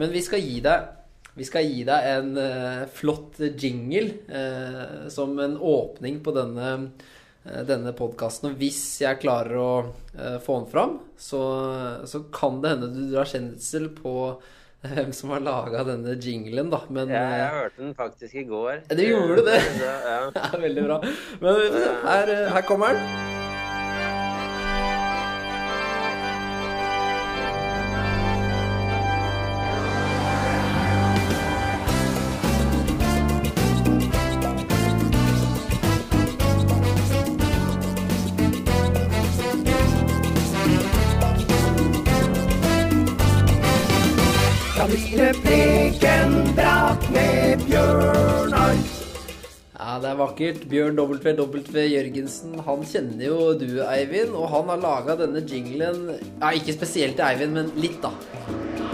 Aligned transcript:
Men 0.00 0.12
vi 0.14 0.22
skal 0.24 0.42
gi 0.44 0.58
deg 0.64 0.90
vi 1.32 1.46
skal 1.48 1.64
gi 1.64 1.80
deg 1.88 2.06
en 2.12 2.34
uh, 2.36 2.84
flott 2.92 3.40
jingle 3.40 4.18
uh, 4.28 5.08
som 5.12 5.32
en 5.40 5.56
åpning 5.56 6.20
på 6.24 6.34
denne, 6.36 6.72
uh, 7.46 7.60
denne 7.68 7.94
podkasten. 7.96 8.50
Og 8.50 8.58
hvis 8.60 8.82
jeg 9.00 9.22
klarer 9.22 9.56
å 9.56 9.70
få 10.44 10.58
den 10.58 10.68
fram, 10.68 10.98
så, 11.16 11.40
så 12.04 12.26
kan 12.34 12.60
det 12.60 12.74
hende 12.74 12.90
du 12.92 13.06
drar 13.14 13.30
kjensel 13.30 13.88
på 13.96 14.12
hvem 14.82 15.12
som 15.14 15.30
har 15.32 15.40
laga 15.46 15.86
denne 15.86 16.18
jinglen, 16.20 16.68
da. 16.72 16.82
Men 16.92 17.08
Jeg, 17.14 17.36
jeg 17.40 17.52
hørte 17.56 17.84
den 17.86 17.94
faktisk 17.96 18.40
i 18.42 18.48
går. 18.50 18.82
Det 18.92 19.06
gjorde 19.08 19.46
det? 19.48 19.60
ja. 19.86 20.18
det 20.34 20.48
er 20.50 20.66
veldig 20.66 20.90
bra. 20.90 20.98
Men 21.40 21.78
her, 22.10 22.34
her 22.58 22.68
kommer 22.68 22.98
den. 22.98 23.41
Er 50.42 50.54
vakkert. 50.54 50.68
Bjørn 50.70 50.96
WW 50.98 51.82
Jørgensen, 51.86 52.54
han 52.66 52.82
kjenner 52.88 53.24
jo 53.28 53.52
du, 53.58 53.82
Eivind. 53.86 54.34
Og 54.34 54.48
han 54.50 54.70
har 54.72 54.80
laga 54.82 55.16
denne 55.20 55.42
jinglen 55.46 56.08
Ja, 56.40 56.50
ikke 56.50 56.74
spesielt 56.74 57.16
til 57.18 57.26
Eivind, 57.26 57.54
men 57.54 57.70
litt, 57.78 58.00
da. 58.02 58.10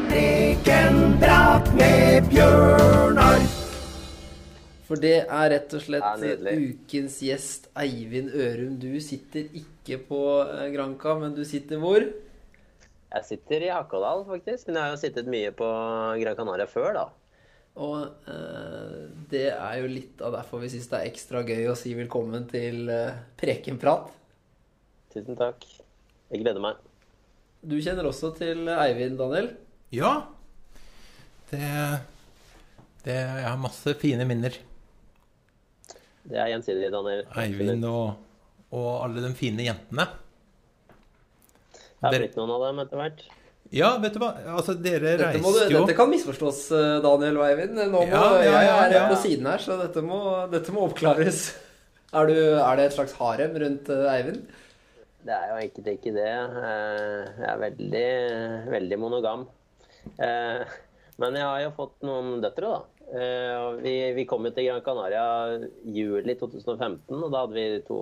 Prekenprat 0.09 1.71
med 1.79 2.29
Bjørnar. 2.29 3.41
For 4.89 5.01
det 5.01 5.19
er 5.25 5.51
rett 5.53 5.75
og 5.77 5.85
slett 5.85 6.05
Ja, 6.05 6.53
ukens 6.53 7.19
gjest, 7.25 7.69
Eivind 7.77 8.33
Ørum. 8.33 8.79
Du 8.81 9.01
sitter 9.05 9.49
ikke 9.53 10.01
på 10.09 10.23
eh, 10.45 10.69
Granca, 10.73 11.17
men 11.21 11.37
du 11.37 11.45
sitter 11.49 11.81
hvor? 11.81 12.05
Jeg 13.09 13.25
sitter 13.25 13.65
i 13.65 13.73
Hakadal, 13.73 14.25
faktisk. 14.29 14.69
Men 14.69 14.77
jeg 14.77 14.85
har 14.85 14.93
jo 14.93 15.01
sittet 15.01 15.29
mye 15.33 15.53
på 15.57 15.69
Gran 16.21 16.37
Canaria 16.37 16.69
før, 16.69 16.93
da. 16.97 17.09
Og 17.79 18.27
eh, 18.27 19.07
det 19.31 19.47
er 19.53 19.75
jo 19.79 19.91
litt 19.91 20.23
av 20.25 20.35
derfor 20.35 20.63
vi 20.65 20.71
syns 20.73 20.89
det 20.91 20.99
er 20.99 21.11
ekstra 21.13 21.45
gøy 21.47 21.69
å 21.71 21.77
si 21.79 21.93
velkommen 21.95 22.49
til 22.51 22.91
eh, 22.91 23.21
Prekenprat. 23.39 24.11
Tusen 25.15 25.39
takk. 25.39 25.63
Jeg 26.29 26.43
gleder 26.43 26.63
meg. 26.63 26.81
Du 27.63 27.77
kjenner 27.83 28.09
også 28.11 28.33
til 28.39 28.67
Eivind, 28.71 29.19
Daniel? 29.21 29.53
Ja. 29.95 30.13
Det, 31.51 31.63
det 33.07 33.17
Jeg 33.17 33.47
har 33.47 33.61
masse 33.63 33.95
fine 34.03 34.27
minner. 34.29 34.59
Det 36.29 36.37
er 36.37 36.51
gjensidig, 36.53 36.91
Daniel. 36.93 37.25
Eivind 37.41 37.87
og, 37.89 38.19
og 38.75 38.91
alle 39.07 39.23
de 39.25 39.33
fine 39.39 39.65
jentene. 39.65 40.11
Det 41.99 42.11
har 42.11 42.21
blitt 42.21 42.37
noen 42.39 42.53
av 42.59 42.67
dem 42.67 42.83
etter 42.85 43.01
hvert. 43.01 43.25
Ja, 43.75 43.91
vet 44.01 44.15
du 44.17 44.21
hva? 44.23 44.31
Altså, 44.55 44.73
dere 44.81 45.17
Dette, 45.19 45.33
du, 45.37 45.45
reiste 45.45 45.65
jo 45.73 45.83
dette 45.85 45.97
kan 45.99 46.09
misforstås, 46.09 46.61
eh, 46.73 46.95
Daniel 47.05 47.37
og 47.41 47.45
Eivind. 47.45 47.75
Nå 47.77 47.89
må, 47.93 48.05
Ja, 48.09 48.23
ja, 48.41 48.45
ja, 48.45 48.61
jeg 48.65 48.95
er 48.95 48.97
ja. 48.97 49.09
på 49.11 49.19
siden 49.21 49.49
her, 49.51 49.61
så 49.61 49.77
dette 49.83 50.01
må, 50.05 50.21
dette 50.53 50.73
må 50.73 50.87
oppklares. 50.89 51.43
Er, 52.17 52.31
du, 52.31 52.39
er 52.57 52.79
det 52.81 52.87
et 52.89 52.97
slags 52.97 53.13
harem 53.21 53.57
rundt 53.61 53.91
eh, 53.93 54.07
Eivind? 54.15 54.47
Det 55.29 55.35
er 55.37 55.51
jo 55.51 55.57
egentlig 55.61 55.97
ikke 55.99 56.15
det. 56.17 56.31
Eh, 56.33 57.25
Jeg 57.43 57.49
er 57.53 57.63
veldig, 57.67 58.07
veldig 58.73 58.99
monogam. 59.03 59.47
Eh, 60.17 60.63
Men 61.19 61.35
jeg 61.37 61.45
har 61.45 61.61
jo 61.67 61.75
fått 61.77 62.07
noen 62.07 62.39
døtre, 62.41 62.71
da. 62.73 62.81
Eh, 63.09 63.67
Vi, 63.85 63.95
vi 64.17 64.25
kom 64.31 64.47
jo 64.49 64.53
til 64.57 64.71
Gran 64.71 64.81
Canaria 64.87 65.27
juli 65.85 66.39
2015, 66.39 67.13
og 67.19 67.29
da 67.35 67.45
hadde 67.45 67.59
vi 67.59 67.83
to 67.85 67.99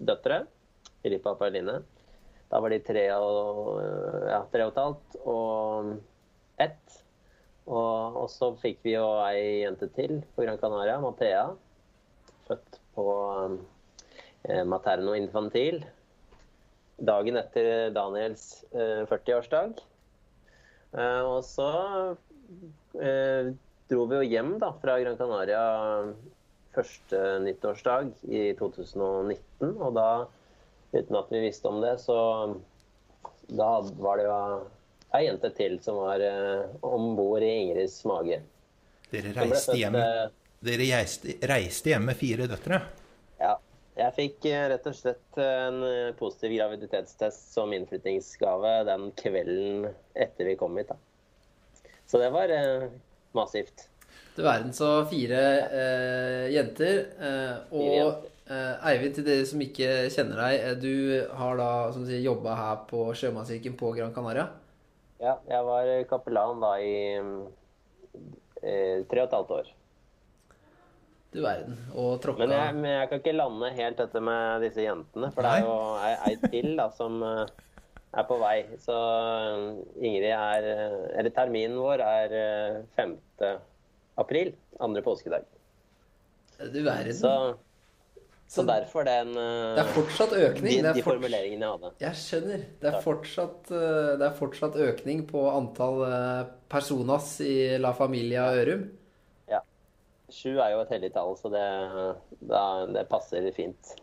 døtre. 0.00 0.46
Filippa 1.04 1.34
og 1.34 1.42
Pauline. 1.42 1.82
Da 2.54 2.60
var 2.62 2.70
de 2.70 2.78
tre 2.86 3.08
og, 3.18 3.80
ja, 4.30 4.44
tre 4.52 4.62
og 4.62 4.70
et 4.70 4.76
halvt 4.78 5.16
og 5.26 5.88
ett. 6.62 7.00
Og, 7.66 8.20
og 8.20 8.28
så 8.30 8.52
fikk 8.60 8.84
vi 8.86 8.92
jo 8.94 9.08
ei 9.24 9.64
jente 9.64 9.88
til 9.96 10.20
på 10.36 10.44
Gran 10.44 10.60
Canaria, 10.62 11.00
Mathea. 11.02 11.48
Født 12.46 12.78
på 12.94 13.08
eh, 14.46 14.62
Materno 14.70 15.16
Infantil 15.18 15.82
dagen 17.02 17.40
etter 17.40 17.90
Daniels 17.90 18.62
eh, 18.70 19.02
40-årsdag. 19.10 19.82
Eh, 20.94 21.22
og 21.26 21.40
så 21.48 21.70
eh, 23.02 23.50
dro 23.90 24.06
vi 24.12 24.20
jo 24.20 24.30
hjem 24.30 24.54
da, 24.62 24.70
fra 24.78 25.00
Gran 25.02 25.18
Canaria 25.18 25.64
første 26.74 27.20
nyttårsdag 27.42 28.14
i 28.30 28.46
2019. 28.60 29.74
Og 29.74 29.90
da, 29.98 30.08
uten 30.94 31.18
at 31.18 31.30
vi 31.32 31.42
visste 31.44 31.70
om 31.70 31.80
det, 31.82 31.96
så 32.02 32.16
da 33.50 33.68
var 34.00 34.20
det 34.20 34.26
jo 34.26 34.38
ei 35.14 35.26
jente 35.26 35.50
til 35.54 35.78
som 35.84 36.00
var 36.02 36.22
eh, 36.24 36.64
om 36.86 37.12
bord 37.18 37.44
i 37.44 37.52
Ingrids 37.62 38.00
mage. 38.08 38.40
Dere 39.12 39.34
reiste 39.36 39.76
hjem, 39.78 39.98
eh, 40.00 40.26
dere 40.64 40.90
reiste, 40.90 41.36
reiste 41.50 41.92
hjem 41.92 42.10
med 42.10 42.18
fire 42.18 42.50
døtre. 42.50 42.82
Ja. 43.42 43.56
Jeg 43.94 44.10
fikk 44.16 44.46
rett 44.72 44.86
og 44.90 44.94
slett 44.98 45.36
en 45.38 45.76
positiv 46.18 46.56
graviditetstest 46.56 47.52
som 47.54 47.70
innflyttingsgave 47.76 48.80
den 48.88 49.12
kvelden 49.20 49.84
etter 50.18 50.50
vi 50.50 50.56
kom 50.58 50.74
hit. 50.80 50.90
da. 50.90 50.98
Så 52.06 52.18
det 52.18 52.30
var 52.30 52.48
eh, 52.48 52.88
massivt. 53.32 53.88
Du 54.36 54.42
verden 54.42 54.72
så 54.72 55.04
fire 55.10 55.40
eh, 55.66 56.52
jenter. 56.54 57.00
Eh, 57.18 57.56
og 57.70 57.80
Fire 57.80 57.96
jenter. 57.96 58.30
Eh, 58.50 58.88
Eivind, 58.90 59.14
til 59.16 59.26
dere 59.26 59.46
som 59.48 59.62
ikke 59.64 59.88
kjenner 60.12 60.42
deg, 60.42 60.58
eh, 60.60 60.76
du 60.80 60.92
har 61.38 61.56
da 61.60 61.70
som 61.94 62.04
sier, 62.08 62.22
jobba 62.24 62.56
her 62.58 62.84
på 62.90 63.06
Sjømannskirken 63.16 63.78
på 63.80 63.94
Gran 63.96 64.14
Canaria. 64.16 64.48
Ja, 65.22 65.38
jeg 65.48 65.64
var 65.64 65.88
kapellan 66.10 66.60
da 66.60 66.74
i 66.82 66.94
eh, 68.60 69.00
tre 69.08 69.24
og 69.24 69.28
et 69.28 69.36
halvt 69.38 69.56
år. 69.60 69.72
Du 71.34 71.40
verden. 71.42 71.78
Og 71.98 72.20
tråkka 72.22 72.44
Men 72.44 72.54
jeg, 72.54 72.74
men 72.78 72.90
jeg 72.92 73.10
kan 73.10 73.22
ikke 73.22 73.34
lande 73.34 73.70
helt 73.74 73.98
dette 73.98 74.20
med 74.22 74.62
disse 74.62 74.84
jentene, 74.84 75.30
for 75.34 75.46
det 75.46 75.54
er 75.56 75.64
jo 75.66 75.78
ei, 76.06 76.34
til 76.46 76.76
da 76.78 76.86
som 76.94 77.18
eh, 77.26 77.54
er 78.14 78.28
på 78.28 78.38
vei. 78.38 78.58
Så 78.82 78.98
Ingrid 79.98 80.30
er 80.30 80.68
Eller 81.18 81.34
terminen 81.34 81.80
vår 81.82 82.04
er 82.06 82.36
eh, 82.38 82.78
5. 83.00 83.16
april, 84.22 84.52
andre 84.78 85.02
påskedag. 85.02 85.48
Du 86.70 86.82
verden. 86.86 87.16
Så, 87.18 87.32
så 88.46 88.60
Så 88.60 88.66
derfor 88.68 89.04
den 89.08 89.30
eh, 89.40 89.74
det 89.74 89.82
er 89.82 89.92
fortsatt 89.94 90.32
økning. 90.36 90.82
de, 90.82 90.92
de 90.92 91.02
fort- 91.02 91.14
formuleringene 91.16 91.64
jeg 91.64 91.70
hadde. 91.72 91.90
Jeg 92.04 92.18
skjønner. 92.20 92.64
Det 92.80 92.90
er, 92.92 92.98
fortsatt, 93.02 93.70
eh, 93.72 94.10
det 94.20 94.26
er 94.28 94.36
fortsatt 94.38 94.76
økning 94.76 95.22
på 95.30 95.44
antall 95.50 96.02
eh, 96.06 96.44
personas 96.70 97.40
i 97.40 97.54
La 97.80 97.92
Familia 97.96 98.50
Ørum. 98.54 98.84
Ja. 99.50 99.60
Sju 100.30 100.58
er 100.60 100.74
jo 100.74 100.82
et 100.84 100.92
hellig 100.94 101.12
tall, 101.14 101.34
så 101.40 101.50
det, 101.50 101.64
da, 102.52 102.62
det 102.94 103.06
passer 103.10 103.48
fint. 103.56 103.94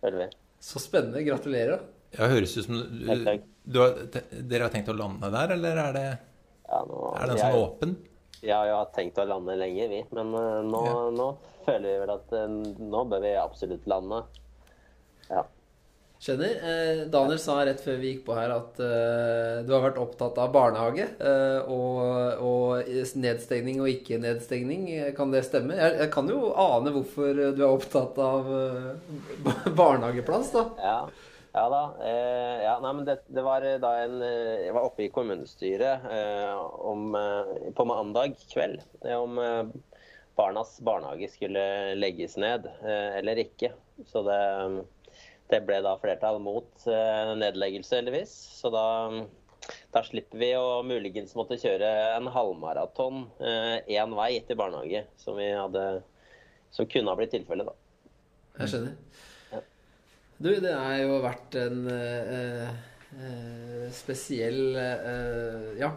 Føler 0.00 0.26
vi. 0.26 0.28
Så 0.60 0.78
spennende. 0.82 1.24
Gratulerer. 1.26 1.80
Ja, 2.18 2.26
høres 2.28 2.56
ut 2.58 2.64
som 2.66 2.74
du, 2.76 3.06
du, 3.06 3.40
du 3.70 3.80
har, 3.80 3.98
te- 4.12 4.26
Dere 4.50 4.66
har 4.66 4.72
tenkt 4.74 4.88
å 4.92 4.96
lande 4.98 5.28
der, 5.30 5.52
eller 5.56 5.78
er, 5.88 5.92
det, 5.96 6.06
Ja, 6.68 6.80
nå, 6.88 7.02
er 7.16 7.26
det 7.26 7.34
en 7.36 7.42
sånn 7.42 7.52
er- 7.54 7.64
åpen? 7.64 7.96
Vi 8.40 8.50
har 8.52 8.66
jo 8.70 8.80
tenkt 8.96 9.18
å 9.20 9.26
lande 9.28 9.56
lenge, 9.60 9.88
vi. 9.92 10.02
Men 10.16 10.34
uh, 10.34 10.60
nå, 10.64 10.82
Ja. 10.88 10.98
nå 11.12 11.30
føler 11.66 11.86
vi 11.90 11.96
vel 12.04 12.12
at 12.16 12.36
uh, 12.36 12.46
nå 12.90 13.04
bør 13.10 13.24
vi 13.24 13.34
absolutt 13.36 13.88
lande. 13.90 14.22
Ja. 15.30 15.44
Skjønner. 16.20 16.50
Eh, 16.68 16.98
Daniel 17.08 17.38
sa 17.40 17.54
rett 17.64 17.78
før 17.80 17.94
vi 17.96 18.10
gikk 18.10 18.26
på 18.26 18.34
her 18.36 18.50
at 18.52 18.76
eh, 18.84 19.62
du 19.64 19.70
har 19.72 19.86
vært 19.86 20.00
opptatt 20.02 20.36
av 20.42 20.50
barnehage 20.52 21.06
eh, 21.16 21.70
og, 21.72 22.42
og 22.44 22.90
nedstengning 23.22 23.80
og 23.80 23.88
ikke 23.88 24.18
nedstengning. 24.20 24.82
Eh, 24.98 25.14
Kan 25.16 25.32
det 25.32 25.46
stemme? 25.46 25.78
Jeg, 25.80 25.94
jeg 26.02 26.10
kan 26.12 26.28
jo 26.28 26.50
ane 26.60 26.92
hvorfor 26.92 27.32
du 27.56 27.62
er 27.64 27.70
opptatt 27.70 28.20
av 28.20 28.50
eh, 28.52 29.72
barnehageplass, 29.80 30.52
da. 30.58 30.66
Ja, 30.84 30.98
ja 31.52 31.64
da. 31.72 31.82
Eh, 32.06 32.56
ja, 32.64 32.74
nei, 32.82 32.92
men 32.98 33.06
det, 33.08 33.16
det 33.32 33.44
var 33.46 33.64
eh, 33.66 33.78
da 33.82 33.92
en 34.04 34.20
eh, 34.22 34.66
Jeg 34.66 34.74
var 34.76 34.86
oppe 34.88 35.06
i 35.06 35.10
kommunestyret 35.12 36.06
eh, 36.10 36.60
om, 36.86 37.10
eh, 37.18 37.70
på 37.76 37.86
mandag 37.88 38.36
kveld 38.52 38.84
om 39.16 39.40
barnas 40.38 40.78
barnehage 40.86 41.28
skulle 41.32 41.62
legges 41.98 42.38
ned 42.40 42.68
eller 42.86 43.42
ikke. 43.42 43.74
Så 44.08 44.22
det, 44.24 44.38
det 45.52 45.58
ble 45.68 45.82
da 45.84 45.96
flertall 46.00 46.38
mot 46.40 46.86
nedleggelse, 46.86 47.98
heldigvis. 47.98 48.32
Så 48.62 48.70
da, 48.72 48.84
da 49.92 50.02
slipper 50.06 50.40
vi 50.40 50.54
å 50.56 50.80
muligens 50.86 51.34
måtte 51.36 51.58
kjøre 51.60 51.90
en 52.14 52.30
halvmaraton 52.32 53.26
én 53.36 54.16
vei 54.16 54.30
til 54.48 54.56
barnehage, 54.62 55.04
som 55.20 55.36
hadde 55.36 55.84
som 56.70 56.88
kunne 56.88 57.10
ha 57.10 57.18
blitt 57.18 57.34
tilfellet, 57.34 57.68
da. 57.68 57.76
Jeg 58.62 58.72
skjønner. 58.72 59.26
Du, 60.40 60.48
det 60.56 60.72
har 60.72 60.94
jo 61.02 61.18
vært 61.20 61.56
en 61.60 61.82
eh, 61.92 62.68
eh, 63.12 63.88
spesiell 63.92 64.76
eh, 64.80 65.66
Ja, 65.76 65.90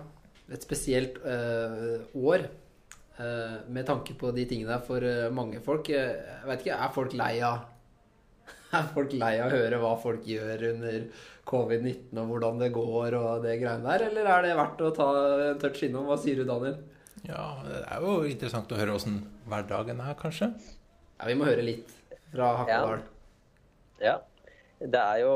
et 0.52 0.66
spesielt 0.66 1.22
eh, 1.24 2.02
år 2.20 2.44
eh, 2.44 3.54
med 3.72 3.88
tanke 3.88 4.18
på 4.20 4.34
de 4.36 4.44
tingene 4.50 4.74
der 4.76 4.84
for 4.84 5.06
eh, 5.08 5.30
mange 5.32 5.62
folk. 5.64 5.88
Jeg 5.94 6.44
vet 6.50 6.66
ikke, 6.66 6.76
er 6.76 6.92
folk 6.98 7.16
lei 7.16 7.38
av 7.48 7.70
Er 8.76 8.90
folk 8.92 9.16
lei 9.16 9.38
av 9.40 9.48
å 9.48 9.62
høre 9.62 9.80
hva 9.80 9.94
folk 10.02 10.28
gjør 10.28 10.66
under 10.74 11.00
covid-19 11.48 12.20
og 12.20 12.34
hvordan 12.34 12.60
det 12.60 12.70
går 12.76 13.16
og 13.20 13.48
det 13.48 13.56
greiene 13.62 13.88
der, 13.88 14.06
eller 14.10 14.28
er 14.34 14.46
det 14.48 14.54
verdt 14.60 14.84
å 14.84 14.92
ta 14.98 15.08
en 15.54 15.64
touch 15.64 15.86
innom? 15.88 16.10
Hva 16.12 16.20
sier 16.20 16.42
du, 16.42 16.44
Daniel? 16.50 16.76
Ja, 17.24 17.48
det 17.64 17.80
er 17.86 18.04
jo 18.04 18.20
interessant 18.28 18.76
å 18.76 18.80
høre 18.82 19.00
åssen 19.00 19.22
hverdagen 19.48 20.04
er, 20.04 20.20
kanskje. 20.20 20.52
Ja, 21.16 21.32
vi 21.32 21.40
må 21.40 21.48
høre 21.48 21.64
litt 21.64 21.96
fra 22.34 22.58
Hakadal. 22.60 23.06
Ja. 24.04 24.18
Det 24.84 25.00
er 25.00 25.22
jo, 25.22 25.36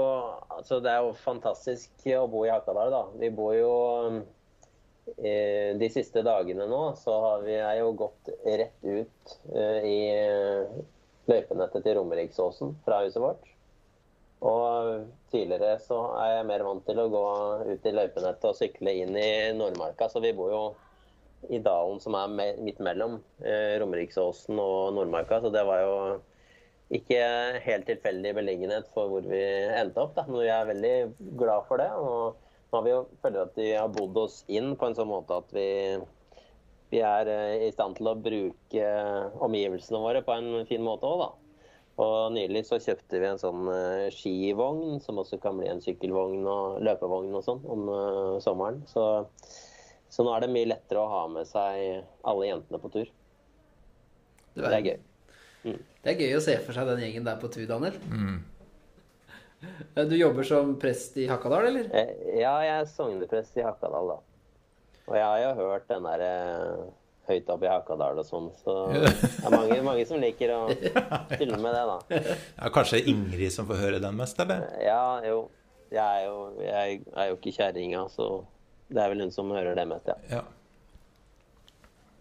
altså 0.52 0.82
det 0.84 0.92
er 0.92 1.06
jo 1.06 1.14
fantastisk 1.22 2.08
å 2.18 2.26
bo 2.28 2.44
i 2.44 2.52
Hakadal, 2.52 2.92
da. 2.92 3.04
Vi 3.16 3.30
bor 3.32 3.54
jo 3.56 3.76
eh, 5.24 5.72
De 5.80 5.88
siste 5.94 6.24
dagene 6.26 6.68
nå 6.68 6.82
så 7.00 7.16
har 7.24 7.46
vi 7.46 7.56
er 7.56 7.78
jo 7.80 7.94
gått 7.96 8.32
rett 8.44 8.84
ut 8.84 9.38
eh, 9.56 9.88
i 9.88 10.00
løypenettet 11.32 11.86
til 11.86 11.96
Romeriksåsen 12.00 12.76
fra 12.84 13.00
huset 13.06 13.24
vårt. 13.24 13.48
Og 14.48 15.08
tidligere 15.32 15.80
så 15.82 16.02
er 16.22 16.36
jeg 16.36 16.50
mer 16.52 16.64
vant 16.68 16.84
til 16.86 17.00
å 17.02 17.10
gå 17.10 17.26
ut 17.72 17.88
i 17.88 17.96
løypenettet 17.96 18.52
og 18.52 18.60
sykle 18.60 18.94
inn 19.02 19.16
i 19.18 19.32
Nordmarka, 19.58 20.12
så 20.12 20.22
vi 20.24 20.36
bor 20.38 20.52
jo 20.54 20.64
i 21.54 21.60
dalen 21.64 22.02
som 22.04 22.16
er 22.18 22.58
midt 22.60 22.80
mellom 22.84 23.22
eh, 23.46 23.78
Romeriksåsen 23.82 24.60
og 24.60 24.98
Nordmarka, 24.98 25.40
så 25.42 25.54
det 25.54 25.64
var 25.68 25.84
jo 25.86 25.96
ikke 26.94 27.20
helt 27.66 27.88
tilfeldig 27.90 28.32
beliggenhet 28.38 28.86
for 28.96 29.10
hvor 29.12 29.26
vi 29.28 29.42
endte 29.76 30.00
opp. 30.04 30.14
Da. 30.16 30.24
Men 30.30 30.40
vi 30.40 30.52
er 30.54 30.70
veldig 30.70 30.94
glad 31.40 31.66
for 31.68 31.82
det. 31.82 31.90
Og 32.00 32.38
nå 32.72 32.78
har 32.78 32.86
vi 32.86 32.94
jo 32.94 33.02
føler 33.24 33.42
at 33.44 33.58
vi 33.60 33.72
har 33.74 33.92
bodd 33.92 34.20
oss 34.22 34.44
inn 34.48 34.74
på 34.80 34.88
en 34.88 34.96
sånn 34.96 35.10
måte 35.12 35.36
at 35.42 35.52
vi, 35.56 35.68
vi 36.94 37.02
er 37.04 37.32
eh, 37.32 37.66
i 37.68 37.74
stand 37.76 38.00
til 38.00 38.12
å 38.12 38.16
bruke 38.20 38.88
omgivelsene 39.44 40.02
våre 40.04 40.24
på 40.24 40.36
en 40.36 40.64
fin 40.70 40.84
måte 40.86 41.10
òg, 41.10 41.26
da. 41.26 41.30
Og 41.98 42.32
nylig 42.36 42.62
så 42.68 42.78
kjøpte 42.78 43.20
vi 43.20 43.26
en 43.26 43.40
sånn 43.42 43.68
eh, 43.74 44.08
skivogn, 44.14 45.00
som 45.02 45.18
også 45.18 45.40
kan 45.42 45.58
bli 45.58 45.68
en 45.72 45.82
sykkelvogn 45.82 46.44
og 46.46 46.78
løpevogn 46.86 47.34
og 47.40 47.44
sånn 47.48 47.64
om 47.74 47.88
eh, 47.90 48.34
sommeren. 48.46 48.84
Så, 48.88 49.04
så 50.14 50.24
nå 50.28 50.36
er 50.36 50.46
det 50.46 50.52
mye 50.54 50.70
lettere 50.70 51.02
å 51.04 51.10
ha 51.12 51.24
med 51.34 51.50
seg 51.50 52.06
alle 52.28 52.52
jentene 52.52 52.80
på 52.84 52.94
tur. 52.94 53.12
Det 54.56 54.70
er- 54.72 54.86
gøy. 54.92 55.00
Det 56.08 56.14
er 56.14 56.22
gøy 56.24 56.38
å 56.38 56.44
se 56.44 56.54
for 56.64 56.72
seg 56.72 56.88
den 56.88 57.02
gjengen 57.04 57.26
der 57.28 57.36
på 57.42 57.50
tur, 57.52 57.66
Daniel. 57.68 57.98
Mm. 58.08 58.38
Du 60.08 60.14
jobber 60.16 60.46
som 60.48 60.70
prest 60.80 61.18
i 61.20 61.26
Hakadal, 61.28 61.66
eller? 61.68 61.90
Eh, 61.92 62.14
Ja, 62.40 62.54
jeg 62.64 62.78
er 62.78 62.88
sogneprest 62.88 63.58
i 63.60 63.66
Hakadal, 63.66 64.14
da. 64.14 64.18
Og 65.10 65.18
jeg 65.18 65.26
har 65.26 65.42
jo 65.44 65.52
hørt 65.74 65.88
den 65.92 66.08
der 66.08 66.24
eh, 66.24 66.86
høyt 67.28 67.52
oppe 67.52 67.68
i 67.68 67.72
Hakadal 67.74 68.22
og 68.22 68.28
sånn, 68.28 68.48
så 68.64 68.76
det 68.94 69.12
er 69.12 69.52
mange, 69.52 69.82
mange 69.84 70.06
som 70.08 70.22
liker 70.24 70.54
å 70.56 70.62
stille 71.34 71.60
med 71.60 71.76
det, 71.76 71.84
da. 71.92 72.22
Ja, 72.62 72.72
kanskje 72.78 73.02
Ingrid 73.12 73.52
som 73.56 73.68
får 73.68 73.82
høre 73.84 74.00
den 74.04 74.16
mest, 74.20 74.40
eller? 74.40 74.64
Ja, 74.80 75.02
jo. 75.28 75.42
Jeg 75.92 76.04
er 76.04 76.24
jo, 76.30 76.40
jeg 76.64 77.02
er 77.16 77.30
jo 77.34 77.36
ikke 77.42 77.56
kjerringa, 77.60 78.06
så 78.16 78.30
det 78.88 79.04
er 79.04 79.12
vel 79.12 79.26
hun 79.26 79.36
som 79.36 79.52
hører 79.52 79.76
det 79.76 79.88
mest, 79.92 80.08
ja. 80.08 80.18
Ja. 80.38 80.46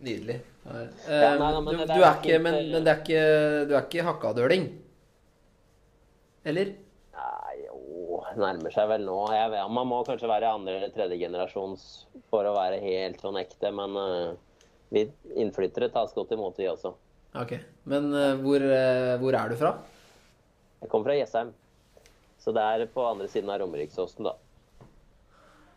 Nydelig. 0.03 0.41
Ja, 0.67 0.87
Eh, 1.07 1.39
nei, 1.39 1.51
nei, 1.53 1.61
men 1.63 1.79
du, 1.79 1.85
du 1.87 2.01
er 2.01 2.17
ikke, 2.19 2.39
men, 2.43 2.57
men 2.73 2.85
det 2.87 2.93
er 2.93 3.03
ikke, 3.03 3.23
du 3.69 3.75
er 3.77 3.85
ikke 3.85 4.07
hakkadøling? 4.09 4.67
Eller? 6.47 6.73
Nei, 7.17 7.55
jo, 7.65 8.21
nærmer 8.39 8.75
seg 8.75 8.89
vel 8.91 9.05
nå. 9.07 9.19
Vet, 9.31 9.57
man 9.73 9.91
må 9.91 10.01
kanskje 10.07 10.31
være 10.31 10.51
andre 10.59 10.79
eller 10.81 10.95
tredje 10.95 11.19
generasjons 11.21 11.85
for 12.33 12.47
å 12.49 12.55
være 12.57 12.81
helt 12.83 13.23
sånn 13.23 13.39
ekte, 13.41 13.71
men 13.75 13.99
uh, 13.99 14.65
vi 14.95 15.07
innflyttere 15.39 15.91
tas 15.95 16.15
godt 16.17 16.35
imot, 16.37 16.59
vi 16.59 16.69
også. 16.71 16.95
Ok. 17.39 17.57
Men 17.91 18.11
uh, 18.15 18.35
hvor, 18.43 18.62
uh, 18.62 19.15
hvor 19.23 19.39
er 19.39 19.53
du 19.53 19.59
fra? 19.61 19.77
Jeg 20.83 20.91
kommer 20.93 21.11
fra 21.11 21.19
Jessheim, 21.19 21.55
så 22.43 22.55
det 22.55 22.67
er 22.75 22.91
på 22.93 23.07
andre 23.07 23.31
siden 23.33 23.51
av 23.55 23.62
Romeriksåsen, 23.62 24.27
da. 24.29 24.35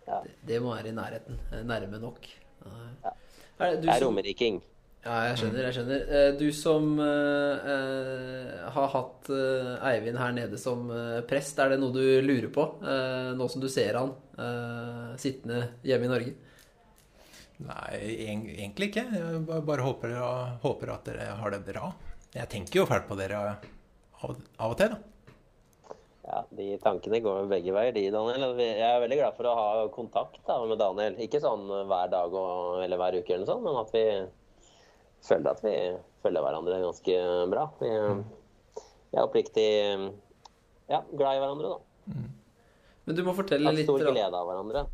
Ja. 0.10 0.24
Det 0.50 0.58
må 0.62 0.74
være 0.74 0.90
i 0.90 0.98
nærheten. 0.98 1.38
Nærme 1.70 2.02
nok. 2.02 2.26
Ja. 2.66 3.14
Er 3.60 3.76
det, 3.76 3.82
du 3.84 3.90
Jeg 3.90 4.00
er 4.00 4.06
romeriking. 4.08 4.62
Ja, 5.06 5.16
jeg 5.30 5.38
skjønner. 5.40 5.64
jeg 5.68 5.76
skjønner. 5.78 6.02
Eh, 6.18 6.30
Du 6.40 6.48
som 6.56 6.92
eh, 7.00 7.72
eh, 7.74 8.68
har 8.76 8.92
hatt 8.94 9.30
uh, 9.32 9.88
Eivind 9.90 10.20
her 10.20 10.36
nede 10.36 10.60
som 10.60 10.90
uh, 10.92 11.22
prest, 11.30 11.60
er 11.60 11.74
det 11.74 11.80
noe 11.82 11.96
du 11.96 12.04
lurer 12.26 12.50
på 12.54 12.66
eh, 12.84 13.32
nå 13.38 13.48
som 13.50 13.64
du 13.64 13.70
ser 13.72 13.98
han 13.98 14.12
eh, 14.38 15.16
sittende 15.22 15.64
hjemme 15.88 16.10
i 16.10 16.12
Norge? 16.12 16.34
Nei, 17.60 17.96
egentlig 18.30 18.92
ikke. 18.92 19.06
Jeg 19.12 19.44
bare, 19.48 19.64
bare 19.68 19.84
håper, 19.88 20.14
håper 20.64 20.94
at 20.94 21.10
dere 21.10 21.32
har 21.42 21.52
det 21.56 21.64
bra. 21.68 21.90
Jeg 22.36 22.48
tenker 22.52 22.82
jo 22.82 22.86
fælt 22.88 23.08
på 23.10 23.18
dere 23.20 23.40
av, 23.42 23.66
av 24.30 24.72
og 24.72 24.78
til, 24.80 24.94
da. 24.94 25.00
Ja, 26.30 26.44
De 26.54 26.68
tankene 26.84 27.20
går 27.26 27.50
begge 27.50 27.74
veier, 27.76 27.92
de, 27.96 28.06
Daniel. 28.14 28.52
Jeg 28.62 28.86
er 28.86 29.02
veldig 29.02 29.18
glad 29.20 29.36
for 29.40 29.50
å 29.50 29.56
ha 29.58 29.70
kontakt 29.92 30.40
da, 30.48 30.60
med 30.70 30.80
Daniel. 30.80 31.18
Ikke 31.26 31.42
sånn 31.44 31.66
hver 31.90 32.12
dag 32.14 32.36
og, 32.38 32.84
eller 32.86 33.02
hver 33.02 33.18
uke, 33.18 33.34
eller 33.34 33.44
noe 33.48 33.52
sånt, 33.52 33.66
men 33.66 33.80
at 33.82 33.96
vi 33.96 34.06
føler 35.26 35.52
at 35.52 35.64
vi 35.66 35.76
følger 36.24 36.46
hverandre 36.46 36.82
ganske 36.84 37.18
bra. 37.52 37.66
Vi, 37.80 37.90
vi 39.10 39.18
er 39.18 39.26
oppriktig 39.26 39.68
ja, 40.90 41.04
glad 41.14 41.38
i 41.38 41.42
hverandre, 41.44 41.76
da. 41.76 42.24
Men 43.06 43.18
du 43.18 43.22
må 43.26 43.36
fortelle 43.38 43.74
litt 43.74 43.88
stor 43.90 44.04
glede 44.06 44.38
av 44.38 44.48
hverandre. 44.50 44.86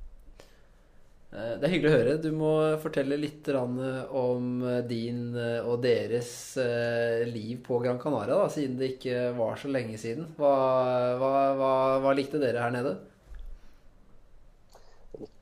Eh, 1.35 1.53
Det 1.59 1.67
er 1.67 1.73
hyggelig 1.73 1.91
å 1.91 1.95
høre. 1.95 2.15
Du 2.23 2.29
må 2.35 2.51
fortelle 2.83 3.17
litt 3.19 3.49
om 3.55 4.51
eh, 4.63 4.81
din 4.87 5.35
eh, 5.39 5.59
og 5.65 5.81
deres 5.83 6.29
eh, 6.61 7.25
liv 7.27 7.59
på 7.65 7.79
Gran 7.83 7.99
Canaria, 8.01 8.37
da, 8.39 8.51
siden 8.51 8.79
det 8.79 8.95
ikke 8.95 9.31
var 9.39 9.59
så 9.59 9.71
lenge 9.71 9.99
siden. 9.99 10.29
Hva, 10.39 10.53
hva, 11.19 11.33
hva, 11.59 11.73
hva 12.05 12.15
likte 12.15 12.41
dere 12.43 12.63
her 12.63 12.75
nede? 12.75 12.95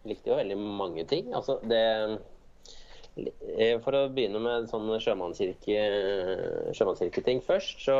likte 0.07 0.29
jo 0.29 0.37
veldig 0.37 0.57
mange 0.59 1.05
ting. 1.09 1.29
Altså, 1.35 1.57
det 1.69 1.79
eh, 1.79 2.17
For 3.83 3.97
å 3.97 4.05
begynne 4.13 4.41
med 4.43 4.69
sånn 4.71 4.87
sjømannskirke, 5.03 5.81
sjømannskirketing 6.75 7.43
først, 7.45 7.83
så, 7.85 7.97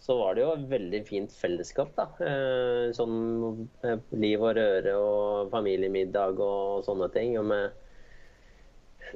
så 0.00 0.16
var 0.18 0.36
det 0.36 0.44
jo 0.44 0.54
et 0.54 0.66
veldig 0.70 1.02
fint 1.08 1.36
fellesskap. 1.36 1.92
da. 1.98 2.08
Eh, 2.24 2.86
Sånn 2.96 3.68
eh, 3.86 4.00
liv 4.16 4.42
og 4.42 4.56
røre 4.58 4.96
og 4.98 5.52
familiemiddag 5.54 6.40
og 6.44 6.82
sånne 6.88 7.10
ting. 7.14 7.36
Og 7.40 7.46
med 7.52 7.70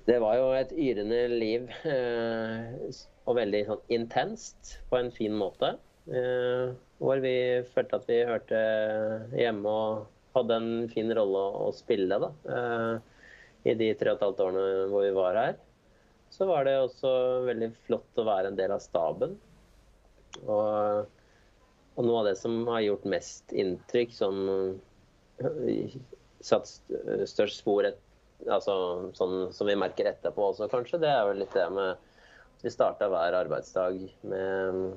det 0.08 0.16
var 0.22 0.38
jo 0.38 0.46
et 0.56 0.72
yrende 0.74 1.20
liv, 1.30 1.68
eh, 1.86 3.02
og 3.24 3.36
veldig 3.38 3.60
sånn 3.68 3.84
intenst 3.94 4.78
på 4.90 4.98
en 4.98 5.12
fin 5.14 5.34
måte. 5.38 5.76
Eh, 6.10 6.74
hvor 7.00 7.20
vi 7.24 7.36
følte 7.74 8.00
at 8.00 8.08
vi 8.10 8.18
hørte 8.28 8.58
hjemme 9.38 9.70
og 9.70 10.02
hadde 10.34 10.58
en 10.58 10.88
fin 10.90 11.12
rolle 11.16 11.44
å, 11.62 11.70
spille 11.76 12.18
da, 12.20 12.30
eh, 12.56 12.96
i 13.70 13.76
de 13.78 13.92
tre 13.96 14.12
og 14.12 14.18
et 14.18 14.26
halvt 14.26 14.42
årene 14.44 14.66
hvor 14.90 15.06
vi 15.06 15.14
var 15.16 15.38
her. 15.40 15.54
Så 16.34 16.46
var 16.50 16.66
det 16.66 16.74
også 16.82 17.10
veldig 17.46 17.68
flott 17.86 18.18
å 18.18 18.26
være 18.26 18.50
en 18.50 18.56
del 18.58 18.72
av 18.74 18.82
staben. 18.82 19.36
Og, 20.42 21.04
og 21.94 22.08
noe 22.08 22.22
av 22.24 22.26
det 22.26 22.34
som 22.40 22.64
har 22.72 22.82
gjort 22.82 23.06
mest 23.06 23.54
inntrykk, 23.54 24.16
sånn 24.16 24.40
eh, 25.38 25.94
satt 26.42 26.72
størst 27.30 27.60
spor 27.60 27.86
et, 27.86 28.00
altså, 28.48 28.74
sånn 29.14 29.52
som 29.54 29.70
vi 29.70 29.78
merker 29.78 30.10
etterpå 30.10 30.50
også, 30.50 30.66
kanskje, 30.72 31.00
det 31.04 31.12
er 31.12 31.22
vel 31.28 31.38
litt 31.44 31.54
det 31.54 31.68
med 31.70 32.02
vi 32.64 32.72
starta 32.72 33.10
hver 33.12 33.36
arbeidsdag 33.36 33.98
med, 34.24 34.92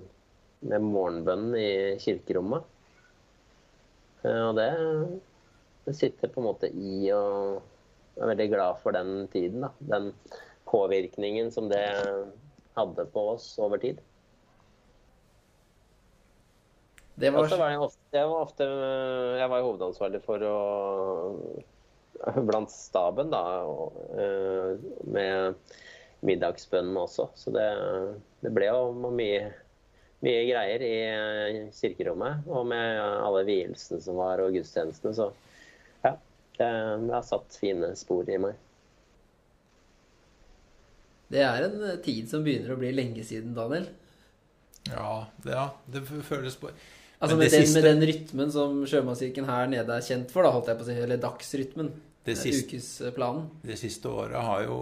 med 0.71 0.83
morgenbønn 0.87 1.51
i 1.59 1.69
kirkerommet. 1.99 2.65
Eh, 4.23 4.43
Og 4.47 4.57
det, 4.57 4.69
det 5.85 5.95
sitter 6.01 6.33
på 6.33 6.41
en 6.41 6.49
måte 6.49 6.71
i, 6.73 7.11
og 7.13 7.59
jeg 8.15 8.25
er 8.25 8.31
veldig 8.33 8.51
glad 8.55 8.79
for 8.81 8.95
den 8.95 9.27
tiden. 9.33 9.67
da. 9.67 9.73
Den 9.93 10.13
påvirkningen 10.67 11.51
som 11.51 11.69
det 11.71 11.85
hadde 12.77 13.07
på 13.13 13.29
oss 13.33 13.49
over 13.63 13.81
tid. 13.81 14.01
Det 17.17 17.31
var, 17.33 17.49
var 17.49 17.71
jeg 17.73 17.81
ofte, 17.81 18.03
jeg 18.13 18.29
var 18.29 18.43
ofte 18.45 18.65
jeg 19.39 19.49
var 19.49 19.63
hovedansvarlig 19.65 20.21
for 20.25 20.43
å 20.45 20.57
Blant 22.49 22.71
staben, 22.73 23.29
da. 23.29 23.41
Og, 23.69 23.93
eh, 24.17 24.71
med 25.05 25.73
middagsbønnen 26.25 26.97
også. 26.97 27.27
Så 27.37 27.53
det, 27.53 27.67
det 28.41 28.49
ble 28.55 28.69
jo 28.71 29.11
mye, 29.13 29.51
mye 30.25 30.43
greier 30.49 30.85
i 30.85 30.93
eh, 31.05 31.59
kirkerommet. 31.77 32.47
Og 32.49 32.65
med 32.69 33.01
alle 33.01 33.43
vielsene 33.45 34.01
som 34.01 34.17
var, 34.17 34.41
og 34.41 34.57
gudstjenestene. 34.57 35.13
Så 35.13 35.29
ja. 36.05 36.15
Det, 36.57 36.71
det 37.05 37.13
har 37.13 37.27
satt 37.27 37.59
fine 37.61 37.93
spor 37.99 38.29
i 38.29 38.39
meg. 38.41 38.57
Det 41.33 41.41
er 41.43 41.65
en 41.67 41.81
eh, 41.89 41.97
tid 42.03 42.29
som 42.31 42.43
begynner 42.45 42.73
å 42.75 42.79
bli 42.79 42.91
lenge 42.95 43.23
siden, 43.27 43.55
Daniel. 43.57 43.87
Ja, 44.87 45.27
det, 45.43 45.51
ja, 45.51 45.65
det 45.91 46.05
føles 46.07 46.55
på 46.61 46.69
Altså 47.17 47.33
med 47.35 47.47
det 47.49 47.57
den, 47.57 47.63
siste- 47.65 47.81
med 47.81 47.87
den 47.89 48.03
rytmen 48.07 48.51
som 48.53 48.75
sjømannskirken 48.87 49.47
her 49.49 49.65
nede 49.71 49.95
er 49.97 50.03
kjent 50.05 50.29
for, 50.31 50.45
da, 50.45 50.51
holdt 50.53 50.67
jeg 50.69 50.77
på 50.77 50.85
å 50.85 50.87
si. 50.87 50.97
Eller 51.01 51.17
dagsrytmen. 51.23 51.87
Det 52.27 52.35
eh, 52.35 52.39
siste, 52.43 52.67
ukesplanen. 52.77 53.47
det 53.65 53.77
siste 53.81 54.11
året 54.11 54.37
har 54.45 54.65
jo 54.67 54.77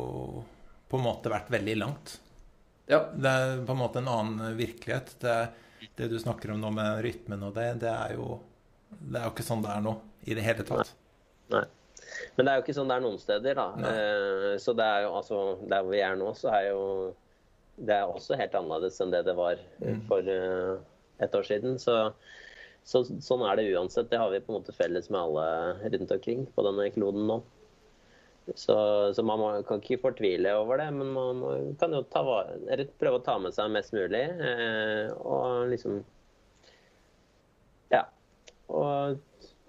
på 0.92 1.00
en 1.00 1.06
måte 1.06 1.32
vært 1.32 1.48
veldig 1.54 1.76
langt. 1.80 2.18
Ja. 2.92 3.00
Det 3.16 3.32
er 3.32 3.56
på 3.66 3.74
en 3.74 3.80
måte 3.82 4.02
en 4.04 4.12
annen 4.12 4.58
virkelighet. 4.60 5.16
Det, 5.24 5.38
det 5.96 6.10
du 6.12 6.18
snakker 6.22 6.52
om 6.54 6.60
nå 6.62 6.74
med 6.76 7.00
rytmen 7.06 7.48
og 7.48 7.56
det, 7.56 7.70
det 7.86 7.90
er 7.94 8.18
jo 8.20 8.36
Det 9.00 9.18
er 9.20 9.26
jo 9.26 9.32
ikke 9.34 9.46
sånn 9.48 9.64
det 9.64 9.72
er 9.74 9.82
nå 9.88 9.96
i 10.28 10.36
det 10.38 10.44
hele 10.46 10.66
tatt. 10.68 10.92
Nei. 11.56 11.64
Men 12.36 12.46
det 12.46 12.52
er 12.52 12.60
jo 12.60 12.66
ikke 12.66 12.76
sånn 12.76 12.90
det 12.92 12.98
er 12.98 13.06
noen 13.06 13.22
steder, 13.22 13.60
da. 13.60 13.68
Eh, 13.92 14.50
så 14.62 14.76
det 14.76 14.86
er 14.86 15.06
jo 15.06 15.14
altså 15.22 15.38
Der 15.72 15.86
vi 15.88 16.02
er 16.04 16.18
nå, 16.20 16.34
så 16.36 16.52
er 16.52 16.70
jo 16.74 16.82
Det 17.80 17.96
er 17.96 18.12
også 18.12 18.40
helt 18.40 18.56
annerledes 18.60 19.00
enn 19.04 19.14
det 19.14 19.24
det 19.28 19.36
var 19.38 19.60
mm. 19.80 20.02
for 20.10 20.32
eh, 20.32 20.76
et 21.24 21.36
år 21.36 21.48
siden. 21.48 21.78
Så, 21.80 21.96
så 22.84 23.04
sånn 23.08 23.44
er 23.48 23.60
det 23.60 23.70
uansett. 23.72 24.10
Det 24.12 24.20
har 24.20 24.32
vi 24.32 24.42
på 24.44 24.52
en 24.52 24.60
måte 24.60 24.76
felles 24.76 25.10
med 25.12 25.22
alle 25.22 25.92
rundt 25.96 26.16
omkring 26.16 26.46
på 26.56 26.66
denne 26.68 26.90
kloden 26.96 27.28
nå. 27.30 27.42
Så, 28.54 28.76
så 29.18 29.24
man 29.26 29.40
må, 29.42 29.48
kan 29.66 29.82
ikke 29.82 30.04
fortvile 30.04 30.52
over 30.60 30.78
det, 30.78 30.92
men 30.94 31.14
man 31.16 31.40
må, 31.42 31.54
kan 31.82 31.96
jo 31.96 32.04
ta, 32.14 32.22
vare- 32.24 32.60
eller 32.70 32.92
prøve 33.02 33.18
å 33.18 33.24
ta 33.26 33.40
med 33.42 33.56
seg 33.56 33.72
mest 33.74 33.96
mulig. 33.96 34.22
Eh, 34.50 35.10
og 35.18 35.72
liksom 35.72 36.04
Ja. 37.94 38.04
Og 38.70 39.18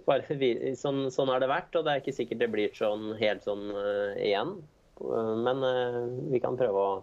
bare, 0.07 0.39
sånn, 0.83 1.07
sånn 1.15 1.33
har 1.33 1.43
det 1.43 1.51
vært, 1.51 1.75
og 1.77 1.87
det 1.87 1.93
er 1.93 2.05
ikke 2.05 2.17
sikkert 2.17 2.43
det 2.45 2.53
blir 2.55 2.73
sånn 2.77 3.13
helt 3.21 3.45
sånn 3.47 3.69
uh, 3.75 4.17
igjen. 4.17 4.57
Men 4.97 5.61
uh, 5.61 6.03
vi 6.33 6.41
kan 6.41 6.57
prøve 6.57 6.81
å 6.81 6.97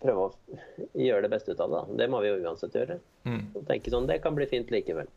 prøve 0.00 0.26
å 0.26 0.58
gjøre 0.96 1.26
det 1.26 1.32
beste 1.32 1.52
ut 1.52 1.60
av 1.60 1.72
det. 1.72 1.80
da. 1.80 1.98
Det 2.02 2.10
må 2.12 2.20
vi 2.24 2.30
jo 2.30 2.38
uansett 2.44 2.76
gjøre. 2.76 3.00
Mm. 3.28 3.42
Tenke 3.68 3.92
sånn, 3.92 4.08
Det 4.08 4.20
kan 4.24 4.36
bli 4.36 4.46
fint 4.48 4.72
likevel. 4.72 5.10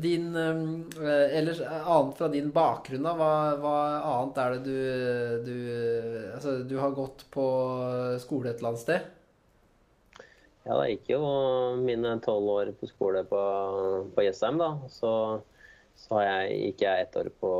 Din 0.00 0.30
eh, 0.36 1.36
Ellers 1.38 1.60
annet 1.60 2.16
fra 2.16 2.28
din 2.32 2.50
bakgrunn, 2.54 3.04
da. 3.04 3.12
Hva, 3.18 3.32
hva 3.60 3.74
annet 4.12 4.40
er 4.40 4.54
det 4.54 4.62
du, 4.64 4.78
du 5.48 5.56
Altså, 6.34 6.56
du 6.68 6.78
har 6.80 6.96
gått 6.96 7.26
på 7.34 7.44
skole 8.22 8.52
et 8.52 8.60
eller 8.60 8.74
annet 8.74 8.84
sted? 8.84 9.12
Ja, 10.64 10.78
da 10.78 10.84
gikk 10.88 11.10
jo 11.12 11.20
mine 11.84 12.14
tolv 12.24 12.48
år 12.48 12.70
på 12.80 12.88
skole 12.88 13.20
på, 13.28 13.40
på 14.16 14.24
Jessheim, 14.24 14.56
da. 14.60 14.70
Så, 14.88 15.10
så 16.00 16.22
jeg, 16.24 16.54
gikk 16.70 16.84
jeg 16.86 17.04
ett 17.04 17.18
år 17.20 17.28
på 17.42 17.50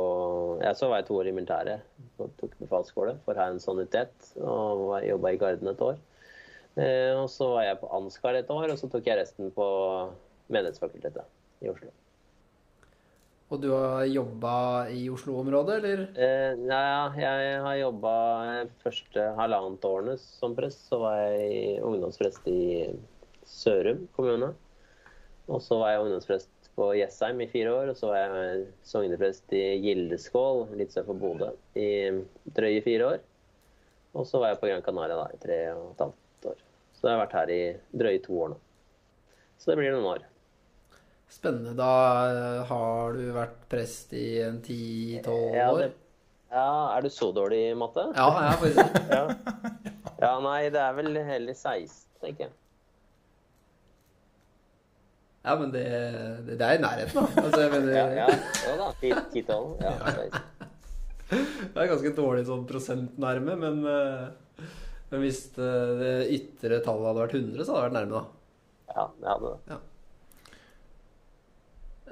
Jeg 0.63 0.79
så 0.79 0.89
var 0.89 1.03
jeg 1.03 1.07
to 1.09 1.19
år 1.19 1.29
i 1.29 1.35
militæret 1.35 1.85
og 2.17 2.33
tok 2.39 2.55
befalsskole 2.63 3.17
for 3.27 3.37
Hærens 3.37 3.67
sanitet. 3.69 4.31
Og 4.41 4.97
jobba 5.05 5.35
i 5.35 5.41
Garden 5.41 5.69
et 5.69 5.85
år. 5.85 6.01
Eh, 6.75 7.13
og 7.15 7.29
så 7.31 7.51
var 7.53 7.69
jeg 7.69 7.79
på 7.83 7.91
Ansgar 7.99 8.39
et 8.41 8.49
år, 8.51 8.73
og 8.73 8.81
så 8.81 8.89
tok 8.91 9.05
jeg 9.07 9.21
resten 9.21 9.53
på 9.55 9.67
Menighetsfakultetet 10.49 11.29
i 11.61 11.71
Oslo. 11.71 11.93
Og 13.55 13.61
du 13.63 13.69
har 13.71 14.03
jobba 14.11 14.53
i 14.91 15.05
Oslo-området, 15.07 15.75
eller? 15.77 15.99
Eh, 16.19 16.57
ja, 16.67 17.05
jeg 17.15 17.59
har 17.63 17.75
jobba 17.79 18.15
første 18.81 19.29
halvannet 19.37 19.87
årene 19.87 20.15
som 20.19 20.57
prest. 20.57 20.81
Så 20.89 20.99
var 20.99 21.21
jeg 21.21 21.77
ungdomsprest 21.87 22.49
i 22.51 22.89
Sørum 23.47 24.09
kommune. 24.17 24.49
Og 25.47 25.63
så 25.63 25.79
var 25.79 25.93
jeg 25.93 26.03
ungdomsprest 26.03 26.69
på 26.75 26.89
Jessheim 26.99 27.39
i 27.45 27.49
fire 27.53 27.71
år. 27.77 27.93
Og 27.93 28.01
så 28.01 28.11
var 28.11 28.19
jeg 28.25 28.67
sogneprest 28.91 29.55
i 29.55 29.63
Gildeskål, 29.87 30.65
litt 30.75 30.91
sør 30.91 31.07
for 31.13 31.23
Bodø, 31.23 31.53
i 31.79 31.87
drøye 32.59 32.83
fire 32.83 33.09
år. 33.13 33.25
Og 34.19 34.27
så 34.27 34.43
var 34.43 34.51
jeg 34.51 34.63
på 34.65 34.73
Gran 34.73 34.83
Canaria 34.83 35.21
da, 35.21 35.31
i 35.31 35.43
tre 35.47 35.63
og 35.77 35.93
et 35.93 36.07
halvt 36.09 36.51
år. 36.51 36.63
Så 36.91 37.07
jeg 37.07 37.15
har 37.15 37.23
vært 37.23 37.39
her 37.39 37.55
i 37.55 37.65
drøye 38.03 38.23
to 38.27 38.35
år 38.35 38.57
nå. 38.57 38.63
Så 39.55 39.71
det 39.71 39.79
blir 39.79 39.95
noen 39.95 40.11
år. 40.17 40.31
Spennende. 41.31 41.73
Da 41.77 41.91
eh, 42.31 42.65
har 42.69 43.13
du 43.17 43.23
vært 43.35 43.63
prest 43.71 44.13
i 44.15 44.25
en 44.45 44.59
ti-tolv 44.63 45.55
Ja, 45.57 45.69
år? 45.73 45.79
det, 45.81 45.89
ja, 46.53 46.67
er 46.95 47.01
du 47.05 47.09
så 47.11 47.31
dårlig 47.35 47.61
i 47.71 47.77
matte? 47.77 48.05
Ja, 48.15 48.27
jeg 48.39 48.51
er 48.51 48.61
faktisk 48.61 48.93
det. 48.93 49.07
Ja. 49.15 50.29
ja, 50.29 50.33
nei, 50.45 50.59
det 50.71 50.79
er 50.79 50.93
vel 50.95 51.17
heller 51.27 51.57
16, 51.57 52.05
tenker 52.23 52.45
jeg. 52.47 52.53
Ja, 55.45 55.53
men 55.59 55.69
det, 55.73 55.83
det, 56.47 56.55
det 56.57 56.65
er 56.65 56.77
i 56.79 56.81
nærheten, 56.81 57.19
da. 57.19 57.43
Altså, 57.43 57.65
mener, 57.73 57.91
Ja, 57.93 58.05
ja. 58.23 58.29
ja 58.65 58.77
da, 58.79 58.87
10-12. 59.01 59.75
Ja, 59.83 59.91
16. 60.15 60.39
Det 61.35 61.81
er 61.83 61.89
ganske 61.91 62.13
dårlig 62.17 62.45
sånn 62.47 62.63
prosentnærme, 62.69 63.53
men, 63.61 63.81
eh, 63.89 64.63
men 65.11 65.21
hvis 65.25 65.43
det, 65.57 65.69
det 65.99 66.13
ytre 66.37 66.79
tallet 66.85 67.09
hadde 67.11 67.21
vært 67.25 67.35
100, 67.37 67.65
så 67.65 67.75
hadde 67.75 67.83
det 67.83 67.89
vært 67.89 67.97
nærme, 67.99 68.21
da. 68.21 68.95
ja, 68.95 69.05
det 69.21 69.29
hadde 69.33 69.51
det. 69.53 69.79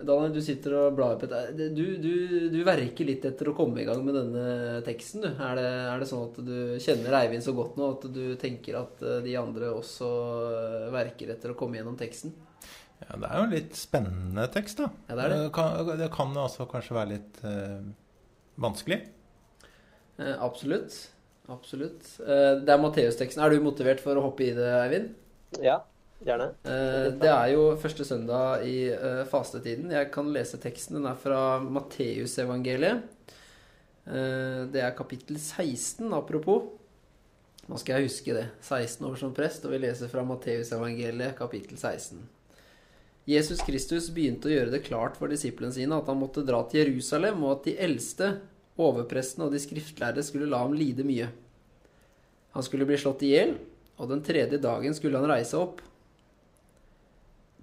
Daniel, 0.08 0.34
du 0.36 0.42
sitter 0.44 0.76
og 0.78 0.96
blar 0.98 1.16
opp 1.16 1.26
et 1.26 1.58
du, 1.58 1.84
du, 2.02 2.14
du 2.54 2.60
verker 2.66 3.08
litt 3.08 3.26
etter 3.28 3.50
å 3.50 3.56
komme 3.58 3.82
i 3.82 3.86
gang 3.88 4.04
med 4.06 4.18
denne 4.18 4.82
teksten, 4.86 5.24
du. 5.26 5.30
Er 5.32 5.60
det, 5.60 5.68
er 5.92 6.04
det 6.04 6.08
sånn 6.10 6.26
at 6.30 6.40
du 6.46 6.56
kjenner 6.84 7.18
Eivind 7.20 7.46
så 7.46 7.56
godt 7.58 7.80
nå 7.80 7.92
at 7.96 8.08
du 8.14 8.24
tenker 8.42 8.80
at 8.82 9.04
eh, 9.04 9.22
de 9.26 9.38
andre 9.40 9.72
også 9.74 10.10
eh, 10.50 10.90
verker 10.94 11.34
etter 11.36 11.54
å 11.54 11.58
komme 11.60 11.80
gjennom 11.80 11.98
teksten? 12.00 12.36
Ja, 13.04 13.18
det 13.20 13.30
er 13.30 13.36
jo 13.36 13.48
en 13.48 13.56
litt 13.56 13.76
spennende 13.76 14.48
tekst, 14.54 14.84
da. 14.84 14.92
Ja, 15.10 15.18
det 15.18 15.24
er 15.26 15.34
det. 15.36 15.40
kan, 15.56 15.96
det 16.00 16.12
kan 16.14 16.38
også 16.46 16.68
kanskje 16.72 17.00
være 17.00 17.14
litt 17.16 17.42
eh, 17.48 17.80
vanskelig. 18.64 19.00
Eh, 20.20 20.36
absolutt. 20.38 21.00
Absolutt. 21.52 22.06
Eh, 22.24 22.52
det 22.64 22.72
er 22.72 22.84
Matteus-teksten. 22.84 23.44
Er 23.44 23.52
du 23.52 23.66
motivert 23.66 24.04
for 24.04 24.16
å 24.20 24.30
hoppe 24.30 24.48
i 24.48 24.54
det, 24.56 24.70
Eivind? 24.86 25.12
Ja, 25.62 25.82
gjerne. 26.28 26.50
Eh, 26.66 27.10
Det 27.20 27.30
er 27.30 27.48
jo 27.54 27.66
første 27.80 28.06
søndag 28.08 28.64
i 28.68 28.90
eh, 28.92 29.24
fastetiden. 29.30 29.92
Jeg 29.92 30.12
kan 30.14 30.32
lese 30.34 30.60
teksten. 30.62 31.00
Den 31.00 31.10
er 31.10 31.16
fra 31.20 31.60
Matteusevangeliet. 31.60 33.04
Eh, 34.08 34.66
Det 34.72 34.82
er 34.84 34.96
kapittel 34.98 35.38
16, 35.38 36.12
apropos. 36.14 36.70
Nå 37.70 37.80
skal 37.80 38.02
jeg 38.02 38.10
huske 38.10 38.34
det. 38.36 38.48
16 38.62 39.06
år 39.08 39.16
som 39.20 39.34
prest, 39.34 39.66
og 39.66 39.72
vi 39.72 39.84
leser 39.86 40.10
fra 40.12 40.24
Matteusevangeliet, 40.28 41.38
kapittel 41.38 41.78
16. 41.78 42.20
Jesus 43.26 43.62
Kristus 43.64 44.10
begynte 44.12 44.50
å 44.50 44.52
gjøre 44.52 44.74
det 44.74 44.84
klart 44.84 45.16
for 45.16 45.32
disiplene 45.32 45.72
sine 45.72 45.96
at 45.96 46.10
han 46.12 46.20
måtte 46.20 46.44
dra 46.44 46.60
til 46.68 46.82
Jerusalem, 46.84 47.44
og 47.46 47.60
at 47.60 47.70
de 47.70 47.78
eldste, 47.80 48.34
overprestene 48.76 49.46
og 49.46 49.54
de 49.54 49.62
skriftlærde 49.64 50.24
skulle 50.26 50.50
la 50.50 50.60
ham 50.66 50.74
lide 50.76 51.06
mye. 51.08 51.30
Han 52.54 52.66
skulle 52.66 52.88
bli 52.90 52.98
slått 53.00 53.24
i 53.24 53.32
hjel, 53.32 53.56
og 54.02 54.10
den 54.12 54.24
tredje 54.26 54.60
dagen 54.62 54.96
skulle 54.98 55.22
han 55.22 55.30
reise 55.30 55.56
opp. 55.56 55.80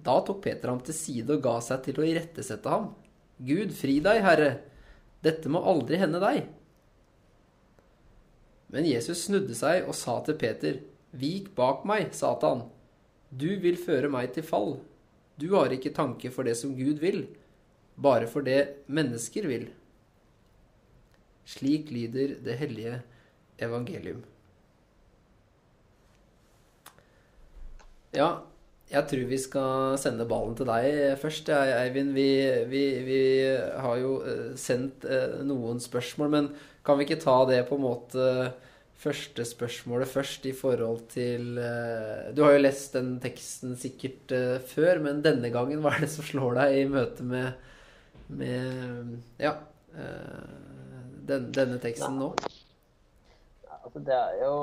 Da 0.05 0.21
tok 0.25 0.43
Peter 0.45 0.73
ham 0.73 0.81
til 0.85 0.97
side 0.97 1.37
og 1.37 1.45
ga 1.45 1.59
seg 1.65 1.85
til 1.85 2.01
å 2.01 2.07
irettesette 2.07 2.73
ham. 2.73 2.93
Gud, 3.41 3.73
fri 3.77 3.99
deg, 4.05 4.23
Herre, 4.25 4.51
dette 5.25 5.53
må 5.53 5.63
aldri 5.69 6.01
hende 6.01 6.21
deg. 6.23 6.47
Men 8.71 8.87
Jesus 8.87 9.27
snudde 9.27 9.57
seg 9.59 9.89
og 9.89 9.97
sa 9.99 10.21
til 10.25 10.39
Peter, 10.41 10.81
Vik 11.11 11.51
bak 11.57 11.83
meg, 11.89 12.13
Satan. 12.15 12.69
Du 13.31 13.49
vil 13.63 13.79
føre 13.81 14.11
meg 14.13 14.31
til 14.37 14.47
fall. 14.47 14.77
Du 15.41 15.49
har 15.57 15.73
ikke 15.75 15.95
tanke 15.97 16.31
for 16.31 16.47
det 16.47 16.55
som 16.61 16.77
Gud 16.79 17.01
vil, 17.03 17.25
bare 17.99 18.29
for 18.31 18.47
det 18.47 18.85
mennesker 18.87 19.49
vil. 19.51 19.67
Slik 21.51 21.91
lyder 21.91 22.37
det 22.45 22.59
hellige 22.61 23.01
evangelium. 23.59 24.23
Ja, 28.15 28.43
jeg 28.91 29.07
tror 29.07 29.29
vi 29.31 29.39
skal 29.39 29.99
sende 30.03 30.27
ballen 30.29 30.57
til 30.59 30.67
deg 30.67 31.19
først, 31.21 31.51
Eivind. 31.55 32.11
Vi, 32.17 32.31
vi, 32.71 32.83
vi 33.07 33.21
har 33.47 34.01
jo 34.01 34.17
eh, 34.27 34.49
sendt 34.59 35.07
eh, 35.07 35.39
noen 35.47 35.79
spørsmål, 35.83 36.33
men 36.33 36.49
kan 36.87 36.99
vi 36.99 37.07
ikke 37.07 37.21
ta 37.23 37.37
det 37.47 37.63
på 37.69 37.79
en 37.79 37.85
måte 37.85 38.27
første 39.01 39.47
spørsmålet 39.49 40.11
først 40.11 40.45
i 40.51 40.53
forhold 40.57 41.07
til 41.13 41.61
eh, 41.63 42.33
Du 42.35 42.43
har 42.45 42.57
jo 42.57 42.65
lest 42.65 42.99
den 42.99 43.15
teksten 43.23 43.79
sikkert 43.79 44.35
før, 44.73 45.01
men 45.07 45.23
denne 45.23 45.53
gangen, 45.55 45.85
hva 45.85 45.95
er 45.95 46.09
det 46.09 46.11
som 46.17 46.27
slår 46.27 46.59
deg 46.59 46.81
i 46.81 46.91
møte 46.91 47.29
med, 47.31 47.71
med 48.27 49.15
ja, 49.39 49.55
den, 51.31 51.49
denne 51.55 51.79
teksten 51.83 52.19
nå? 52.19 52.33
Altså, 53.71 54.03
det 54.03 54.19
er 54.19 54.43
jo 54.43 54.59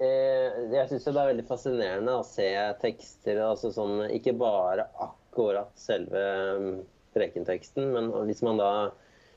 Jeg 0.00 0.88
syns 0.88 1.04
det 1.04 1.12
er 1.12 1.28
veldig 1.32 1.44
fascinerende 1.44 2.14
å 2.16 2.24
se 2.24 2.48
tekster 2.80 3.42
altså 3.44 3.68
sånn, 3.74 4.06
Ikke 4.16 4.32
bare 4.32 4.86
akkurat 5.02 5.74
selve 5.76 6.22
mm, 6.56 6.70
prekenteksten, 7.12 7.90
men 7.92 8.08
hvis 8.30 8.40
man 8.46 8.60
da 8.60 8.70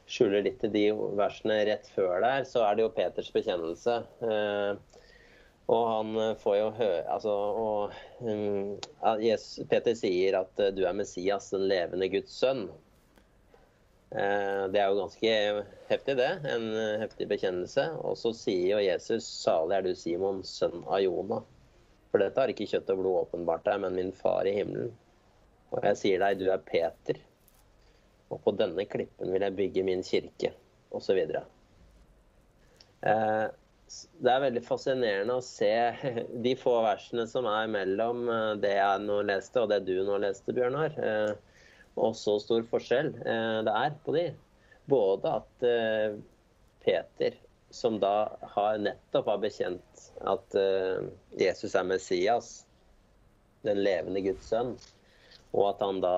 skjuler 0.09 0.43
litt 0.45 0.59
til 0.61 0.71
de 0.73 0.85
versene 1.19 1.61
rett 1.67 1.87
før 1.95 2.23
der, 2.23 2.47
så 2.47 2.63
er 2.67 2.77
det 2.77 2.85
jo 2.85 2.93
Peters 2.95 3.31
bekjennelse. 3.33 3.99
Eh, 4.23 5.03
og 5.71 5.83
han 5.87 6.15
eh, 6.19 6.33
får 6.41 6.57
jo 6.57 6.71
høre 6.75 7.03
Altså 7.07 7.33
og, 7.33 7.93
um, 8.19 8.73
Jesus, 9.23 9.63
Peter 9.71 9.95
sier 9.95 10.35
at 10.41 10.59
eh, 10.59 10.73
du 10.75 10.83
er 10.87 10.97
Messias, 10.97 11.51
den 11.53 11.67
levende 11.71 12.09
Guds 12.11 12.35
sønn. 12.35 12.65
Eh, 14.13 14.67
Det 14.69 14.79
er 14.79 14.91
jo 14.91 14.99
ganske 14.99 15.29
heftig, 15.89 16.15
det. 16.19 16.29
En 16.45 16.67
eh, 16.77 16.99
heftig 17.01 17.27
bekjennelse. 17.31 17.87
Og 18.05 18.17
så 18.19 18.33
sier 18.37 18.75
jo 18.75 18.83
Jesus, 18.83 19.25
salig 19.25 19.79
er 19.79 19.87
du, 19.87 19.93
Simon, 19.97 20.43
sønn 20.45 20.83
av 20.85 21.01
Jona. 21.01 21.41
For 22.11 22.21
dette 22.21 22.39
har 22.39 22.53
ikke 22.53 22.69
kjøtt 22.69 22.91
og 22.93 23.01
blod 23.01 23.21
åpenbart 23.23 23.65
deg, 23.65 23.81
men 23.81 23.97
min 23.97 24.13
far 24.13 24.45
i 24.49 24.53
himmelen. 24.59 24.93
Og 25.73 25.81
jeg 25.89 25.97
sier 26.03 26.21
deg, 26.21 26.37
du 26.37 26.51
er 26.53 26.61
Peter. 26.61 27.17
Og 28.29 28.41
på 28.45 28.53
denne 28.57 28.85
klippen 28.89 29.33
vil 29.33 29.45
jeg 29.45 29.57
bygge 29.57 29.85
min 29.87 30.05
kirke, 30.05 30.53
osv. 30.93 31.17
Eh, 33.01 33.47
det 34.21 34.29
er 34.31 34.45
veldig 34.45 34.61
fascinerende 34.65 35.39
å 35.39 35.45
se 35.45 35.73
de 36.45 36.53
få 36.57 36.75
versene 36.85 37.25
som 37.29 37.49
er 37.49 37.65
mellom 37.73 38.29
det 38.61 38.75
jeg 38.77 39.01
nå 39.07 39.17
leste, 39.25 39.65
og 39.65 39.73
det 39.73 39.81
du 39.89 39.95
nå 40.05 40.21
leste, 40.21 40.53
Bjørnar. 40.53 41.01
Og 41.95 42.15
så 42.17 42.37
stor 42.41 42.65
forskjell 42.71 43.11
eh, 43.21 43.59
det 43.65 43.73
er 43.73 43.97
på 44.05 44.15
de. 44.15 44.27
Både 44.89 45.33
at 45.39 45.65
eh, 45.67 46.15
Peter, 46.83 47.37
som 47.73 47.99
da 48.01 48.33
har 48.55 48.81
nettopp 48.81 49.29
har 49.31 49.43
bekjent 49.43 50.07
at 50.29 50.57
eh, 50.59 51.05
Jesus 51.39 51.75
er 51.75 51.87
Messias, 51.87 52.53
den 53.63 53.79
levende 53.85 54.23
Guds 54.25 54.49
sønn, 54.49 54.73
og 55.53 55.69
at 55.69 55.83
han 55.85 56.01
da 56.03 56.15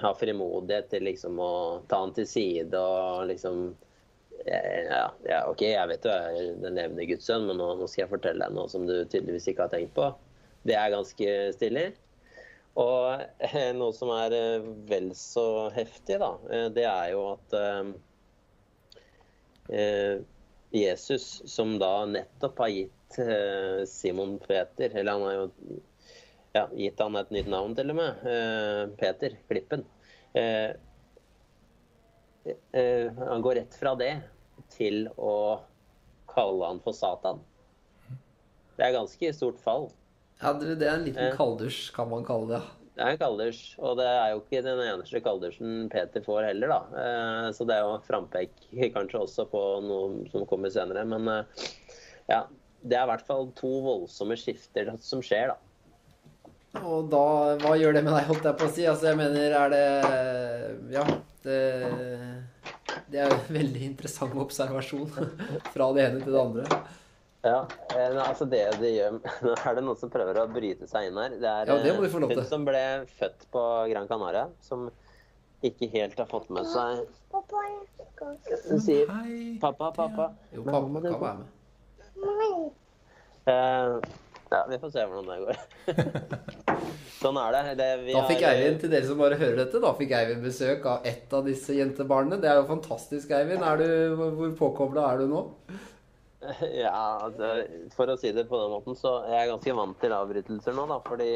har 0.00 0.16
frimodighet 0.16 0.88
til 0.88 1.04
liksom 1.04 1.40
å 1.42 1.52
ta 1.90 1.98
han 2.00 2.14
til 2.16 2.24
side 2.28 2.78
og 2.78 3.26
liksom 3.28 3.74
ja, 4.46 5.04
ja, 5.28 5.42
OK, 5.46 5.60
jeg 5.68 5.88
vet 5.90 6.02
du 6.02 6.08
er 6.10 6.38
den 6.62 6.78
levende 6.78 7.04
Guds 7.06 7.28
sønn, 7.28 7.44
men 7.46 7.60
nå, 7.60 7.66
nå 7.78 7.86
skal 7.90 8.06
jeg 8.06 8.12
fortelle 8.14 8.46
deg 8.46 8.56
noe 8.56 8.70
som 8.72 8.86
du 8.88 8.94
tydeligvis 9.04 9.50
ikke 9.52 9.66
har 9.66 9.74
tenkt 9.74 9.92
på. 9.94 10.08
Det 10.66 10.74
er 10.78 10.94
ganske 10.94 11.34
stilig. 11.54 11.84
Og 12.80 13.20
eh, 13.44 13.72
noe 13.76 13.92
som 13.92 14.08
er 14.16 14.32
eh, 14.32 14.64
vel 14.88 15.10
så 15.16 15.68
heftig, 15.74 16.16
da, 16.22 16.30
eh, 16.48 16.68
det 16.72 16.86
er 16.88 17.10
jo 17.12 17.24
at 17.34 17.56
eh, 19.68 20.22
Jesus, 20.72 21.42
som 21.52 21.78
da 21.80 22.06
nettopp 22.08 22.58
har 22.64 22.72
gitt 22.72 23.18
eh, 23.20 23.84
Simon 23.88 24.38
Peter 24.40 24.88
Eller 24.88 25.12
han 25.12 25.22
har 25.26 25.34
jo 25.36 25.50
ja, 26.56 26.64
gitt 26.76 27.00
han 27.00 27.16
et 27.20 27.30
nytt 27.32 27.48
navn, 27.52 27.76
til 27.76 27.92
og 27.92 27.96
med. 27.96 28.24
Eh, 28.28 28.82
Peter 29.00 29.36
Klippen. 29.48 29.84
Han 32.72 33.44
går 33.44 33.54
rett 33.56 33.74
fra 33.78 33.92
det 33.96 34.14
til 34.72 35.06
å 35.16 35.60
kalle 36.28 36.68
han 36.68 36.80
for 36.84 36.92
Satan. 36.96 37.40
Det 38.76 38.84
er 38.84 38.96
ganske 38.96 39.32
stort 39.36 39.60
fall. 39.64 39.88
Ja, 40.42 40.52
det 40.58 40.82
er 40.82 40.96
en 40.96 41.04
liten 41.06 41.34
kalddusj, 41.36 41.92
kan 41.94 42.08
man 42.10 42.24
kalle 42.26 42.48
det. 42.56 42.62
Det 42.92 43.00
er 43.06 43.14
en 43.14 43.20
kalddusj, 43.20 43.60
og 43.80 43.96
det 44.00 44.06
er 44.10 44.32
jo 44.34 44.40
ikke 44.42 44.62
den 44.66 44.80
eneste 44.84 45.20
kalddusjen 45.24 45.86
Peter 45.92 46.24
får 46.26 46.48
heller, 46.50 46.72
da. 46.74 46.80
Eh, 47.02 47.46
Så 47.56 47.64
det 47.68 47.76
er 47.78 47.86
jo 47.86 48.00
frampek 48.04 48.50
kanskje 48.92 49.22
også 49.22 49.46
på 49.48 49.62
noe 49.86 50.26
som 50.32 50.44
kommer 50.50 50.72
senere. 50.74 51.06
Men 51.08 51.28
eh, 51.32 51.68
ja, 52.28 52.42
det 52.82 52.98
er 52.98 53.06
i 53.06 53.10
hvert 53.14 53.24
fall 53.26 53.48
to 53.56 53.70
voldsomme 53.86 54.36
skifter 54.36 54.92
som 55.00 55.22
skjer, 55.24 55.54
da. 55.54 55.58
Og 56.82 57.08
da, 57.12 57.22
hva 57.60 57.74
gjør 57.76 57.96
det 57.98 58.02
med 58.06 58.14
deg, 58.16 58.28
holdt 58.30 58.46
jeg 58.48 58.58
på 58.60 58.66
å 58.66 58.72
si? 58.72 58.86
Altså, 58.88 59.10
jeg 59.10 59.18
mener, 59.20 59.52
er 59.56 59.72
det 59.72 60.92
Ja, 60.94 61.02
det, 61.44 61.58
det 63.12 63.20
er 63.20 63.32
en 63.34 63.42
veldig 63.52 63.82
interessant 63.90 64.36
observasjon 64.40 65.08
fra 65.74 65.90
det 65.96 66.06
ene 66.08 66.22
til 66.24 66.32
det 66.32 66.40
andre. 66.42 66.82
Ja, 67.42 67.66
eh, 67.96 68.18
altså 68.22 68.46
det 68.46 68.60
de 68.78 68.90
gjør 68.94 69.16
Nå 69.46 69.54
er 69.66 69.74
det 69.74 69.82
noen 69.82 69.98
som 69.98 70.10
prøver 70.12 70.38
å 70.38 70.44
bryte 70.52 70.86
seg 70.90 71.08
inn 71.08 71.16
her. 71.18 71.32
Det 71.42 71.48
er 71.50 71.72
Ja, 71.72 71.78
det 71.82 71.94
må 71.96 72.04
eh, 72.04 72.06
de 72.06 72.10
få 72.12 72.20
lov 72.22 72.30
til. 72.30 72.38
hun 72.42 72.50
som 72.52 72.66
ble 72.68 72.82
født 73.18 73.48
på 73.54 73.62
Gran 73.90 74.06
Canaria, 74.10 74.44
som 74.62 74.86
ikke 75.66 75.88
helt 75.92 76.18
har 76.18 76.26
fått 76.30 76.48
med 76.54 76.66
seg 76.70 77.02
Hun 78.68 78.80
sier 78.82 79.06
'pappa, 79.62 79.90
pappa'. 79.94 80.28
Jo, 80.54 80.62
pappa 80.66 81.02
kan 81.02 81.20
være 81.20 81.36
med. 81.42 82.70
Eh, 83.46 84.00
ja, 84.52 84.60
vi 84.68 84.78
får 84.78 84.90
se 84.94 85.04
hvordan 85.06 85.26
det 85.26 85.38
går. 85.42 85.56
sånn 87.22 87.38
er 87.42 87.54
det. 87.56 87.62
det 87.78 87.90
vi 88.04 88.12
Da 88.14 88.22
fikk 88.28 88.42
har- 88.44 88.54
Eivind, 88.58 88.80
til 88.82 88.90
dere 88.92 89.06
som 89.08 89.18
bare 89.18 89.38
hører 89.40 89.56
dette, 89.64 89.80
da 89.82 89.92
fikk 89.98 90.12
Eivind 90.18 90.42
besøk 90.44 90.86
av 90.86 91.06
ett 91.08 91.32
av 91.34 91.46
disse 91.46 91.74
jentebarna. 91.74 92.38
Det 92.42 92.50
er 92.50 92.60
jo 92.60 92.66
fantastisk, 92.70 93.30
Eivind. 93.34 93.62
Er 93.66 93.76
du, 93.82 93.88
hvor- 94.16 94.34
hvor 94.38 94.52
påkobla 94.60 95.08
er 95.12 95.18
du 95.24 95.26
nå? 95.32 95.42
Ja, 96.84 96.94
altså, 97.22 97.52
for 97.96 98.10
å 98.12 98.18
si 98.20 98.32
det 98.34 98.48
på 98.50 98.58
den 98.60 98.72
måten, 98.72 98.98
så 98.98 99.20
er 99.26 99.42
jeg 99.42 99.52
ganske 99.52 99.76
vant 99.78 100.00
til 100.02 100.16
avbrytelser 100.16 100.76
nå, 100.76 100.86
da. 100.90 100.98
Fordi 101.06 101.30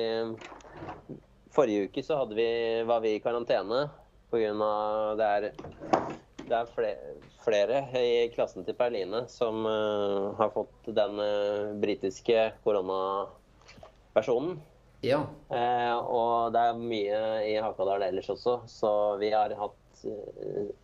forrige 1.56 1.88
uke 1.88 2.04
så 2.04 2.20
vi, 2.32 2.48
var 2.88 3.02
vi 3.04 3.16
i 3.16 3.22
karantene 3.24 3.86
pga. 4.30 4.70
det 5.16 5.26
er 5.26 5.50
det 6.46 6.54
er 6.54 6.68
flere, 6.70 7.14
flere 7.42 7.80
i 7.98 8.28
klassen 8.34 8.66
til 8.66 8.76
Perline 8.78 9.24
som 9.30 9.66
uh, 9.66 10.34
har 10.38 10.52
fått 10.54 10.90
den 10.94 11.18
uh, 11.18 11.74
britiske 11.82 12.52
koronaversjonen. 12.62 14.60
Ja. 15.04 15.20
Eh, 15.52 15.96
og 15.96 16.54
det 16.54 16.62
er 16.66 16.78
mye 16.80 17.18
i 17.46 17.52
Hakadal 17.60 18.02
ellers 18.06 18.30
også, 18.32 18.54
så 18.66 18.90
vi 19.20 19.28
har 19.34 19.52
hatt 19.54 19.82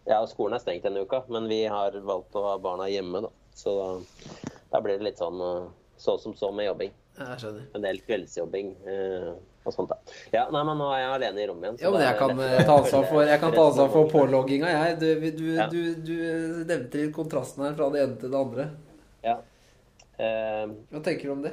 Ja, 0.07 0.21
skolen 0.29 0.57
er 0.57 0.63
stengt 0.63 0.85
denne 0.87 1.03
uka, 1.05 1.23
men 1.33 1.49
vi 1.51 1.63
har 1.71 1.97
valgt 2.07 2.37
å 2.39 2.45
ha 2.45 2.53
barna 2.63 2.87
hjemme, 2.93 3.25
da. 3.25 3.31
Så 3.55 3.73
da, 3.79 3.89
da 4.73 4.81
blir 4.85 4.99
det 4.99 5.07
litt 5.11 5.21
sånn 5.21 5.41
eh, 5.45 5.71
så 6.03 6.17
som 6.19 6.35
så 6.35 6.51
med 6.55 6.67
jobbing. 6.71 6.93
Jeg 7.19 7.41
skjønner. 7.43 7.65
En 7.77 7.83
del 7.85 7.99
kveldsjobbing 8.07 8.71
eh, 8.89 9.33
og 9.69 9.75
sånt. 9.75 9.91
da. 9.93 9.99
Ja, 10.33 10.47
nei, 10.51 10.63
men 10.67 10.79
nå 10.81 10.87
er 10.95 11.03
jeg 11.05 11.11
alene 11.19 11.43
i 11.43 11.49
rommet 11.51 11.67
igjen. 11.69 11.77
så 11.79 11.85
Ja, 11.85 11.91
men 11.95 12.05
jeg 12.07 12.17
kan 12.19 12.41
eh, 12.41 12.63
ta 12.67 12.77
ansvar 12.81 13.05
for, 13.11 13.21
jeg 13.29 13.43
kan 13.43 13.53
ta 13.55 13.67
ansvar 13.69 13.91
for 13.93 14.09
pålogginga, 14.11 14.71
jeg. 14.73 14.97
Du, 15.03 15.11
du, 15.37 15.45
Ja. 15.59 15.67
du, 15.71 15.81
du 16.03 16.17
nevnte 16.71 17.03
litt 17.05 17.13
kontrasten 17.15 17.67
her 17.69 17.77
fra 17.79 17.91
det 17.95 18.03
ene 18.07 18.17
til 18.23 18.33
det 18.33 18.41
andre. 18.41 18.67
Ja. 19.23 19.37
Eh, 20.17 20.65
Hva 20.91 21.05
tenker 21.05 21.29
du 21.29 21.35
om 21.37 21.45
det? 21.45 21.53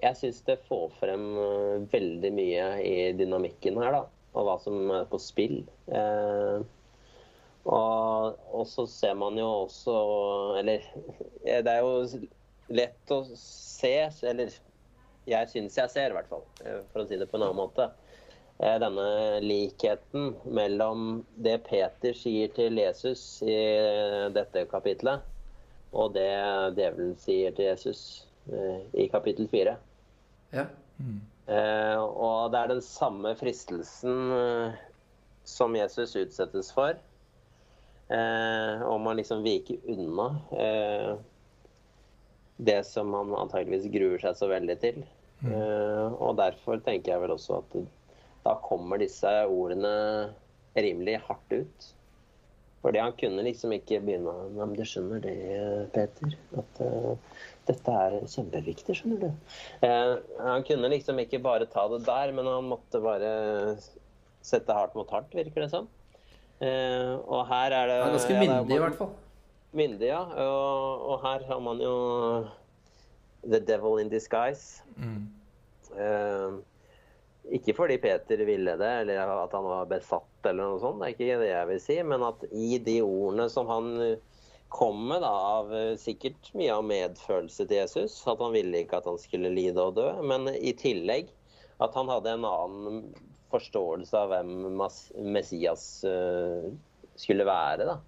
Jeg 0.00 0.16
syns 0.16 0.38
det 0.46 0.58
får 0.68 0.86
frem 0.98 1.24
eh, 1.36 1.78
veldig 1.92 2.30
mye 2.32 2.66
i 2.88 2.94
dynamikken 3.18 3.76
her, 3.82 3.98
da. 3.98 4.02
Og 4.34 4.46
hva 4.46 4.54
som 4.62 4.78
er 4.94 5.08
på 5.10 5.18
spill. 5.20 5.58
Eh, 5.92 6.60
og, 7.68 8.38
og 8.56 8.66
så 8.68 8.86
ser 8.88 9.16
man 9.20 9.36
jo 9.38 9.46
også 9.66 9.94
Eller 10.60 10.84
eh, 11.44 11.60
det 11.64 11.72
er 11.74 11.82
jo 11.84 12.28
lett 12.70 13.12
å 13.12 13.24
se, 13.36 13.96
eller 14.30 14.52
jeg 15.28 15.48
syns 15.50 15.76
jeg 15.76 15.90
ser, 15.92 16.12
i 16.12 16.16
hvert 16.16 16.30
fall, 16.30 16.44
eh, 16.64 16.78
for 16.92 17.02
å 17.02 17.08
si 17.08 17.18
det 17.20 17.26
på 17.28 17.36
en 17.36 17.44
annen 17.48 17.58
måte. 17.58 17.88
eh, 18.62 18.76
Denne 18.80 19.40
likheten 19.44 20.36
mellom 20.46 21.24
det 21.34 21.58
Peter 21.66 22.16
sier 22.16 22.52
til 22.54 22.78
Jesus 22.78 23.42
i 23.42 23.58
dette 24.32 24.64
kapitlet, 24.70 25.26
og 25.90 26.14
det 26.14 26.30
djevelen 26.78 27.16
sier 27.18 27.52
til 27.56 27.72
Jesus 27.72 28.02
i 28.94 29.08
kapittel 29.10 29.50
fire. 29.50 29.76
Ja. 30.54 30.64
Mm. 31.00 31.20
og 31.48 32.50
det 32.52 32.58
er 32.60 32.70
den 32.74 32.82
samme 32.84 33.30
fristelsen 33.38 34.32
som 35.48 35.76
Jesus 35.78 36.12
utsettes 36.18 36.68
for. 36.74 36.98
Eh, 38.10 38.82
og 38.82 38.98
man 39.04 39.20
liksom 39.20 39.44
viker 39.46 39.78
unna 39.92 40.26
eh, 40.58 41.12
det 42.60 42.80
som 42.88 43.12
han 43.14 43.30
antageligvis 43.38 43.86
gruer 43.94 44.22
seg 44.22 44.36
så 44.36 44.50
veldig 44.50 44.76
til. 44.82 45.00
Eh, 45.46 46.08
og 46.18 46.36
derfor 46.40 46.82
tenker 46.84 47.14
jeg 47.14 47.22
vel 47.22 47.36
også 47.36 47.60
at 47.62 47.78
da 48.44 48.56
kommer 48.64 49.00
disse 49.00 49.30
ordene 49.46 49.94
rimelig 50.76 51.20
hardt 51.28 51.54
ut. 51.54 51.88
Fordi 52.80 52.98
han 52.98 53.12
kunne 53.20 53.44
liksom 53.44 53.74
ikke 53.76 54.00
begynne 54.00 54.32
ja, 54.56 54.64
men 54.64 54.76
du 54.76 54.84
skjønner 54.88 55.20
det, 55.20 55.36
Peter. 55.92 56.36
At 56.56 56.80
uh, 56.80 57.40
dette 57.68 57.96
er 58.04 58.16
kjempeviktig, 58.24 58.96
skjønner 58.96 59.26
du. 59.26 59.56
Eh, 59.84 60.14
han 60.40 60.64
kunne 60.64 60.88
liksom 60.88 61.20
ikke 61.20 61.42
bare 61.44 61.68
ta 61.68 61.84
det 61.92 62.00
der, 62.06 62.32
men 62.36 62.48
han 62.48 62.70
måtte 62.70 63.02
bare 63.04 63.32
sette 64.40 64.72
hardt 64.72 64.96
mot 64.96 65.12
hardt, 65.12 65.36
virker 65.36 65.66
det 65.66 65.68
som. 65.74 65.90
Eh, 65.90 65.99
og 66.60 67.44
her 67.48 67.72
er 67.72 67.86
det 67.88 67.98
Han 68.02 68.10
er 68.10 68.16
ganske 68.18 68.34
ja, 68.34 68.40
myndig, 68.44 68.76
i 68.76 68.80
hvert 68.82 68.96
fall. 68.98 69.12
Myndig, 69.72 70.08
ja. 70.10 70.22
Og, 70.44 71.04
og 71.12 71.22
her 71.24 71.46
har 71.48 71.60
man 71.64 71.80
jo 71.80 71.94
The 73.46 73.60
Devil 73.64 74.02
in 74.02 74.10
Disguise. 74.12 74.82
Mm. 74.96 75.28
Eh, 75.96 76.58
ikke 77.56 77.74
fordi 77.78 77.96
Peter 78.02 78.44
ville 78.44 78.74
det, 78.78 78.90
eller 79.02 79.32
at 79.38 79.54
han 79.56 79.64
var 79.64 79.88
besatt, 79.90 80.28
eller 80.44 80.74
noe 80.74 80.82
sånt. 80.82 81.00
Det 81.00 81.08
er 81.08 81.14
ikke 81.16 81.38
det 81.40 81.52
jeg 81.52 81.70
vil 81.70 81.80
si. 81.86 81.96
Men 82.12 82.26
at 82.28 82.44
i 82.50 82.76
de 82.84 82.98
ordene 83.06 83.48
som 83.52 83.70
han 83.70 83.94
kom 84.70 85.08
med, 85.08 85.24
da, 85.24 85.32
av 85.58 85.72
eh, 85.74 85.96
sikkert 85.98 86.52
mye 86.54 86.76
av 86.76 86.86
medfølelse 86.86 87.66
til 87.66 87.80
Jesus, 87.82 88.20
at 88.30 88.40
han 88.42 88.54
ville 88.54 88.84
ikke 88.84 89.00
at 89.00 89.08
han 89.10 89.18
skulle 89.18 89.50
lide 89.52 89.82
og 89.82 89.96
dø, 89.98 90.06
men 90.22 90.46
i 90.54 90.72
tillegg 90.78 91.32
at 91.82 91.96
han 91.96 92.10
hadde 92.12 92.36
en 92.36 92.46
annen 92.46 93.00
forståelse 93.52 94.16
av 94.16 94.32
hvem 94.32 94.52
Messias 95.34 95.84
eh, 96.08 96.70
skulle 97.20 97.48
være. 97.48 97.88
da 97.88 98.00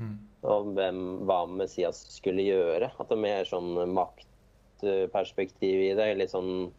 Mm. 0.00 0.16
og 0.48 0.70
hvem, 0.76 1.00
hva 1.28 1.42
Messias 1.50 2.00
skulle 2.14 2.46
gjøre. 2.46 2.90
At 2.96 3.10
det 3.10 3.16
er 3.18 3.24
mer 3.24 3.48
sånn 3.48 3.74
maktperspektiv 3.96 5.82
i 5.90 5.94
det. 5.98 6.08
Litt 6.16 6.32
sånn 6.32 6.70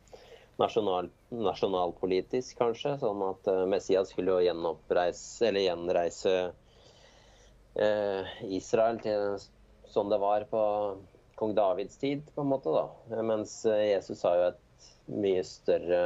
nasjonal, 0.61 1.11
nasjonalpolitisk, 1.35 2.55
kanskje. 2.59 2.97
Sånn 3.03 3.21
at 3.27 3.51
eh, 3.51 3.63
Messias 3.69 4.13
skulle 4.13 4.41
gjenoppreise, 4.47 5.49
eller 5.49 5.67
gjenreise 5.67 6.35
eh, 7.77 8.35
Israel 8.49 9.01
til 9.05 9.37
sånn 9.91 10.11
det 10.11 10.21
var 10.23 10.47
på 10.49 10.63
kong 11.37 11.55
Davids 11.57 11.97
tid, 12.01 12.25
på 12.33 12.43
en 12.43 12.51
måte. 12.53 12.73
da. 12.73 13.21
Mens 13.21 13.59
eh, 13.69 13.91
Jesus 13.91 14.25
har 14.25 14.39
jo 14.39 14.49
et 14.49 14.91
mye 15.11 15.43
større 15.45 16.01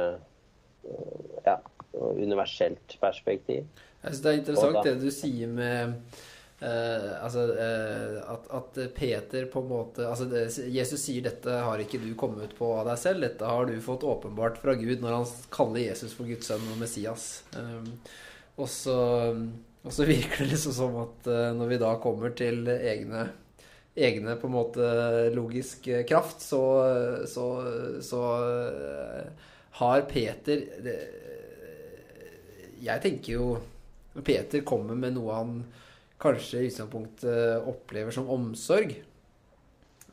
ja, 1.46 1.56
universelt 1.96 2.96
perspektiv. 3.00 3.66
Jeg 4.02 4.12
synes 4.12 4.22
det 4.22 4.32
er 4.32 4.40
interessant 4.40 4.80
da- 4.80 4.88
det 4.88 4.96
du 5.02 5.10
sier 5.10 5.52
med 5.52 5.94
Uh, 6.56 7.24
altså, 7.24 7.42
uh, 7.52 8.32
at, 8.32 8.46
at 8.56 8.78
Peter 8.96 9.44
på 9.52 9.60
en 9.60 9.66
måte 9.68 10.06
altså 10.08 10.24
det, 10.24 10.46
Jesus 10.72 11.02
sier 11.04 11.26
'dette 11.26 11.52
har 11.52 11.82
ikke 11.82 12.00
du 12.00 12.14
kommet 12.16 12.54
på 12.56 12.70
av 12.78 12.86
deg 12.88 12.96
selv', 13.02 13.20
'dette 13.20 13.44
har 13.44 13.68
du 13.68 13.74
fått 13.84 14.06
åpenbart 14.08 14.56
fra 14.62 14.72
Gud', 14.72 15.02
når 15.04 15.18
han 15.18 15.26
kaller 15.52 15.82
Jesus 15.84 16.14
for 16.16 16.24
Guds 16.24 16.48
sønn 16.48 16.64
og 16.72 16.78
Messias. 16.80 17.44
Um, 17.52 17.90
og, 18.56 18.70
så, 18.72 18.96
og 19.84 19.92
så 19.92 20.08
virker 20.08 20.46
det 20.46 20.54
liksom 20.54 20.72
som 20.78 20.96
at 21.02 21.28
uh, 21.28 21.52
når 21.58 21.74
vi 21.74 21.80
da 21.84 21.92
kommer 22.00 22.32
til 22.32 22.64
egne 22.72 23.28
egne 23.96 24.40
på 24.40 24.48
en 24.48 24.56
måte 24.56 24.88
logisk 25.36 25.84
kraft, 26.08 26.40
så, 26.44 26.62
så, 27.28 27.46
så 28.04 28.24
har 29.76 30.04
Peter 30.08 30.64
det, 30.84 30.96
Jeg 32.82 33.02
tenker 33.04 33.32
jo 33.36 33.48
Peter 34.24 34.62
kommer 34.64 34.96
med 34.96 35.12
noe 35.16 35.34
han 35.36 35.58
kanskje 36.22 36.62
i 36.64 36.70
utgangspunktet 36.70 37.66
opplever 37.68 38.14
som 38.14 38.30
omsorg. 38.32 38.94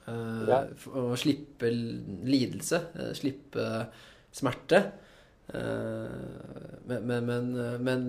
uh, 0.07 0.43
Ja. 0.49 0.57
Å 0.99 1.15
slippe 1.15 1.69
lidelse, 1.71 2.81
eh, 2.99 3.13
slippe 3.15 3.67
smerte. 4.35 4.81
Uh, 5.53 6.09
Men, 6.87 7.05
men, 7.07 7.25
men, 7.25 7.51
men 7.83 8.01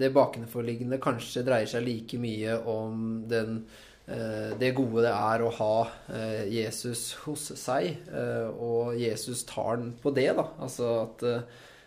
det 0.00 0.08
bakenforliggende 0.16 0.96
kanskje 1.02 1.42
dreier 1.44 1.68
seg 1.68 1.84
like 1.84 2.16
mye 2.16 2.54
om 2.64 3.24
den, 3.28 3.58
uh, 4.08 4.56
det 4.56 4.70
gode 4.76 5.04
det 5.04 5.12
er 5.12 5.44
å 5.44 5.50
ha 5.58 5.74
uh, 5.84 6.44
Jesus 6.48 7.10
hos 7.26 7.50
seg, 7.60 7.98
og 8.56 8.96
Jesus 8.96 9.44
tar 9.44 9.76
den 9.82 9.92
på 10.00 10.12
det, 10.16 10.30
da. 10.40 10.46
Altså 10.64 10.88
at 11.02 11.26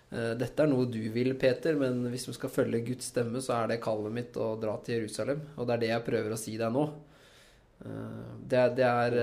dette 0.09 0.63
er 0.63 0.69
noe 0.71 0.85
du 0.87 1.01
vil, 1.11 1.33
Peter, 1.39 1.75
men 1.75 2.05
hvis 2.13 2.25
du 2.29 2.31
skal 2.35 2.51
følge 2.53 2.79
Guds 2.87 3.09
stemme, 3.11 3.41
så 3.43 3.57
er 3.57 3.73
det 3.73 3.81
kallet 3.83 4.13
mitt 4.15 4.37
å 4.39 4.53
dra 4.61 4.77
til 4.85 5.01
Jerusalem. 5.01 5.41
Og 5.57 5.67
det 5.67 5.73
er 5.75 5.81
det 5.83 5.89
jeg 5.91 6.05
prøver 6.07 6.35
å 6.35 6.39
si 6.39 6.53
deg 6.59 6.71
nå. 6.71 6.85
Eh, 7.85 8.25
Det 8.47 8.57
er, 8.61 8.69
det 8.77 8.85
er, 8.87 9.17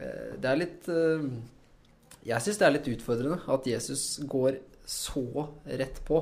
eh, 0.00 0.36
det 0.40 0.54
litt 0.58 0.88
eh, 0.88 1.26
Jeg 2.26 2.44
syns 2.44 2.58
det 2.60 2.66
er 2.66 2.74
litt 2.76 2.88
utfordrende 2.94 3.38
at 3.48 3.66
Jesus 3.68 4.20
går 4.28 4.58
så 4.90 5.22
rett 5.66 6.00
på 6.08 6.18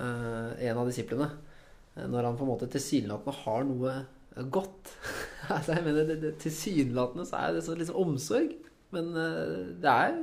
eh, 0.00 0.50
en 0.68 0.78
av 0.80 0.86
disiplene. 0.88 1.30
eh, 1.96 2.06
Når 2.06 2.30
han 2.30 2.38
på 2.38 2.46
en 2.46 2.52
måte 2.54 2.70
tilsynelatende 2.72 3.36
har 3.44 3.66
noe 3.68 3.96
godt. 4.52 4.92
altså, 5.54 5.74
jeg 5.76 5.84
mener, 5.86 6.04
det, 6.08 6.20
det, 6.22 6.34
Tilsynelatende 6.42 7.26
så 7.28 7.40
er 7.42 7.54
det 7.56 7.64
så 7.66 7.76
liksom 7.78 8.00
omsorg, 8.02 8.54
men 8.94 9.12
eh, 9.16 9.74
det 9.82 9.92
er, 9.92 10.18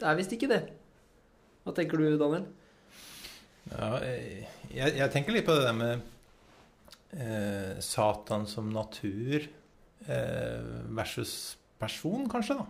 det 0.00 0.08
er 0.10 0.18
visst 0.18 0.34
ikke 0.36 0.50
det. 0.52 0.62
Hva 1.64 1.72
tenker 1.72 1.96
du, 2.00 2.18
Daniel? 2.20 2.44
Ja, 3.72 3.96
jeg, 4.04 4.96
jeg 4.98 5.12
tenker 5.14 5.32
litt 5.32 5.46
på 5.46 5.54
det 5.56 5.64
der 5.64 5.76
med 5.78 6.02
eh, 7.16 7.80
Satan 7.80 8.44
som 8.50 8.68
natur 8.74 9.38
eh, 9.40 10.60
versus 10.92 11.56
person, 11.80 12.28
kanskje, 12.28 12.58
da. 12.60 12.66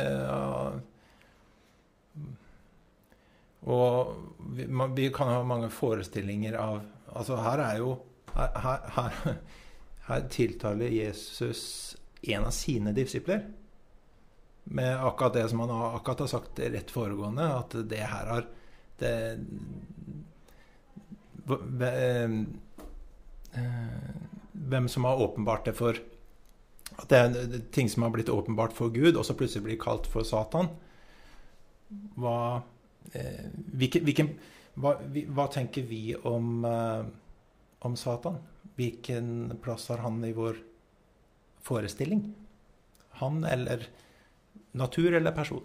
Eh, 0.00 0.70
og 3.70 4.14
vi, 4.56 4.66
man, 4.66 4.96
vi 4.96 5.06
kan 5.14 5.30
ha 5.30 5.42
mange 5.46 5.70
forestillinger 5.72 6.56
av 6.58 6.80
Altså, 7.10 7.34
her 7.42 7.58
er 7.58 7.80
jo 7.82 7.88
Her, 8.30 8.52
her, 8.62 8.84
her, 8.94 9.38
her 10.06 10.20
tiltaler 10.30 10.92
Jesus 10.94 11.62
en 12.30 12.44
av 12.46 12.54
sine 12.54 12.92
disipler 12.94 13.42
med 14.64 15.04
akkurat 15.06 15.34
det 15.34 15.48
som 15.48 15.60
han 15.60 15.70
akkurat 15.70 16.24
har 16.24 16.30
sagt 16.30 16.58
rett 16.58 16.90
foregående, 16.90 17.46
at 17.58 17.74
det 17.90 18.02
her 18.04 18.26
har 18.26 18.46
det, 19.00 19.14
eh, 21.80 22.30
eh, 23.52 24.10
Hvem 24.52 24.88
som 24.88 25.04
har 25.04 25.22
åpenbart 25.22 25.64
det 25.64 25.72
for 25.72 25.96
At 26.98 27.08
det 27.08 27.18
er 27.18 27.60
ting 27.72 27.88
som 27.88 28.02
har 28.02 28.10
blitt 28.12 28.28
åpenbart 28.28 28.74
for 28.76 28.92
Gud, 28.92 29.16
og 29.16 29.24
så 29.24 29.34
plutselig 29.34 29.64
blir 29.64 29.78
kalt 29.80 30.06
for 30.10 30.26
Satan. 30.26 30.68
Hva 32.18 32.62
eh, 33.14 33.46
hvilken, 33.72 34.04
hvilken, 34.04 34.28
hva, 34.76 34.96
hva 35.32 35.46
tenker 35.54 35.86
vi 35.88 36.12
om, 36.28 36.64
eh, 36.66 37.06
om 37.86 37.96
Satan? 37.96 38.36
Hvilken 38.76 39.56
plass 39.62 39.88
har 39.88 40.02
han 40.04 40.20
i 40.24 40.34
vår 40.36 40.60
forestilling? 41.64 42.34
Han 43.22 43.44
eller 43.44 43.86
natur 44.72 45.14
eller 45.18 45.32
person? 45.36 45.62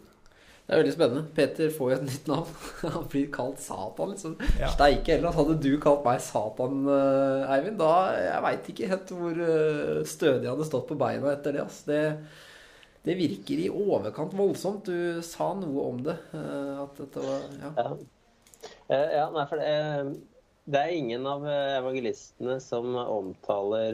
Det 0.65 0.73
er 0.73 0.79
veldig 0.81 0.93
spennende. 0.95 1.23
Peter 1.37 1.69
får 1.69 1.91
jo 1.91 1.95
et 1.99 2.05
nytt 2.07 2.29
navn. 2.31 2.53
Han 2.95 3.03
blir 3.11 3.27
kalt 3.33 3.59
Satan, 3.61 4.15
liksom. 4.15 4.31
Ja. 4.57 4.71
Steike 4.73 5.13
heller. 5.13 5.35
Hadde 5.35 5.59
du 5.61 5.75
kalt 5.83 6.01
meg 6.07 6.23
Satan, 6.25 6.79
eh, 6.89 7.51
Eivind, 7.53 7.77
da 7.77 7.91
Jeg 8.17 8.41
veit 8.47 8.69
ikke 8.73 8.89
helt 8.89 9.13
hvor 9.13 9.43
eh, 9.45 10.01
stødig 10.09 10.47
jeg 10.47 10.53
hadde 10.55 10.65
stått 10.71 10.87
på 10.89 10.97
beina 10.97 11.35
etter 11.35 11.53
det. 11.53 11.67
altså. 11.67 11.85
Det, 11.91 12.01
det 13.05 13.17
virker 13.19 13.61
i 13.61 13.69
overkant 13.69 14.33
voldsomt. 14.33 14.89
Du 14.89 15.21
sa 15.21 15.51
noe 15.59 15.85
om 15.91 16.01
det. 16.07 16.17
eh, 16.33 16.73
At 16.81 16.97
dette 17.03 17.25
var 17.29 17.45
Ja. 17.61 17.73
Ja, 17.77 17.95
Eh, 18.89 19.11
ja 19.19 19.27
nei, 19.29 19.43
for 19.49 19.61
det, 19.61 20.17
det 20.73 20.79
er 20.81 20.93
ingen 20.97 21.25
av 21.29 21.43
evangelistene 21.45 22.55
som 22.61 22.95
omtaler 22.97 23.93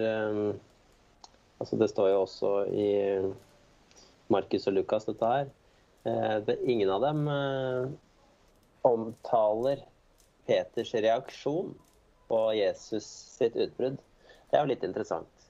Altså, 1.59 1.75
det 1.79 1.89
står 1.91 2.09
jo 2.13 2.21
også 2.23 2.51
i 2.71 2.87
Markus 4.31 4.67
og 4.69 4.77
Lukas, 4.77 5.05
dette 5.09 5.27
her. 5.33 5.51
Eh, 6.07 6.37
Det, 6.47 6.57
ingen 6.65 6.89
av 6.89 7.03
dem 7.03 7.27
eh, 7.27 7.91
omtaler 8.87 9.83
Peters 10.47 10.93
reaksjon 10.93 11.75
på 12.31 12.39
Jesus 12.57 13.05
sitt 13.37 13.55
utbrudd. 13.55 13.99
Det 14.49 14.57
er 14.57 14.63
jo 14.65 14.71
litt 14.71 14.87
interessant. 14.87 15.47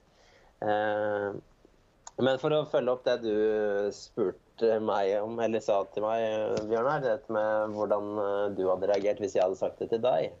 Eh, 0.60 1.32
Men 2.22 2.38
for 2.38 2.52
å 2.52 2.66
følge 2.68 2.92
opp 2.92 3.06
det 3.06 3.22
du 3.22 3.88
spurte 3.96 4.76
meg 4.84 5.14
om, 5.22 5.38
eller 5.40 5.62
sa 5.64 5.78
til 5.94 6.04
meg, 6.04 6.58
Bjørnar, 6.68 7.00
dette 7.02 7.32
med 7.32 7.72
hvordan 7.72 8.10
du 8.54 8.66
hadde 8.68 8.90
reagert 8.90 9.22
hvis 9.22 9.34
jeg 9.38 9.42
hadde 9.46 9.58
sagt 9.58 9.80
det 9.80 9.88
til 9.90 10.02
deg. 10.04 10.34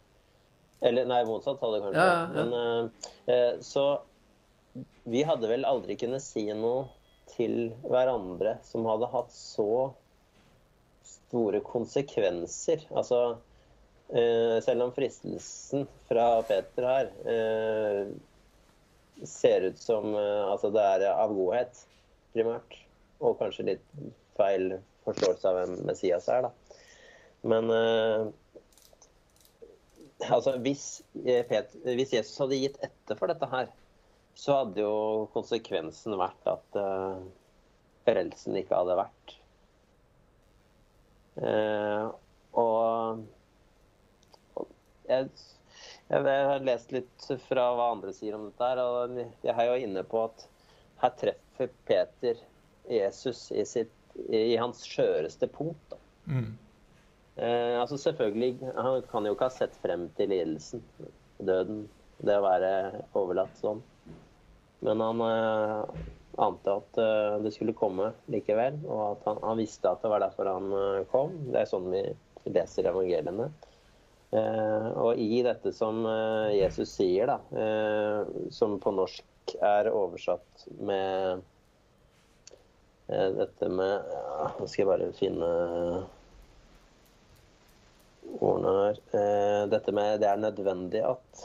Eller 0.84 1.08
nei, 1.08 1.22
motsatt 1.24 1.62
hadde 1.64 1.78
det 1.78 1.86
kanskje. 1.86 2.04
Ja, 2.04 2.18
ja. 2.36 2.44
Men, 2.52 3.64
så 3.64 3.86
vi 5.08 5.24
hadde 5.26 5.48
vel 5.48 5.64
aldri 5.66 5.96
kunnet 5.98 6.22
si 6.22 6.44
noe 6.52 6.84
til 7.30 7.72
hverandre 7.86 8.56
som 8.66 8.86
hadde 8.88 9.10
hatt 9.12 9.32
så 9.34 9.92
store 11.06 11.62
konsekvenser. 11.64 12.84
Altså, 12.90 13.38
eh, 14.12 14.58
selv 14.64 14.86
om 14.86 14.92
fristelsen 14.96 15.86
fra 16.10 16.26
Peter 16.48 16.88
her 16.88 17.10
eh, 17.34 18.04
ser 19.28 19.68
ut 19.70 19.80
som 19.80 20.14
eh, 20.14 20.44
altså 20.50 20.72
det 20.74 20.82
er 20.82 21.08
av 21.12 21.34
godhet, 21.36 21.84
primært. 22.36 22.78
Og 23.22 23.38
kanskje 23.40 23.68
litt 23.72 23.86
feil 24.38 24.78
forståelse 25.06 25.48
av 25.48 25.58
hvem 25.58 25.76
Messias 25.86 26.28
er, 26.30 26.48
da. 26.48 26.78
Men 27.42 27.70
altså 30.30 30.52
hvis, 30.62 31.02
Peter, 31.24 31.72
hvis 31.82 32.12
Jesus 32.14 32.38
hadde 32.38 32.58
gitt 32.60 32.76
etter 32.86 33.18
for 33.18 33.30
dette 33.30 33.48
her, 33.50 33.70
så 34.34 34.58
hadde 34.62 34.82
jo 34.84 35.28
konsekvensen 35.34 36.16
vært 36.18 36.48
at 36.50 36.78
uh, 36.80 37.20
frelsen 38.06 38.56
ikke 38.58 38.78
hadde 38.78 38.98
vært. 38.98 39.36
Uh, 41.36 42.12
og 42.60 43.22
og 44.52 44.68
jeg, 45.08 45.28
jeg, 46.10 46.24
har 46.24 46.64
lest 46.64 46.92
litt 46.92 47.28
fra 47.46 47.68
hva 47.76 47.92
andre 47.94 48.12
sier 48.16 48.36
om 48.36 48.48
dette, 48.48 48.68
her, 48.68 48.82
og 48.82 49.16
jeg 49.20 49.54
er 49.54 49.70
jo 49.70 49.78
inne 49.86 50.04
på 50.08 50.24
at 50.26 50.44
her 51.02 51.14
treffer 51.18 51.72
Peter 51.88 52.42
Jesus 52.90 53.46
i, 53.54 53.64
sitt, 53.68 53.94
i 54.28 54.56
hans 54.60 54.84
skjøreste 54.86 55.48
punkt. 55.52 55.96
Mm. 56.26 56.52
Uh, 57.36 57.80
altså 57.80 57.96
selvfølgelig, 57.96 58.58
Han 58.76 59.02
kan 59.10 59.26
jo 59.26 59.32
ikke 59.36 59.48
ha 59.48 59.54
sett 59.54 59.76
frem 59.82 60.08
til 60.18 60.32
lidelsen, 60.34 60.84
døden, 61.40 61.86
det 62.22 62.36
å 62.38 62.44
være 62.44 62.72
overlatt 63.18 63.56
sånn. 63.58 63.80
Men 64.82 65.00
han 65.00 65.20
eh, 65.26 66.02
ante 66.36 66.72
at 66.72 66.98
eh, 66.98 67.36
det 67.44 67.52
skulle 67.54 67.76
komme 67.76 68.12
likevel, 68.32 68.80
og 68.88 69.02
at 69.06 69.26
han, 69.28 69.42
han 69.44 69.60
visste 69.60 69.90
at 69.90 70.02
det 70.02 70.10
var 70.12 70.24
derfor 70.24 70.50
han 70.50 70.72
eh, 70.78 71.04
kom. 71.12 71.36
Det 71.52 71.62
er 71.62 71.70
sånn 71.70 71.90
vi 71.92 72.02
leser 72.50 72.88
evangeliene. 72.90 73.50
Eh, 74.32 74.88
og 74.96 75.20
i 75.20 75.42
dette 75.44 75.74
som 75.76 76.02
eh, 76.08 76.56
Jesus 76.56 76.96
sier, 76.96 77.30
da, 77.30 77.38
som 78.54 78.78
på 78.82 78.94
norsk 78.96 79.56
er 79.60 79.90
oversatt 79.92 80.68
med 80.80 81.42
dette 83.12 83.66
med 83.68 84.06
ja, 84.08 84.44
Nå 84.56 84.66
skal 84.70 84.80
jeg 84.84 84.88
bare 84.88 85.08
finne 85.18 85.48
ordene 88.38 88.70
her. 88.78 89.00
Dette 89.68 89.92
med 89.92 90.22
det 90.22 90.30
er 90.30 90.40
nødvendig 90.40 91.02
at 91.04 91.42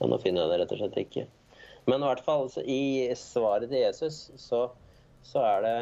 ja, 0.00 0.06
Nå 0.08 0.16
finner 0.22 0.46
jeg 0.46 0.50
det 0.52 0.58
rett 0.62 0.72
og 0.74 0.80
slett 0.80 1.00
ikke. 1.02 1.24
Men 1.88 2.00
i 2.00 2.06
hvert 2.08 2.24
fall 2.24 2.46
i 2.64 2.82
svaret 3.18 3.68
til 3.72 3.82
Jesus 3.82 4.30
så 4.40 4.68
så 5.22 5.42
er 5.44 5.64
det 5.64 5.74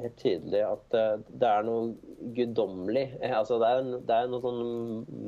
helt 0.00 0.16
tydelig 0.20 0.62
at 0.62 0.94
eh, 0.96 1.24
det 1.40 1.48
er 1.50 1.66
noe 1.66 2.30
guddommelig 2.36 3.08
eh, 3.18 3.34
altså 3.34 3.58
det, 3.60 3.68
er, 3.68 3.88
det 4.08 4.14
er 4.16 4.30
noe 4.30 4.44
sånn 4.44 4.60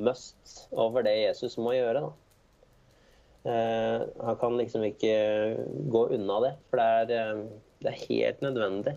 must 0.06 0.52
over 0.70 1.04
det 1.06 1.16
Jesus 1.16 1.58
må 1.60 1.74
gjøre. 1.74 2.06
da. 2.06 2.12
Eh, 3.48 4.06
han 4.24 4.38
kan 4.40 4.56
liksom 4.60 4.86
ikke 4.86 5.12
gå 5.90 6.06
unna 6.16 6.38
det, 6.46 6.54
for 6.70 6.80
det 6.80 7.18
er, 7.18 7.34
eh, 7.34 7.44
det 7.82 7.92
er 7.92 8.06
helt 8.06 8.46
nødvendig. 8.46 8.94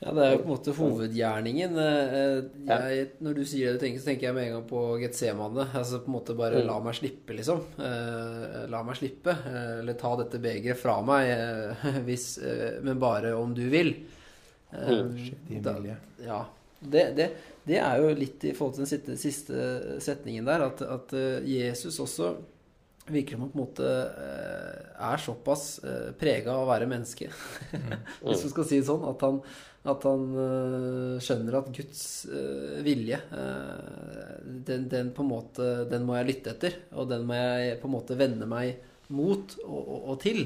Ja, 0.00 0.14
det 0.16 0.22
er 0.24 0.30
jo 0.32 0.38
på 0.40 0.46
en 0.46 0.52
måte 0.54 0.72
hovedgjerningen. 0.78 1.74
Eh, 1.76 2.38
Jeg, 2.70 3.08
når 3.20 3.34
du 3.36 3.42
sier 3.44 3.74
det 3.76 3.90
så 4.00 4.06
tenker 4.06 4.26
jeg 4.30 4.36
med 4.36 4.46
en 4.46 4.54
gang 4.54 4.62
på 4.70 4.84
Getsemane. 5.02 5.66
Altså 5.76 6.00
på 6.00 6.08
en 6.08 6.14
måte 6.16 6.36
bare 6.38 6.62
la 6.64 6.78
meg 6.80 6.96
slippe, 6.96 7.36
liksom. 7.36 7.60
Eh, 7.76 8.62
La 8.72 8.80
meg 8.86 8.96
slippe. 8.96 9.34
eh, 9.50 9.74
Eller 9.82 9.98
ta 10.00 10.14
dette 10.22 10.40
begeret 10.40 10.80
fra 10.80 10.96
meg, 11.04 11.28
hvis, 12.08 12.30
men 12.82 12.98
bare 13.02 13.34
om 13.36 13.52
du 13.56 13.66
vil. 13.68 13.92
Din 14.72 15.62
da-. 15.66 15.76
Ja. 16.24 16.40
Det, 16.80 17.02
det, 17.18 17.26
det 17.68 17.76
er 17.76 18.00
jo 18.00 18.14
litt 18.16 18.44
i 18.48 18.54
forhold 18.56 18.78
til 18.78 18.86
den 18.86 18.88
siste, 18.94 19.16
siste 19.20 20.00
setningen 20.00 20.46
der, 20.48 20.64
at, 20.70 20.80
at 20.80 21.12
Jesus 21.44 21.98
også 22.00 22.30
virker 23.10 23.34
som 23.36 23.42
han 23.44 23.50
på 23.52 23.58
en 23.58 23.64
måte 23.66 23.90
er 25.02 25.20
såpass 25.20 25.64
prega 26.20 26.54
av 26.54 26.62
å 26.64 26.68
være 26.70 26.86
menneske, 26.88 27.28
hvis 28.22 28.44
vi 28.46 28.52
skal 28.52 28.68
si 28.70 28.78
det 28.80 28.86
sånn, 28.88 29.04
at 29.10 29.24
han, 29.26 29.40
at 29.88 30.02
han 30.04 30.24
eh, 30.36 31.14
skjønner 31.24 31.54
at 31.56 31.70
Guds 31.72 32.02
eh, 32.28 32.80
vilje, 32.84 33.16
eh, 33.16 34.34
den, 34.68 34.88
den 34.92 35.08
på 35.16 35.24
en 35.24 35.30
måte, 35.30 35.68
den 35.88 36.04
må 36.04 36.18
jeg 36.18 36.28
lytte 36.28 36.52
etter, 36.52 36.76
og 36.92 37.08
den 37.08 37.24
må 37.28 37.38
jeg 37.38 37.78
på 37.80 37.88
en 37.88 37.94
måte 37.94 38.18
vende 38.20 38.48
meg 38.50 38.74
mot 39.08 39.54
og, 39.64 39.78
og, 39.80 40.02
og 40.12 40.20
til. 40.22 40.42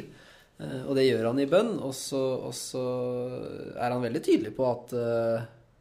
Og 0.87 0.93
det 0.95 1.09
gjør 1.09 1.27
han 1.33 1.41
i 1.43 1.49
bønn, 1.51 1.73
og 1.83 1.91
så, 1.99 2.21
og 2.47 2.53
så 2.55 2.81
er 3.75 3.91
han 3.91 4.05
veldig 4.05 4.21
tydelig 4.23 4.53
på 4.55 4.63
at 4.69 4.93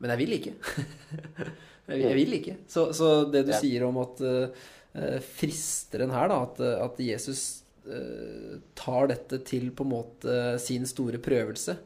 Men 0.02 0.10
jeg 0.16 0.20
vil 0.24 0.34
ikke. 0.40 0.54
jeg, 1.92 2.00
jeg 2.02 2.16
vil 2.18 2.34
ikke. 2.40 2.56
Så, 2.74 2.88
så 2.98 3.12
det 3.30 3.46
du 3.46 3.52
Ja. 3.54 3.60
sier 3.62 3.86
om 3.86 4.00
at 4.02 4.24
eh, 4.26 5.20
fristeren 5.38 6.12
her, 6.12 6.26
da, 6.34 6.40
at, 6.50 6.64
at 6.90 7.00
Jesus 7.06 7.44
tar 8.80 9.10
dette 9.12 9.42
til 9.46 9.70
på 9.76 9.84
en 9.86 9.92
måte 9.94 10.36
sin 10.64 10.86
store 10.90 11.20
prøvelse. 11.22 11.78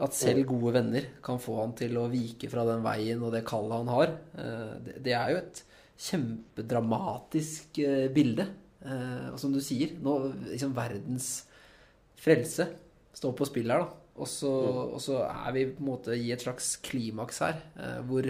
At 0.00 0.16
selv 0.16 0.46
gode 0.48 0.72
venner 0.78 1.06
kan 1.24 1.40
få 1.40 1.58
han 1.58 1.74
til 1.76 1.98
å 2.00 2.08
vike 2.08 2.48
fra 2.48 2.64
den 2.68 2.80
veien 2.84 3.20
og 3.20 3.34
det 3.34 3.44
kallet 3.48 3.82
han 3.82 3.90
har. 3.92 4.12
Eh, 4.40 4.92
det, 4.96 5.12
er 5.12 5.32
jo 5.34 5.40
et 5.42 5.62
kjempedramatisk 6.00 7.80
eh, 7.84 8.06
bilde. 8.14 8.46
Eh, 8.80 9.26
og 9.28 9.36
som 9.42 9.52
du 9.52 9.60
sier, 9.64 9.92
nå 10.00 10.14
liksom 10.46 10.72
verdens 10.76 11.28
frelse 12.20 12.70
står 13.16 13.34
på 13.36 13.48
spill 13.50 13.72
her, 13.72 13.84
da. 13.84 13.96
Og 14.20 14.28
så, 14.28 14.50
og 14.96 14.98
så 15.00 15.20
er 15.24 15.52
vi 15.56 15.68
på 15.68 15.80
en 15.80 15.88
måte 15.92 16.16
i 16.16 16.32
et 16.32 16.42
slags 16.44 16.74
klimaks 16.84 17.38
her, 17.40 17.60
hvor 18.04 18.26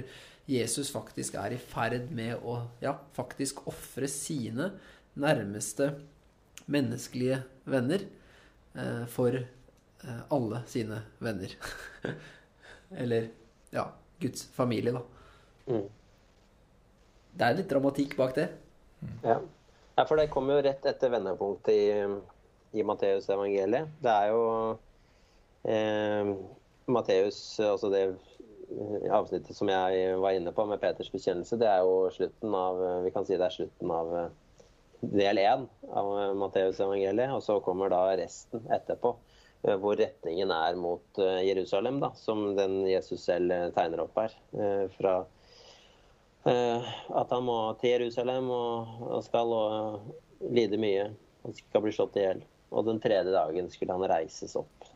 Jesus 0.47 0.91
faktisk 0.95 1.35
er 1.41 1.57
i 1.57 1.59
ferd 1.59 2.13
med 2.15 2.45
å 2.47 2.61
ja, 2.83 2.93
faktisk 3.17 3.65
ofre 3.67 4.07
sine 4.11 4.69
nærmeste 5.19 5.89
menneskelige 6.71 7.41
venner 7.67 8.05
for 9.11 9.41
alle 10.29 10.63
sine 10.67 11.03
venner. 11.19 11.55
Eller 13.03 13.29
ja, 13.71 13.87
Guds 14.19 14.47
familie, 14.57 14.93
da. 14.93 15.03
Mm. 15.71 15.87
Det 17.37 17.47
er 17.47 17.59
litt 17.59 17.71
dramatikk 17.71 18.17
bak 18.19 18.35
det. 18.37 18.49
Ja. 19.25 19.39
ja, 19.97 20.05
for 20.05 20.19
det 20.19 20.31
kommer 20.33 20.59
jo 20.59 20.65
rett 20.67 20.87
etter 20.89 21.13
vendepunktet 21.13 21.75
i, 21.75 22.81
i 22.81 22.85
Matteus 22.85 23.31
evangeliet. 23.31 23.93
Det 24.03 24.17
er 24.17 24.33
jo 24.33 24.43
eh, 25.71 26.33
Matteus, 26.91 27.39
altså 27.63 27.93
det 27.93 28.03
eh, 28.11 29.09
avsnittet 29.15 29.57
som 29.57 29.71
jeg 29.71 30.19
var 30.21 30.37
inne 30.37 30.53
på 30.57 30.67
med 30.69 30.83
Peters 30.83 31.13
bekjennelse, 31.13 31.61
det 31.61 31.71
er 31.71 31.85
jo 31.87 32.11
slutten 32.15 32.55
av 32.57 32.83
Vi 33.07 33.15
kan 33.15 33.27
si 33.29 33.39
det 33.39 33.47
er 33.47 33.57
slutten 33.57 33.95
av 33.95 34.15
eh, 34.19 34.31
del 35.01 35.39
én 35.39 35.67
av 35.91 36.11
eh, 36.19 36.35
Matteus 36.37 36.81
evangeliet, 36.81 37.33
og 37.33 37.43
så 37.45 37.61
kommer 37.65 37.93
da 37.93 38.05
resten 38.21 38.67
etterpå. 38.73 39.15
Eh, 39.63 39.77
Hvor 39.81 39.99
retningen 39.99 40.51
er 40.55 40.79
mot 40.79 41.19
eh, 41.19 41.43
Jerusalem, 41.49 42.01
da, 42.03 42.13
som 42.17 42.55
den 42.57 42.83
Jesus 42.89 43.25
selv 43.25 43.53
eh, 43.55 43.69
tegner 43.77 44.05
opp 44.07 44.19
her. 44.21 44.37
Fra 44.97 45.21
at 46.41 47.33
han 47.35 47.43
må 47.45 47.55
til 47.83 47.99
Jerusalem 47.99 48.47
og, 48.49 49.19
skal 49.27 49.51
lide 50.57 50.79
mye. 50.81 51.11
Han 51.43 51.53
skal 51.53 51.83
bli 51.85 51.93
slått 51.93 52.17
i 52.17 52.23
hjel. 52.25 52.41
Og 52.73 52.87
den 52.87 53.01
tredje 53.05 53.35
dagen 53.35 53.69
skulle 53.69 53.93
han 53.93 54.09
reises 54.09 54.55
opp. 54.57 54.87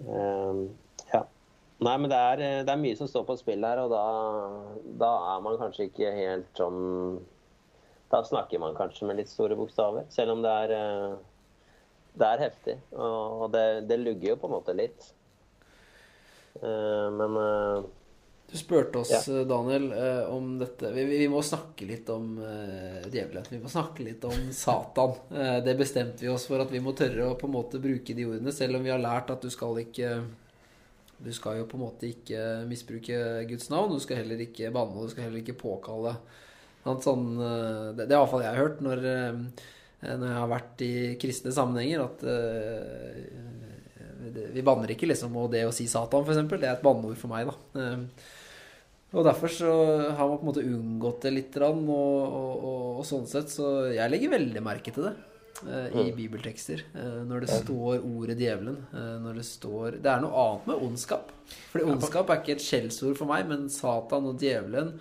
Ja. 0.00 1.20
Nei, 1.84 1.94
men 2.00 2.08
det 2.08 2.16
er, 2.16 2.44
det 2.64 2.72
er 2.72 2.80
mye 2.80 2.96
som 2.96 3.10
står 3.12 3.26
på 3.28 3.36
spill 3.42 3.66
her, 3.66 3.82
og 3.84 3.92
da, 3.92 4.06
da 5.04 5.10
er 5.34 5.44
man 5.44 5.60
kanskje 5.60 5.90
ikke 5.90 6.14
helt 6.16 6.48
sånn 6.56 6.80
Da 8.08 8.22
snakker 8.24 8.62
man 8.62 8.78
kanskje 8.78 9.10
med 9.10 9.20
litt 9.20 9.28
store 9.28 9.58
bokstaver, 9.58 10.08
selv 10.14 10.38
om 10.38 10.46
det 10.46 10.54
er 10.64 10.74
det 12.18 12.26
er 12.32 12.42
heftig. 12.48 12.74
Og 12.96 13.48
det, 13.52 13.64
det 13.90 14.00
lugger 14.00 14.32
jo 14.32 14.40
på 14.40 14.48
en 14.48 14.56
måte 14.56 14.74
litt. 14.76 15.12
Eh, 16.62 17.10
men 17.10 17.36
eh, 17.36 17.82
Du 18.50 18.56
spurte 18.58 18.98
oss, 18.98 19.10
Ja. 19.28 19.44
Daniel, 19.44 19.92
eh, 19.92 20.22
om 20.32 20.54
dette 20.58 20.90
vi, 20.94 21.04
vi 21.04 21.28
må 21.28 21.42
snakke 21.44 21.86
litt 21.86 22.08
om 22.08 22.38
djevelen. 23.12 23.44
Vi 23.50 23.60
må 23.60 23.68
snakke 23.68 24.06
litt 24.06 24.24
om 24.24 24.48
Satan. 24.56 25.14
Det 25.64 25.74
bestemte 25.76 26.24
vi 26.24 26.32
oss 26.32 26.46
for 26.48 26.64
at 26.64 26.72
vi 26.72 26.80
må 26.80 26.94
tørre 26.96 27.28
å 27.28 27.36
på 27.38 27.46
en 27.48 27.56
måte 27.58 27.80
bruke 27.82 28.16
de 28.16 28.24
ordene, 28.26 28.54
selv 28.56 28.78
om 28.78 28.86
vi 28.86 28.94
har 28.94 29.02
lært 29.02 29.30
at 29.34 29.44
du 29.44 29.50
skal 29.52 29.78
ikke 29.84 30.22
Du 31.18 31.32
skal 31.34 31.58
jo 31.58 31.64
på 31.66 31.74
en 31.74 31.82
måte 31.82 32.06
ikke 32.06 32.64
misbruke 32.70 33.44
Guds 33.50 33.68
navn. 33.70 33.90
Du 33.90 34.00
skal 34.00 34.20
heller 34.22 34.38
ikke 34.38 34.70
banne, 34.70 35.02
du 35.02 35.10
skal 35.10 35.26
heller 35.26 35.42
ikke 35.42 35.58
påkalle 35.58 36.16
sånn, 37.04 37.24
det, 37.36 38.06
det 38.06 38.14
er 38.14 38.16
iallfall 38.16 38.40
jeg 38.40 38.54
har 38.54 38.62
hørt 38.62 38.78
når, 38.80 39.02
når 40.02 40.26
jeg 40.30 40.38
har 40.38 40.50
vært 40.52 40.82
i 40.86 40.92
kristne 41.18 41.50
sammenhenger, 41.54 42.04
at 42.04 42.22
eh, 42.30 43.46
vi 44.54 44.62
banner 44.66 44.90
ikke, 44.94 45.08
liksom. 45.10 45.34
Og 45.40 45.50
det 45.54 45.64
å 45.66 45.72
si 45.74 45.86
Satan, 45.90 46.24
f.eks., 46.26 46.42
det 46.52 46.66
er 46.68 46.76
et 46.76 46.84
banneord 46.84 47.18
for 47.18 47.32
meg, 47.32 47.48
da. 47.48 47.54
Eh, 47.82 48.34
og 49.16 49.24
derfor 49.24 49.48
så 49.48 49.70
har 50.18 50.28
man 50.28 50.36
på 50.36 50.44
en 50.44 50.50
måte 50.50 50.66
unngått 50.68 51.22
det 51.24 51.32
litt, 51.32 51.54
og, 51.64 51.78
og, 51.88 52.52
og, 52.68 52.98
og 53.00 53.06
sånn 53.08 53.24
sett 53.30 53.48
så 53.48 53.70
Jeg 53.88 54.12
legger 54.12 54.34
veldig 54.34 54.60
merke 54.66 54.92
til 54.92 55.06
det 55.06 55.14
eh, 55.64 55.96
i 56.02 56.10
bibeltekster. 56.12 56.82
eh, 56.92 57.14
når 57.24 57.46
det 57.46 57.54
står 57.62 58.02
ordet 58.04 58.36
djevelen. 58.36 58.76
eh, 58.92 59.14
når 59.24 59.40
det 59.40 59.46
står 59.48 59.96
Det 60.04 60.12
er 60.12 60.20
noe 60.26 60.44
annet 60.44 60.68
med 60.68 60.84
ondskap. 60.90 61.32
Fordi 61.72 61.88
ondskap 61.88 62.28
er 62.34 62.42
ikke 62.42 62.58
et 62.58 62.66
skjellsord 62.66 63.16
for 63.16 63.32
meg, 63.32 63.48
men 63.48 63.64
Satan 63.72 64.28
og 64.28 64.44
djevelen 64.44 64.92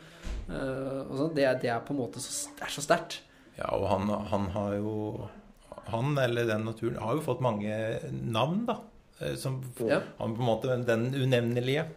eh, 0.48 1.02
og 1.04 1.16
sånn, 1.20 1.36
det, 1.36 1.50
det 1.66 1.74
er 1.76 1.84
på 1.84 1.92
en 1.92 2.00
måte 2.06 2.24
så, 2.24 2.32
det 2.56 2.64
er 2.64 2.76
så 2.80 2.86
sterkt. 2.88 3.20
Ja, 3.58 3.72
og 3.74 3.88
han, 3.90 4.10
han 4.30 4.48
har 4.54 4.76
jo 4.78 4.94
Han 5.90 6.18
eller 6.22 6.46
den 6.46 6.66
naturen 6.68 6.98
har 7.02 7.16
jo 7.18 7.24
fått 7.26 7.40
mange 7.42 7.74
navn, 8.12 8.66
da. 8.68 8.76
eh, 9.22 9.36
Som 9.40 9.62
Ja. 9.80 10.02
han 10.20 10.36
på 10.36 10.42
en 10.44 10.50
måte 10.50 10.76
den 10.86 11.08
unevnelige. 11.16 11.88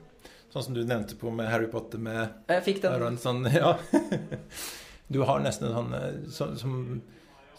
Sånn 0.51 0.65
som 0.65 0.75
du 0.75 0.85
nevnte 0.85 1.15
på 1.19 1.31
med 1.31 1.47
Harry 1.51 1.67
Potter 1.71 1.99
med 1.99 2.29
Jeg 2.49 2.63
fikk 2.65 2.83
den. 2.83 2.93
Aron, 2.97 3.19
sånn, 3.19 3.45
ja. 3.55 3.77
Du 5.11 5.21
har 5.27 5.41
nesten 5.43 5.69
en 5.69 5.75
sånn 5.75 5.95
eh, 5.95 6.17
som, 6.31 6.57
som, 6.59 7.03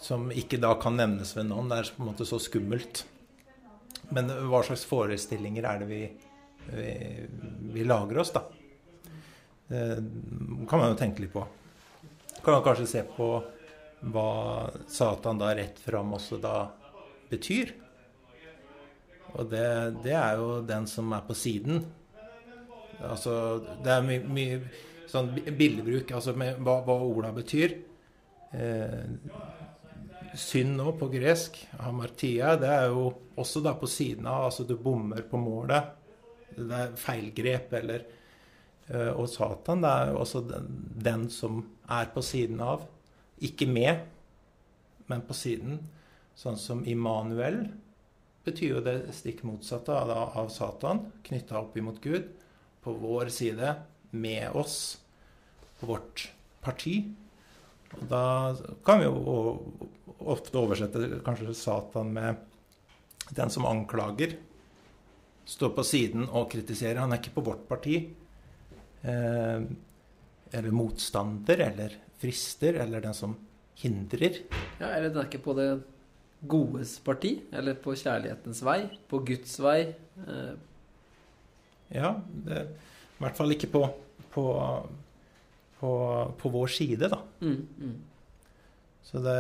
som 0.02 0.30
ikke 0.32 0.60
da 0.60 0.74
kan 0.80 0.96
nevnes 1.00 1.36
ved 1.38 1.50
navn. 1.52 1.70
Det 1.72 1.78
er 1.84 1.92
på 1.96 2.04
en 2.04 2.10
måte 2.14 2.26
så 2.28 2.40
skummelt. 2.40 3.06
Men 4.12 4.28
hva 4.50 4.64
slags 4.68 4.84
forestillinger 4.88 5.64
er 5.68 5.80
det 5.84 5.88
vi, 5.88 6.02
vi, 6.72 6.92
vi 7.76 7.84
lager 7.88 8.20
oss, 8.24 8.32
da? 8.36 8.42
Det 9.72 9.84
kan 10.68 10.80
man 10.82 10.92
jo 10.92 10.98
tenke 11.00 11.24
litt 11.24 11.32
på. 11.36 11.46
Kan 12.44 12.58
man 12.58 12.64
kanskje 12.66 12.88
se 12.92 13.04
på 13.16 13.28
hva 14.02 14.72
Satan 14.90 15.38
da 15.42 15.52
rett 15.58 15.78
fram 15.80 16.14
også 16.18 16.40
da 16.42 16.56
betyr. 17.30 17.74
Og 19.38 19.48
det, 19.52 19.66
det 20.04 20.16
er 20.18 20.40
jo 20.42 20.62
den 20.68 20.88
som 20.90 21.12
er 21.16 21.22
på 21.28 21.36
siden. 21.38 21.84
Altså, 23.02 23.34
det 23.84 23.94
er 23.94 24.04
mye, 24.06 24.24
mye 24.28 24.58
sånn 25.10 25.32
bi- 25.36 25.54
bildebruk 25.56 26.12
altså 26.18 26.34
med 26.38 26.60
hva, 26.66 26.80
hva 26.86 26.98
orda 27.06 27.32
betyr. 27.36 27.78
Eh, 28.52 29.06
synd 30.38 30.76
nå 30.80 30.92
på 31.00 31.08
gresk, 31.12 31.58
hamartia, 31.82 32.54
det 32.60 32.70
er 32.72 32.90
jo 32.92 33.08
også 33.40 33.64
da 33.66 33.74
på 33.80 33.88
siden 33.90 34.28
av. 34.30 34.50
Altså 34.50 34.68
du 34.68 34.76
bommer 34.80 35.24
på 35.32 35.40
målet. 35.42 35.94
Det 36.52 36.82
er 36.84 36.98
feilgrep 37.00 37.72
eller 37.80 38.04
eh, 38.92 39.12
Og 39.16 39.30
Satan, 39.32 39.84
det 39.86 39.92
er 39.92 40.12
jo 40.12 40.20
også 40.26 40.42
den, 40.50 40.68
den 41.08 41.30
som 41.32 41.62
er 41.88 42.12
på 42.14 42.24
siden 42.26 42.60
av. 42.64 42.84
Ikke 43.42 43.68
med, 43.70 44.04
men 45.10 45.24
på 45.26 45.36
siden. 45.38 45.80
Sånn 46.38 46.60
som 46.60 46.84
Immanuel 46.88 47.66
betyr 48.46 48.78
jo 48.78 48.84
det 48.86 49.14
stikk 49.14 49.44
motsatte 49.46 49.94
av, 49.94 50.12
av 50.12 50.50
Satan, 50.54 51.06
knytta 51.26 51.60
opp 51.60 51.76
imot 51.78 52.00
Gud 52.02 52.30
på 52.82 52.94
vår 52.98 53.30
side, 53.34 53.76
med 54.12 54.58
oss, 54.58 55.00
på 55.80 55.88
vårt 55.94 56.26
parti. 56.64 56.98
Og 57.96 58.08
da 58.12 58.24
kan 58.86 59.02
vi 59.02 59.08
jo 59.08 59.36
ofte 60.32 60.60
oversette 60.60 61.22
kanskje 61.26 61.54
Satan 61.58 62.12
med 62.16 62.42
den 63.32 63.50
som 63.50 63.66
anklager. 63.66 64.38
står 65.46 65.70
på 65.76 65.84
siden 65.84 66.28
og 66.30 66.52
kritiserer. 66.52 67.00
Han 67.00 67.12
er 67.12 67.20
ikke 67.20 67.34
på 67.36 67.46
vårt 67.46 67.68
parti. 67.68 67.96
Eh, 69.02 69.62
eller 70.52 70.72
motstander, 70.72 71.60
eller 71.60 71.96
frister, 72.22 72.78
eller 72.84 73.02
den 73.04 73.16
som 73.18 73.36
hindrer. 73.82 74.42
Ja, 74.80 74.92
eller 74.94 75.10
den 75.10 75.24
er 75.24 75.30
ikke 75.30 75.42
på 75.48 75.56
det 75.58 75.70
godes 76.50 76.96
parti, 77.06 77.36
eller 77.54 77.76
på 77.78 77.94
kjærlighetens 77.98 78.64
vei, 78.66 78.80
på 79.10 79.20
Guds 79.28 79.58
vei. 79.62 79.80
Eh, 80.28 80.54
Ja, 81.92 82.14
det, 82.46 82.62
i 83.20 83.20
hvert 83.20 83.36
fall 83.36 83.52
ikke 83.52 83.68
på, 83.74 83.82
på, 84.32 84.44
på, 85.82 85.90
på 86.40 86.52
vår 86.54 86.70
side, 86.72 87.10
da. 87.12 87.18
mm, 87.42 87.68
mm. 87.82 87.98
Så 89.04 89.20
det 89.26 89.36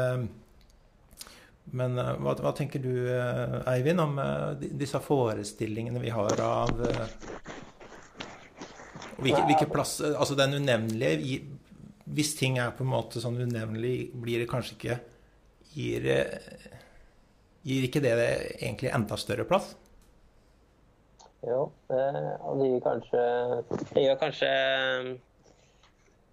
Men 1.72 1.96
eh, 2.02 2.12
hva, 2.20 2.34
hva 2.44 2.52
tenker 2.58 2.82
du, 2.84 2.91
eh, 3.08 3.56
Eivind, 3.72 4.02
om 4.04 4.20
disse 4.60 5.00
forestillingene 5.06 6.02
vi 6.04 6.12
har 6.12 6.41
av 6.44 6.74
hvilke, 9.22 9.46
hvilke 9.48 9.67
plass 9.72 10.00
Altså 10.12 10.36
den 10.36 10.58
unevnelige 10.60 11.46
Hvis 12.06 12.36
ting 12.40 12.58
er 12.62 12.74
på 12.76 12.86
en 12.86 12.92
måte 12.94 13.22
sånn 13.24 13.40
unevnelig, 13.42 14.12
blir 14.18 14.42
det 14.42 14.50
kanskje 14.52 14.78
ikke 14.78 15.00
Gir, 15.72 16.04
eh, 16.04 16.72
gir 17.64 17.86
ikke 17.88 18.02
det, 18.04 18.12
det 18.20 18.32
egentlig 18.58 18.92
enda 18.92 19.16
større 19.20 19.46
plass? 19.48 19.70
Jo, 21.48 21.70
eh, 21.90 22.34
og 22.44 22.60
det 22.60 22.68
gjør 22.68 22.82
kanskje 22.86 23.22
Det 23.94 24.04
gjør 24.04 24.18
kanskje 24.22 24.50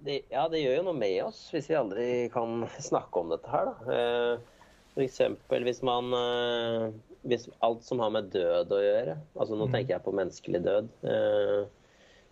det, 0.04 0.16
Ja, 0.33 0.48
det 0.50 0.64
gjør 0.64 0.81
jo 0.81 0.87
noe 0.90 0.98
med 0.98 1.16
oss 1.28 1.44
hvis 1.54 1.70
vi 1.70 1.78
aldri 1.78 2.09
kan 2.35 2.66
snakke 2.90 3.22
om 3.22 3.31
dette 3.33 3.52
her, 3.52 3.70
da. 3.70 3.98
F.eks. 4.38 4.96
For 4.96 5.07
eksempel 5.07 5.68
hvis 5.68 5.85
man 5.87 6.11
eh, 6.18 6.85
Hvis 7.31 7.46
alt 7.62 7.87
som 7.87 8.02
har 8.02 8.11
med 8.18 8.33
død 8.35 8.74
å 8.74 8.83
gjøre 8.83 9.16
Altså 9.38 9.54
nå 9.54 9.70
tenker 9.70 9.96
jeg 9.96 10.04
på 10.04 10.16
menneskelig 10.18 10.64
død. 10.66 10.92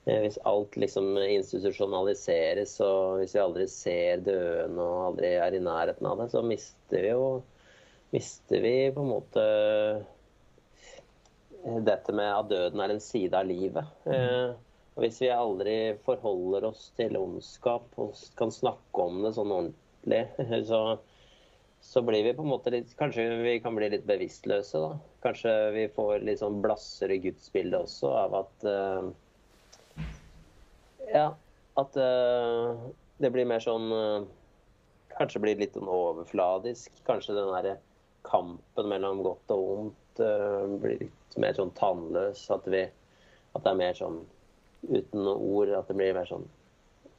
Eh, 0.07 0.14
eh, 0.14 0.21
Hvis 0.25 0.38
alt 0.45 0.77
liksom 0.77 1.16
institusjonaliseres, 1.19 2.79
og 2.81 3.21
hvis 3.21 3.35
vi 3.37 3.42
aldri 3.42 3.69
ser 3.71 4.25
døende 4.27 4.83
og 4.83 5.05
aldri 5.11 5.35
er 5.37 5.57
i 5.57 5.62
nærheten 5.62 6.07
av 6.07 6.23
det, 6.23 6.31
så 6.35 6.42
mister 6.47 7.03
vi 7.03 7.14
jo 7.14 7.29
Mister 8.14 8.62
vi 8.62 8.77
på 8.95 9.03
en 9.03 9.09
måte 9.11 9.42
dette 11.83 12.12
med 12.14 12.31
at 12.31 12.49
døden 12.49 12.81
er 12.81 12.92
en 12.95 13.03
side 13.03 13.35
av 13.35 13.49
livet. 13.49 13.88
Mm. 14.07 14.55
og 14.95 15.03
hvis 15.03 15.19
vi 15.21 15.33
aldri 15.35 15.75
forholder 16.07 16.69
oss 16.69 16.87
til 16.97 17.19
ondskap 17.19 17.99
og 18.01 18.14
kan 18.38 18.55
snakke 18.55 19.03
om 19.03 19.19
det 19.25 19.35
sånn 19.37 19.53
ordentlig, 19.53 20.23
så, 20.71 20.81
så 21.83 22.03
blir 22.07 22.25
vi 22.25 22.37
på 22.38 22.47
en 22.47 22.53
måte 22.55 22.73
litt 22.73 22.95
Kanskje 22.97 23.27
vi 23.42 23.59
kan 23.64 23.77
bli 23.77 23.90
litt 23.92 24.07
bevisstløse, 24.09 24.81
da. 24.81 24.95
Kanskje 25.27 25.55
vi 25.75 25.88
får 25.99 26.25
litt 26.25 26.40
sånn 26.40 26.62
blassere 26.64 27.19
gudsbilde 27.27 27.83
også 27.83 28.14
av 28.23 28.40
at 28.45 28.69
eh, 28.71 29.11
Ja, 31.12 31.29
at 31.81 31.97
uh, 32.01 32.87
det 33.23 33.31
blir 33.35 33.49
mer 33.49 33.62
sånn 33.62 33.90
uh, 33.92 34.27
Kanskje 35.16 35.40
blir 35.40 35.61
litt 35.61 35.77
sånn 35.77 35.88
overfladisk. 35.88 36.92
Kanskje 37.07 37.38
den 37.38 37.49
derre 37.55 37.79
kampen 38.27 38.90
mellom 38.90 39.23
godt 39.25 39.53
og 39.55 39.62
vondt 39.71 40.21
uh, 40.21 40.66
blir 40.83 41.07
litt 41.07 41.38
mer 41.40 41.57
sånn 41.57 41.73
tannløs. 41.79 42.42
At, 42.53 42.66
vi, 42.69 42.83
at 43.57 43.64
det 43.64 43.71
er 43.73 43.79
mer 43.81 43.97
sånn 43.97 44.19
uten 44.90 45.31
ord. 45.33 45.73
At 45.73 45.88
det 45.88 45.97
blir 45.97 46.12
mer 46.16 46.29
sånn 46.29 46.45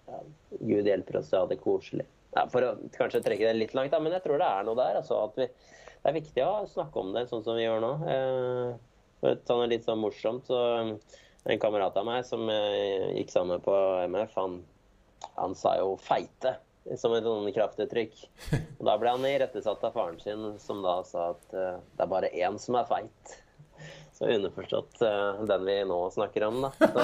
ja, 0.08 0.22
Gud 0.60 0.88
hjelper 0.88 1.18
oss 1.22 1.34
ha 1.34 1.46
det 1.50 1.58
koselig. 1.64 2.06
Ja, 2.36 2.46
for 2.52 2.64
å 2.68 2.76
kanskje 2.94 3.24
trekke 3.26 3.48
det 3.48 3.58
litt 3.58 3.74
langt, 3.74 3.96
da, 3.96 4.00
men 4.04 4.14
jeg 4.14 4.24
tror 4.28 4.38
det 4.42 4.52
er 4.52 4.68
noe 4.68 4.78
der. 4.78 5.00
Altså, 5.02 5.24
vi, 5.40 5.48
det 6.04 6.12
er 6.12 6.20
viktig 6.20 6.46
å 6.46 6.68
snakke 6.70 7.02
om 7.02 7.16
det 7.16 7.26
sånn 7.32 7.44
som 7.46 7.58
vi 7.58 7.66
gjør 7.66 7.82
nå. 7.82 7.94
Uh, 8.06 9.08
for 9.18 9.34
å 9.34 9.40
ta 9.42 9.58
noe 9.58 9.72
litt 9.72 9.88
sånn 9.88 10.04
morsomt, 10.04 10.46
så 10.46 10.60
en 11.48 11.60
kamerat 11.60 11.98
av 11.98 12.08
meg 12.08 12.26
som 12.28 12.50
eh, 12.52 13.14
gikk 13.18 13.32
sammen 13.32 13.62
på 13.64 13.74
MF, 14.12 14.34
han, 14.36 14.62
han 15.40 15.56
sa 15.56 15.78
jo 15.80 15.96
'feite' 16.02 16.58
som 16.96 17.14
et 17.16 17.26
sånn 17.26 17.50
kraftuttrykk. 17.52 18.22
Og 18.78 18.86
da 18.88 18.96
ble 19.00 19.12
han 19.12 19.26
irettesatt 19.28 19.84
av 19.84 19.96
faren 19.96 20.20
sin, 20.22 20.46
som 20.62 20.80
da 20.86 21.02
sa 21.08 21.32
at 21.34 21.56
uh, 21.56 21.76
det 21.98 22.06
er 22.06 22.12
bare 22.14 22.32
én 22.32 22.60
som 22.62 22.78
er 22.80 22.88
feit. 22.88 23.34
Så 24.16 24.30
underforstått 24.32 25.02
uh, 25.04 25.44
den 25.50 25.66
vi 25.68 25.82
nå 25.90 25.98
snakker 26.16 26.48
om, 26.48 26.62
da. 26.64 26.72
Så, 26.80 27.04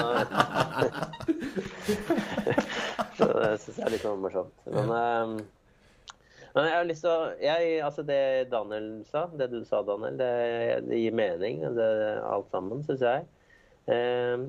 så 3.18 3.28
det 3.28 3.52
syns 3.62 3.76
jeg 3.76 3.84
er 3.84 3.94
litt 3.94 4.06
sånn 4.06 4.24
morsomt. 4.24 4.56
Men, 4.72 4.88
uh, 4.88 6.14
men 6.54 6.70
jeg 6.70 6.78
har 6.78 6.88
lyst 6.88 7.04
til 7.04 7.10
å 7.10 7.30
jeg, 7.42 7.78
Altså 7.82 8.04
det 8.06 8.22
Daniel 8.52 8.88
sa, 9.10 9.26
det 9.36 9.50
du 9.52 9.60
sa, 9.66 9.82
Daniel, 9.86 10.16
det, 10.16 10.34
det 10.88 11.02
gir 11.02 11.16
mening, 11.18 11.64
det, 11.76 11.92
alt 12.24 12.48
sammen, 12.54 12.82
syns 12.86 13.04
jeg. 13.04 13.28
Eh, 13.90 14.46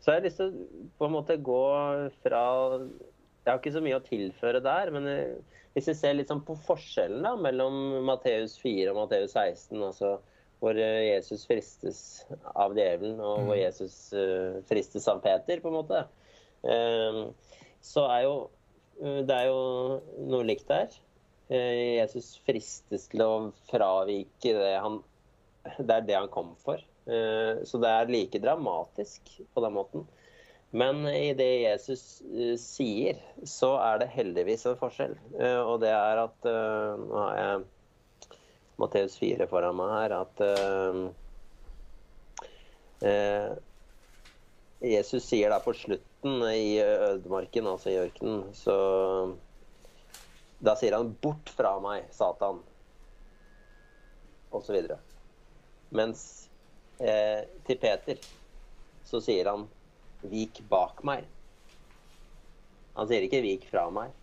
så 0.00 0.12
jeg 0.12 0.20
har 0.20 0.26
lyst 0.26 0.40
til 0.40 0.52
å 0.52 0.88
på 0.98 1.08
en 1.08 1.14
måte 1.14 1.38
gå 1.40 1.64
fra 2.20 2.44
Jeg 2.76 3.48
har 3.48 3.58
ikke 3.60 3.72
så 3.72 3.80
mye 3.84 3.96
å 3.96 4.04
tilføre 4.04 4.60
der, 4.64 4.92
men 4.92 5.08
eh, 5.08 5.58
hvis 5.74 5.88
vi 5.90 5.96
ser 5.98 6.14
litt 6.16 6.30
sånn 6.30 6.44
på 6.46 6.56
forskjellen 6.66 7.24
da, 7.26 7.34
mellom 7.40 8.04
Matteus 8.06 8.58
4 8.62 8.92
og 8.92 9.00
Matteus 9.04 9.34
16, 9.34 9.80
altså 9.82 10.16
hvor 10.64 10.78
eh, 10.80 11.10
Jesus 11.10 11.44
fristes 11.48 12.00
av 12.56 12.72
djevelen, 12.76 13.18
og 13.20 13.48
hvor 13.48 13.58
Jesus 13.58 13.96
eh, 14.16 14.60
fristes 14.68 15.08
av 15.10 15.20
Peter, 15.24 15.60
på 15.60 15.68
en 15.68 15.76
måte, 15.76 16.04
eh, 16.64 17.24
så 17.84 18.08
er 18.08 18.26
jo 18.28 18.36
det 18.94 19.34
er 19.34 19.48
jo 19.48 19.62
noe 20.30 20.44
likt 20.46 20.68
der. 20.70 20.92
Jesus 21.50 22.36
fristes 22.46 23.08
til 23.10 23.24
å 23.24 23.32
fravike 23.66 24.52
det 24.54 24.76
han 24.78 25.00
Det 25.80 25.96
er 25.96 26.06
det 26.06 26.14
han 26.14 26.28
kom 26.30 26.52
for. 26.62 26.78
Eh, 27.06 27.64
Så 27.64 27.78
det 27.82 27.88
er 27.90 28.12
like 28.12 28.38
dramatisk 28.40 29.40
på 29.54 29.60
den 29.64 29.74
måten. 29.76 30.06
Men 30.74 31.06
i 31.06 31.34
det 31.38 31.62
Jesus 31.62 32.22
eh, 32.32 32.56
sier, 32.58 33.20
så 33.46 33.76
er 33.78 33.98
det 34.02 34.14
heldigvis 34.14 34.66
en 34.66 34.80
forskjell. 34.80 35.14
Eh, 35.38 35.60
Og 35.60 35.80
det 35.84 35.92
er 35.92 36.24
at 36.24 36.38
Nå 36.44 37.20
har 37.20 37.36
jeg 37.38 37.62
Matteus 38.80 39.18
4 39.20 39.46
foran 39.46 39.76
meg 39.78 39.92
her. 39.94 40.16
At 40.24 40.40
eh, 43.04 43.54
Jesus 44.84 45.24
sier 45.28 45.52
da 45.52 45.60
på 45.62 45.72
slutten 45.76 46.42
i 46.50 46.80
ødemarken, 46.82 47.66
altså 47.70 47.92
i 47.92 48.00
ørkenen, 48.02 48.48
så 48.56 48.74
Da 50.64 50.74
sier 50.80 50.96
han 50.96 51.14
'bort 51.20 51.50
fra 51.52 51.78
meg, 51.80 52.06
Satan', 52.10 52.62
videre. 54.68 54.98
Mens 55.90 56.48
eh, 57.00 57.44
til 57.66 57.80
Peter 57.82 58.20
så 59.04 59.20
sier 59.20 59.48
han 59.50 59.66
'vik 60.24 60.62
bak 60.68 61.02
meg'. 61.04 61.26
Han 62.96 63.08
sier 63.08 63.26
ikke 63.26 63.42
'vik 63.44 63.66
fra 63.70 63.88
meg', 63.90 64.14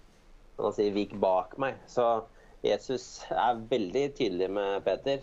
men 0.57 0.65
han 0.65 0.73
sier 0.73 0.93
'vik 0.95 1.19
bak 1.19 1.57
meg'. 1.57 1.77
Så 1.87 2.05
Jesus 2.63 3.23
er 3.29 3.61
veldig 3.69 4.05
tydelig 4.17 4.49
med 4.49 4.83
Peter, 4.85 5.21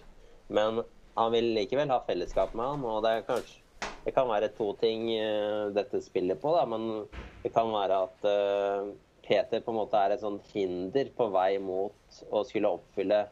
men 0.49 0.83
han 1.19 1.33
vil 1.33 1.53
likevel 1.55 1.91
ha 1.91 2.01
fellesskap 2.07 2.55
med 2.55 2.65
ham. 2.65 2.85
Og 2.85 3.03
det, 3.03 3.11
er 3.11 3.27
kanskje, 3.27 3.63
det 4.05 4.15
kan 4.15 4.29
være 4.31 4.53
to 4.57 4.73
ting 4.81 5.11
eh, 5.15 5.69
dette 5.75 6.03
spiller 6.03 6.39
på, 6.41 6.55
da, 6.57 6.65
men 6.67 7.07
det 7.45 7.53
kan 7.55 7.71
være 7.75 8.03
at 8.07 8.29
eh, 8.31 8.93
Peter 9.29 9.63
på 9.63 9.75
en 9.75 9.81
måte 9.81 10.01
er 10.01 10.15
et 10.15 10.23
sånt 10.23 10.47
hinder 10.55 11.11
på 11.17 11.29
vei 11.35 11.59
mot 11.63 12.23
å 12.31 12.45
skulle 12.49 12.71
oppfylle 12.79 13.27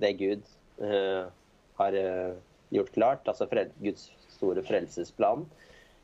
det 0.00 0.14
Gud 0.20 0.48
eh, 0.84 1.28
har 1.80 1.96
gjort 2.70 2.92
klart, 2.94 3.28
altså 3.28 3.48
Guds 3.82 4.10
store 4.34 4.62
frelsesplan. 4.66 5.44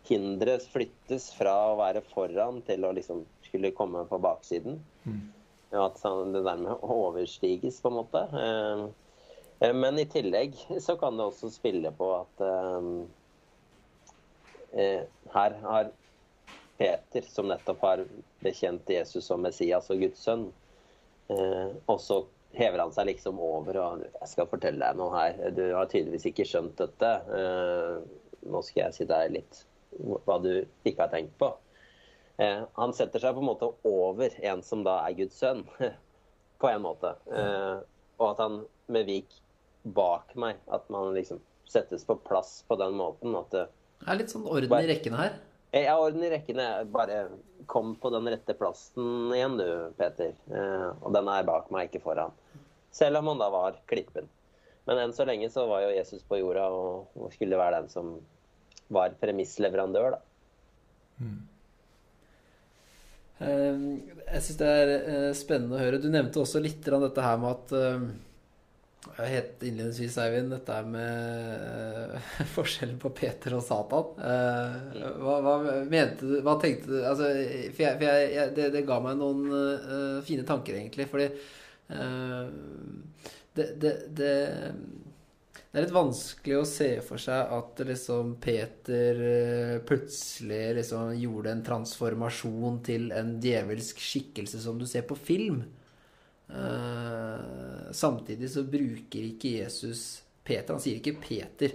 Hinderet 0.07 0.67
flyttes 0.71 1.33
fra 1.35 1.55
å 1.73 1.79
være 1.81 2.03
foran 2.13 2.61
til 2.67 2.85
å 2.87 2.93
liksom 2.95 3.25
skulle 3.47 3.75
komme 3.75 4.05
på 4.07 4.19
baksiden. 4.23 4.81
Ja, 5.73 5.87
at 5.89 5.99
det 6.33 6.43
dermed 6.47 6.83
overstiges, 6.83 7.81
på 7.83 7.91
en 7.91 7.99
måte. 7.99 8.23
Eh, 8.43 8.87
eh, 9.61 9.75
Men 9.75 9.99
i 9.99 10.07
tillegg 10.07 10.55
så 10.81 10.97
kan 11.01 11.17
det 11.19 11.27
også 11.27 11.51
spille 11.51 11.91
på 11.99 12.13
at 12.21 12.45
eh, 14.77 15.03
her 15.35 15.59
har 15.63 15.91
Peter, 16.79 17.23
som 17.27 17.49
nettopp 17.49 17.81
har 17.81 18.05
bekjent 18.45 18.91
Jesus 18.91 19.27
som 19.27 19.43
Messias 19.43 19.91
og 19.91 20.01
Guds 20.05 20.23
sønn, 20.27 20.53
eh, 21.33 21.69
og 21.87 22.01
så 22.05 22.27
hever 22.57 22.79
han 22.79 22.93
seg 22.95 23.11
liksom 23.11 23.41
over 23.43 23.79
og 23.83 24.05
Jeg 24.07 24.31
skal 24.31 24.49
fortelle 24.51 24.81
deg 24.81 24.99
noe 24.99 25.13
her. 25.17 25.41
Du 25.57 25.65
har 25.75 25.89
tydeligvis 25.91 26.29
ikke 26.31 26.47
skjønt 26.49 26.79
dette. 26.81 27.13
Eh, 27.37 27.97
nå 28.47 28.63
skal 28.65 28.87
jeg 28.87 28.97
si 28.97 29.09
deg 29.09 29.33
litt 29.35 29.63
hva 29.97 30.37
du 30.43 30.51
ikke 30.85 31.07
har 31.07 31.13
tenkt 31.13 31.37
på. 31.41 31.51
Eh, 32.37 32.63
han 32.77 32.95
setter 32.97 33.23
seg 33.23 33.37
på 33.37 33.43
en 33.43 33.49
måte 33.49 33.71
over 33.89 34.35
en 34.45 34.63
som 34.65 34.85
da 34.87 34.99
er 35.07 35.17
Guds 35.19 35.39
sønn, 35.41 35.65
på 36.61 36.71
en 36.71 36.85
måte. 36.85 37.15
Eh, 37.33 37.77
og 38.21 38.31
at 38.33 38.43
han 38.45 38.63
med 38.93 39.09
vik 39.09 39.39
bak 39.97 40.35
meg, 40.39 40.61
at 40.73 40.89
man 40.93 41.15
liksom 41.17 41.41
settes 41.69 42.05
på 42.07 42.17
plass 42.27 42.61
på 42.69 42.79
den 42.81 42.97
måten. 42.99 43.35
At 43.39 43.53
det, 43.55 43.67
Det 44.03 44.11
er 44.13 44.21
litt 44.21 44.33
sånn 44.33 44.49
orden 44.49 44.77
i 44.83 44.91
rekkene 44.91 45.21
her. 45.21 45.39
Jeg 45.75 45.89
har 45.91 46.01
orden 46.01 46.25
i 46.25 46.31
rekkene. 46.33 46.67
Bare 46.93 47.27
kom 47.71 47.95
på 48.01 48.11
den 48.15 48.29
rette 48.31 48.55
plassen 48.59 49.33
igjen 49.35 49.57
du, 49.59 49.67
Peter. 49.99 50.33
Eh, 50.53 50.89
og 51.03 51.13
den 51.17 51.29
er 51.33 51.47
bak 51.49 51.71
meg, 51.75 51.89
ikke 51.91 52.05
foran. 52.05 52.35
Selv 52.95 53.21
om 53.21 53.33
han 53.33 53.43
da 53.43 53.51
var 53.53 53.81
klippen. 53.91 54.29
Men 54.87 55.03
enn 55.03 55.17
så 55.17 55.27
lenge 55.27 55.51
så 55.51 55.67
var 55.67 55.83
jo 55.83 55.97
Jesus 55.97 56.23
på 56.29 56.39
jorda 56.39 56.69
og, 56.71 57.09
og 57.19 57.33
skulle 57.35 57.59
være 57.59 57.83
den 57.83 57.91
som 57.93 58.15
var 58.95 59.17
premissleverandør, 59.19 60.15
da. 60.15 60.23
Eh, 63.43 63.83
Jeg 64.31 64.45
syns 64.47 64.61
det 64.63 64.71
er 64.71 64.95
eh, 64.97 65.33
spennende 65.37 65.77
å 65.77 65.83
høre. 65.83 66.01
Du 66.01 66.09
nevnte 66.13 66.41
også 66.45 66.63
litt 66.63 66.87
dette 66.87 67.27
her 67.27 67.43
med 67.43 67.51
at 67.57 67.77
eh, 69.17 69.29
het 69.33 69.63
innledningsvis, 69.67 70.19
Eivind, 70.23 70.55
dette 70.55 70.81
med 70.91 72.17
uh, 72.17 72.43
forskjellen 72.55 72.99
på 73.03 73.13
Peter 73.17 73.57
og 73.59 73.65
Satan. 73.67 74.13
Uh, 74.21 75.15
Hva, 75.23 75.39
hva 75.45 75.57
mente 75.91 76.29
du 76.29 76.39
Hva 76.47 76.57
tenkte 76.63 76.93
du 76.93 76.99
altså, 77.01 77.31
For, 77.31 77.85
jeg, 77.87 77.97
for 77.99 78.07
jeg, 78.09 78.29
jeg, 78.35 78.55
det, 78.59 78.71
det 78.77 78.87
ga 78.89 79.01
meg 79.05 79.19
noen 79.21 79.47
uh, 79.53 80.21
fine 80.27 80.47
tanker, 80.49 80.79
egentlig. 80.81 81.09
Fordi 81.11 81.31
eh, 81.31 82.47
det, 83.57 83.69
det, 83.81 83.93
det 85.77 85.83
er 85.83 85.85
litt 85.85 85.93
vanskelig 85.93 86.57
å 86.57 86.69
se 86.69 86.89
for 87.05 87.21
seg 87.21 87.51
at 87.53 87.81
liksom 87.85 88.37
Peter 88.41 89.19
eh, 89.21 89.73
plutselig 89.85 90.79
liksom 90.79 91.11
gjorde 91.21 91.53
en 91.53 91.65
transformasjon 91.67 92.79
til 92.87 93.11
en 93.13 93.35
djevelsk 93.43 94.01
skikkelse 94.01 94.63
som 94.63 94.79
du 94.81 94.87
ser 94.89 95.05
på 95.09 95.19
film. 95.21 95.65
Eh, 96.51 97.93
samtidig 97.93 98.51
så 98.51 98.65
bruker 98.65 99.31
ikke 99.33 99.57
Jesus 99.59 100.23
Peter. 100.45 100.75
Han 100.75 100.83
sier 100.83 101.01
ikke 101.01 101.19
'Peter, 101.21 101.75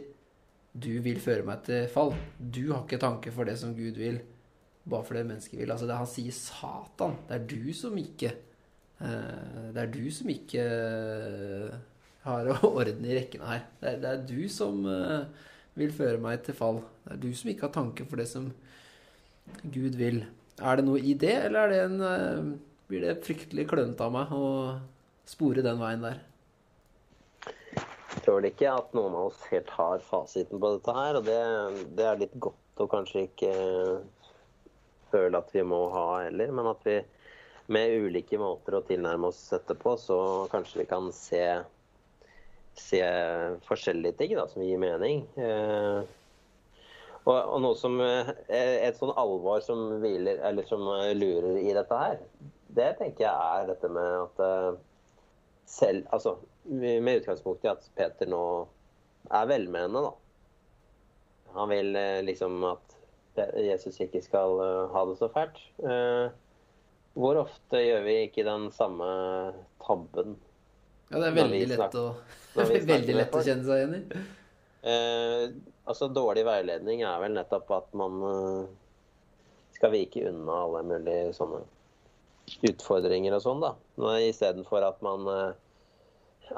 du 0.71 1.01
vil 1.03 1.19
føre 1.19 1.43
meg 1.43 1.63
til 1.65 1.89
fall'. 1.91 2.15
Du 2.39 2.71
har 2.71 2.85
ikke 2.85 3.01
tanke 3.01 3.31
for 3.31 3.43
det 3.43 3.57
som 3.59 3.75
Gud 3.75 3.99
vil, 3.99 4.21
bare 4.89 5.03
for 5.03 5.13
det 5.13 5.25
mennesket 5.25 5.59
vil. 5.59 5.71
Altså 5.71 5.87
det 5.87 5.97
Han 5.97 6.07
sier 6.07 6.31
'Satan'. 6.31 7.19
Det 7.27 7.35
er 7.35 7.47
du 7.47 7.73
som 7.73 7.97
ikke 7.97 8.33
uh, 9.01 9.73
Det 9.73 9.77
er 9.77 9.91
du 9.91 10.11
som 10.11 10.29
ikke 10.29 10.63
har 12.23 12.45
orden 12.63 13.05
i 13.05 13.15
rekkene 13.17 13.45
her. 13.45 13.61
Det 13.81 13.89
er, 13.89 13.97
det 13.99 14.09
er 14.09 14.27
du 14.27 14.49
som 14.49 14.85
vil 15.75 15.91
føre 15.91 16.17
meg 16.17 16.43
til 16.43 16.53
fall. 16.53 16.81
Det 17.03 17.13
er 17.13 17.21
du 17.21 17.33
som 17.35 17.49
ikke 17.49 17.67
har 17.67 17.73
tanke 17.73 18.05
for 18.05 18.15
det 18.15 18.27
som 18.27 18.51
Gud 19.63 19.97
vil. 19.97 20.25
Er 20.61 20.75
det 20.75 20.85
noe 20.85 20.99
i 20.99 21.13
det, 21.13 21.45
eller 21.45 21.59
er 21.59 21.69
det 21.69 21.79
en, 21.85 22.59
blir 22.91 23.05
det 23.05 23.21
fryktelig 23.23 23.69
klønete 23.71 24.03
av 24.03 24.11
meg 24.11 24.31
å 24.35 24.45
spore 25.29 25.63
den 25.63 25.79
veien 25.79 26.03
der? 26.03 26.19
Jeg 28.11 28.25
tror 28.25 28.45
ikke 28.45 28.73
at 28.75 28.91
noen 28.97 29.15
av 29.15 29.29
oss 29.29 29.45
helt 29.49 29.71
har 29.71 30.03
fasiten 30.03 30.59
på 30.59 30.73
dette 30.75 30.95
her. 30.97 31.17
Og 31.17 31.25
det, 31.25 31.39
det 31.95 32.07
er 32.07 32.19
litt 32.19 32.35
godt 32.43 32.83
å 32.83 32.89
kanskje 32.91 33.23
ikke 33.29 33.53
føle 35.13 35.39
at 35.39 35.55
vi 35.55 35.63
må 35.67 35.85
ha 35.93 36.05
heller. 36.25 36.51
Men 36.51 36.69
at 36.73 36.83
vi 36.85 36.99
med 37.71 37.95
ulike 38.03 38.39
måter 38.41 38.75
å 38.75 38.83
tilnærme 38.83 39.31
oss 39.31 39.39
dette 39.53 39.77
på, 39.79 39.95
så 39.97 40.19
kanskje 40.51 40.83
vi 40.83 40.89
kan 40.91 41.07
se, 41.15 41.43
se 42.75 43.03
forskjellige 43.69 44.19
ting 44.19 44.35
da, 44.35 44.49
som 44.51 44.65
gir 44.65 44.81
mening. 44.81 45.23
Eh, 45.39 46.01
og, 47.21 47.35
og 47.37 47.59
noe 47.63 47.77
som 47.77 47.99
er 48.01 48.33
Et 48.51 48.97
sånn 48.97 49.13
alvor 49.15 49.61
som 49.63 50.01
hviler, 50.01 50.41
som 50.67 50.83
eh, 50.97 51.13
lurer 51.15 51.61
i 51.61 51.71
dette 51.77 52.03
her, 52.03 52.19
det 52.75 52.93
tenker 52.99 53.25
jeg 53.25 53.59
er 53.61 53.69
dette 53.71 53.89
med 53.91 54.17
at 54.25 54.41
eh, 54.45 54.79
selv 55.71 56.07
Altså 56.15 56.35
med 56.63 57.21
utgangspunkt 57.21 57.65
i 57.65 57.71
at 57.71 57.87
Peter 57.97 58.29
nå 58.29 58.43
er 59.31 59.47
velmenende, 59.49 60.03
da. 60.05 60.11
Han 61.55 61.71
vil 61.71 61.95
eh, 61.95 62.21
liksom 62.25 62.61
at 62.69 62.97
Jesus 63.57 63.99
ikke 64.03 64.21
skal 64.23 64.61
eh, 64.61 64.93
ha 64.93 65.03
det 65.09 65.17
så 65.19 65.29
fælt. 65.31 65.59
Hvor 67.11 67.41
ofte 67.41 67.81
gjør 67.81 68.05
vi 68.05 68.13
ikke 68.27 68.45
den 68.47 68.69
samme 68.71 69.07
tabben? 69.83 70.37
Ja, 71.09 71.19
det 71.19 71.31
er 71.31 71.35
veldig 71.41 71.65
lett 71.73 71.97
å, 71.99 72.05
veldig 72.55 73.17
lett 73.17 73.35
å 73.35 73.43
kjenne 73.43 73.67
seg 73.67 73.81
igjen 73.81 73.97
i. 73.97 74.21
Eh, 74.91 75.43
altså 75.91 76.07
Dårlig 76.13 76.45
veiledning 76.47 77.03
er 77.03 77.19
vel 77.23 77.35
nettopp 77.35 77.73
at 77.75 77.91
man 77.99 78.21
skal 79.75 79.91
vike 79.93 80.23
unna 80.29 80.63
alle 80.63 80.85
mulige 80.87 81.35
sånne 81.35 81.61
utfordringer 82.61 83.35
og 83.35 83.43
sånn, 83.43 83.63
da. 83.63 83.75
Istedenfor 84.21 84.85
at 84.85 85.03
man 85.05 85.27
eh, 85.31 85.51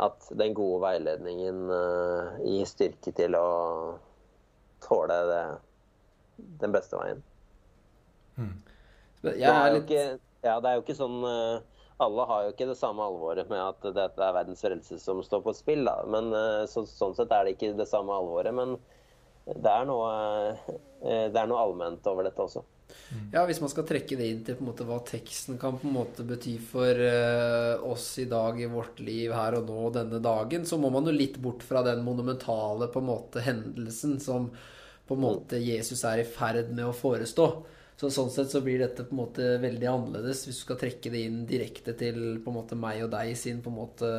At 0.03 0.25
den 0.34 0.55
gode 0.57 0.81
veiledningen 0.81 1.67
eh, 1.69 2.39
gir 2.47 2.69
styrke 2.69 3.13
til 3.13 3.38
å 3.38 3.49
tåle 4.84 5.19
det, 5.29 5.43
den 6.63 6.73
beste 6.73 6.97
veien. 6.97 7.21
Jeg 9.23 9.38
det, 9.38 9.51
er 9.51 9.75
litt 9.75 9.86
ikke, 9.86 10.05
ja, 10.43 10.57
det 10.59 10.71
er 10.71 10.79
jo 10.79 10.81
ikke 10.84 10.97
sånn 10.97 11.21
eh, 11.29 11.84
Alle 12.03 12.25
har 12.27 12.41
jo 12.43 12.55
ikke 12.55 12.67
det 12.71 12.79
samme 12.79 13.05
alvoret 13.05 13.51
med 13.51 13.61
at 13.61 13.86
dette 13.95 14.25
er 14.25 14.36
verdens 14.36 14.65
frelse 14.65 14.97
som 14.99 15.21
står 15.23 15.45
på 15.45 15.53
spill. 15.55 15.86
Da. 15.88 16.01
Men 16.09 16.34
så, 16.67 16.84
Sånn 16.89 17.13
sett 17.15 17.31
er 17.31 17.45
det 17.45 17.53
ikke 17.55 17.75
det 17.77 17.88
samme 17.88 18.17
alvoret. 18.17 18.51
Men 18.51 18.75
det 19.45 19.69
er 19.69 19.86
noe, 19.88 20.09
det 21.03 21.38
er 21.38 21.47
noe 21.47 21.61
allment 21.61 22.09
over 22.09 22.25
dette 22.27 22.43
også. 22.43 22.65
Ja, 23.34 23.44
hvis 23.48 23.60
man 23.62 23.72
skal 23.72 23.86
trekke 23.88 24.18
det 24.18 24.28
inn 24.30 24.41
til 24.46 24.58
på 24.58 24.64
en 24.66 24.70
måte 24.72 24.86
hva 24.88 25.00
teksten 25.06 25.60
kan 25.62 25.78
på 25.80 25.88
en 25.89 25.96
måte 25.96 26.26
bety 26.28 26.56
for 26.62 26.98
uh, 26.98 27.82
oss 27.89 28.08
i 28.22 28.28
dag 28.30 28.60
i 28.62 28.70
vårt 28.70 29.02
liv 29.04 29.34
her 29.34 29.58
og 29.60 29.70
nå 29.70 29.89
denne 29.96 30.22
dagen, 30.24 30.66
så 30.70 30.80
må 30.82 30.91
man 30.94 31.10
jo 31.10 31.16
litt 31.16 31.38
bort 31.41 31.66
fra 31.66 31.84
den 31.86 32.04
monumentale 32.06 32.89
på 32.94 33.02
en 33.02 33.10
måte 33.10 33.44
hendelsen 33.46 34.20
som 34.24 34.50
på 35.08 35.18
en 35.18 35.24
måte 35.24 35.62
Jesus 35.62 36.04
er 36.08 36.24
i 36.24 36.28
ferd 36.28 36.72
med 36.74 36.88
å 36.88 36.96
forestå. 36.96 37.48
Så 38.00 38.10
sånn 38.10 38.32
sett 38.34 38.50
så 38.50 38.64
blir 38.66 38.82
dette 38.82 39.06
på 39.06 39.14
en 39.14 39.22
måte 39.22 39.48
veldig 39.62 39.88
annerledes 39.89 40.48
hvis 40.48 40.60
du 40.60 40.64
skal 40.64 40.80
trekke 40.82 41.12
det 41.14 41.26
inn 41.28 41.44
direkte 41.48 41.94
til 41.98 42.39
på 42.41 42.50
en 42.50 42.58
måte 42.58 42.78
meg 42.80 43.04
og 43.06 43.12
deg 43.14 43.36
sin 43.38 43.62
på 43.62 43.70
en 43.70 43.78
måte 43.78 44.10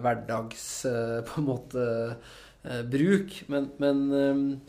hverdags 0.00 0.68
eh, 0.88 1.18
på 1.28 1.42
en 1.42 1.48
måte 1.50 1.84
eh, 2.08 2.80
bruk. 2.88 3.42
Men, 3.52 3.68
men 3.82 4.62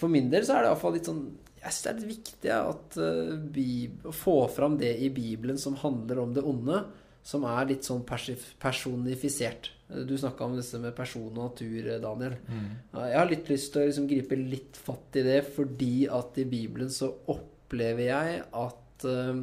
for 0.00 0.10
min 0.10 0.32
del 0.32 0.42
så 0.42 0.56
er 0.56 0.64
det 0.64 0.70
iallfall 0.72 0.96
litt 0.96 1.06
sånn 1.06 1.26
jeg 1.66 1.74
synes 1.74 1.86
det 1.86 1.92
er 1.92 2.10
viktig 2.12 2.52
at 2.54 2.96
uh, 3.02 3.32
Bib- 3.52 4.06
å 4.06 4.12
få 4.14 4.36
fram 4.52 4.76
det 4.78 4.92
i 5.02 5.10
Bibelen 5.10 5.58
som 5.58 5.78
handler 5.80 6.22
om 6.22 6.34
det 6.36 6.44
onde, 6.46 6.84
som 7.26 7.42
er 7.50 7.66
litt 7.72 7.86
sånn 7.86 8.04
personifisert. 8.06 9.72
Du 10.06 10.14
snakka 10.18 10.46
om 10.46 10.54
dette 10.54 10.78
med 10.82 10.94
person 10.94 11.26
og 11.26 11.40
natur, 11.40 11.88
eh, 11.90 11.98
Daniel. 12.02 12.36
Mm. 12.46 12.68
Jeg 12.94 13.18
har 13.18 13.28
litt 13.30 13.50
lyst 13.50 13.72
til 13.74 13.82
å 13.82 13.88
liksom 13.88 14.06
gripe 14.10 14.38
litt 14.38 14.78
fatt 14.78 15.18
i 15.18 15.24
det, 15.26 15.40
fordi 15.56 16.06
at 16.06 16.38
i 16.38 16.46
Bibelen 16.46 16.90
så 16.94 17.10
opplever 17.34 18.04
jeg 18.06 18.40
at 18.46 19.06
uh, 19.10 19.42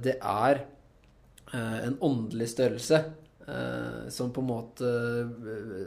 det 0.00 0.16
er 0.16 0.64
en 1.50 1.96
åndelig 2.06 2.46
størrelse 2.52 3.00
som 4.14 4.28
på 4.30 4.38
en 4.44 4.46
måte 4.46 4.90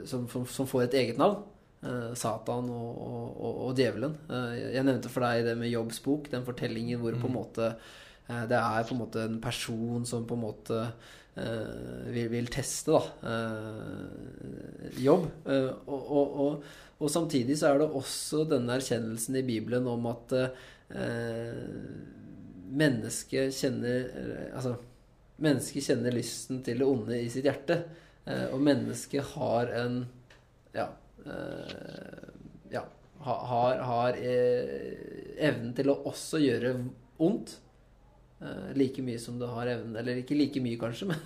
som, 0.04 0.26
som, 0.28 0.42
som 0.44 0.66
får 0.68 0.82
et 0.84 0.96
eget 1.00 1.16
navn. 1.16 1.38
Eh, 1.84 2.12
Satan 2.16 2.70
og, 2.72 3.00
og, 3.04 3.58
og, 3.66 3.72
djevelen. 3.76 4.14
Eh, 4.32 4.52
jeg 4.78 4.86
nevnte 4.86 5.10
for 5.12 5.26
deg 5.26 5.44
det 5.48 5.56
med 5.60 5.72
Jobbs 5.72 6.00
bok, 6.04 6.30
den 6.32 6.46
fortellingen 6.46 7.00
hvor 7.02 7.16
på 7.20 7.28
en 7.28 7.36
måte 7.36 7.66
eh, 7.74 8.44
det 8.48 8.56
er 8.56 8.86
på 8.88 8.96
en 8.96 9.02
måte 9.02 9.26
en 9.26 9.36
person 9.42 10.06
som 10.08 10.24
på 10.24 10.38
en 10.38 10.44
måte 10.46 10.78
uh, 11.34 12.06
vil, 12.14 12.30
vil 12.32 12.48
teste 12.52 12.94
da, 12.94 13.02
uh, 13.26 14.96
jobb. 15.02 15.26
Uh, 15.44 15.74
og, 15.84 16.00
og, 16.00 16.40
og, 16.46 16.64
og 17.04 17.12
samtidig 17.12 17.58
så 17.60 17.72
er 17.72 17.82
det 17.82 17.90
også 18.00 18.46
denne 18.48 18.78
erkjennelsen 18.78 19.36
i 19.42 19.44
Bibelen 19.44 19.88
om 19.90 20.06
at 20.08 20.34
mennesket 22.74 23.56
kjenner 23.56 24.04
Altså, 24.54 24.76
mennesket 25.42 25.88
kjenner 25.88 26.14
lysten 26.14 26.60
til 26.64 26.80
det 26.80 26.86
onde 26.86 27.18
i 27.18 27.30
sitt 27.32 27.48
hjerte. 27.48 27.80
Og 28.54 28.62
mennesket 28.62 29.34
har 29.34 29.72
en 29.82 30.04
Ja. 30.76 30.86
Eh, 31.26 32.30
ja 32.74 32.84
har, 33.24 33.78
har 33.88 34.16
eh, 34.20 35.36
evnen 35.40 35.74
til 35.76 35.88
å 35.92 35.98
også 36.10 36.40
gjøre 36.42 36.74
vondt. 37.18 37.54
Eh, 38.44 38.72
like 38.76 39.00
mye 39.06 39.20
som 39.22 39.38
du 39.38 39.46
har 39.46 39.68
evnen 39.70 39.94
Eller 39.96 40.18
ikke 40.20 40.36
like 40.36 40.60
mye, 40.60 40.76
kanskje, 40.76 41.06
men, 41.10 41.20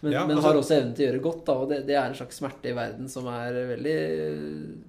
men, 0.00 0.12
Ja, 0.14 0.24
men 0.26 0.38
altså- 0.38 0.46
har 0.48 0.58
også 0.58 0.78
evnen 0.78 0.94
til 0.96 1.06
å 1.06 1.10
gjøre 1.12 1.24
godt. 1.28 1.42
Da, 1.46 1.58
og 1.62 1.68
det, 1.70 1.82
det 1.86 1.98
er 1.98 2.08
en 2.08 2.16
slags 2.18 2.40
smerte 2.40 2.72
i 2.72 2.76
verden 2.78 3.10
som 3.12 3.28
er 3.30 3.60
veldig 3.74 3.98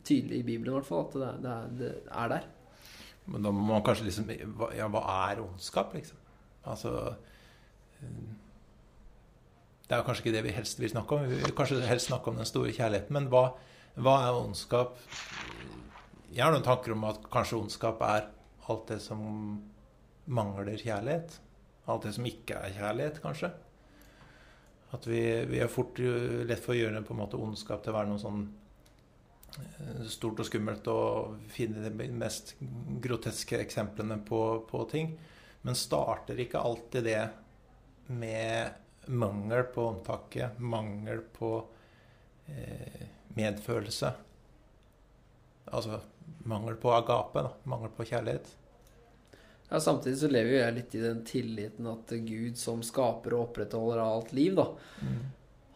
tydelig 0.07 0.39
i 0.39 0.47
Bibelen, 0.47 0.71
i 0.73 0.77
hvert 0.79 0.89
fall. 0.89 1.05
At 1.05 1.19
det, 1.19 1.33
det, 1.43 1.57
er, 1.57 1.75
det 1.83 1.91
er 2.23 2.33
der. 2.37 2.47
Men 3.29 3.45
da 3.45 3.51
må 3.53 3.67
man 3.67 3.83
kanskje 3.85 4.07
liksom 4.07 4.31
Ja, 4.73 4.87
hva 4.89 5.03
er 5.29 5.43
ondskap, 5.43 5.93
liksom? 5.93 6.17
Altså 6.69 6.89
Det 9.89 9.95
er 9.95 10.01
jo 10.01 10.05
kanskje 10.07 10.23
ikke 10.25 10.35
det 10.37 10.43
vi 10.45 10.53
helst 10.53 10.79
vil 10.81 10.89
snakke 10.91 11.17
om. 11.17 11.27
Vi 11.29 11.39
vil 11.43 11.53
kanskje 11.57 11.81
helst 11.89 12.09
snakke 12.09 12.29
om 12.31 12.37
den 12.39 12.47
store 12.49 12.73
kjærligheten. 12.73 13.13
Men 13.15 13.29
hva, 13.31 13.43
hva 13.97 14.15
er 14.27 14.37
ondskap? 14.37 14.99
Jeg 16.29 16.43
har 16.45 16.53
noen 16.53 16.65
tanker 16.65 16.93
om 16.93 17.07
at 17.09 17.25
kanskje 17.33 17.57
ondskap 17.57 18.01
er 18.05 18.29
alt 18.69 18.85
det 18.91 18.99
som 19.01 19.23
mangler 20.29 20.77
kjærlighet. 20.77 21.39
Alt 21.89 22.05
det 22.05 22.13
som 22.15 22.27
ikke 22.29 22.59
er 22.61 22.75
kjærlighet, 22.77 23.19
kanskje. 23.23 23.49
At 24.93 25.05
vi, 25.09 25.21
vi 25.49 25.61
er 25.61 25.71
fort 25.71 25.97
lett 25.99 26.61
for 26.61 26.75
å 26.75 26.79
gjøre 26.79 27.03
på 27.05 27.15
en 27.15 27.21
måte 27.23 27.41
ondskap 27.41 27.83
til 27.83 27.93
å 27.93 27.97
være 27.97 28.11
noe 28.11 28.21
sånn 28.21 28.45
eh, 29.57 30.05
stort 30.09 30.41
og 30.41 30.49
skummelt 30.49 30.87
og 30.93 31.35
finne 31.53 31.89
de 31.89 32.09
mest 32.13 32.55
groteske 33.01 33.59
eksemplene 33.61 34.19
på, 34.25 34.41
på 34.69 34.85
ting. 34.93 35.13
Men 35.65 35.77
starter 35.77 36.39
ikke 36.41 36.61
alltid 36.61 37.09
det 37.09 37.21
med 38.09 39.09
mangel 39.09 39.65
på 39.73 39.85
omtanke, 39.91 40.53
mangel 40.61 41.21
på 41.33 41.51
eh, 42.49 43.18
medfølelse? 43.37 44.13
Altså 45.69 45.99
mangel 46.49 46.75
på 46.81 46.91
agape, 46.95 47.43
da. 47.45 47.51
Mangel 47.69 47.91
på 47.93 48.05
kjærlighet. 48.09 48.47
Ja, 49.69 49.79
Samtidig 49.79 50.17
så 50.17 50.29
lever 50.31 50.55
jo 50.55 50.61
jeg 50.63 50.75
litt 50.79 50.95
i 50.97 51.01
den 51.03 51.19
tilliten 51.27 51.89
at 51.91 52.13
Gud 52.25 52.57
som 52.57 52.81
skaper 52.85 53.35
og 53.37 53.49
opprettholder 53.49 54.01
alt 54.01 54.31
liv, 54.33 54.55
da, 54.57 54.65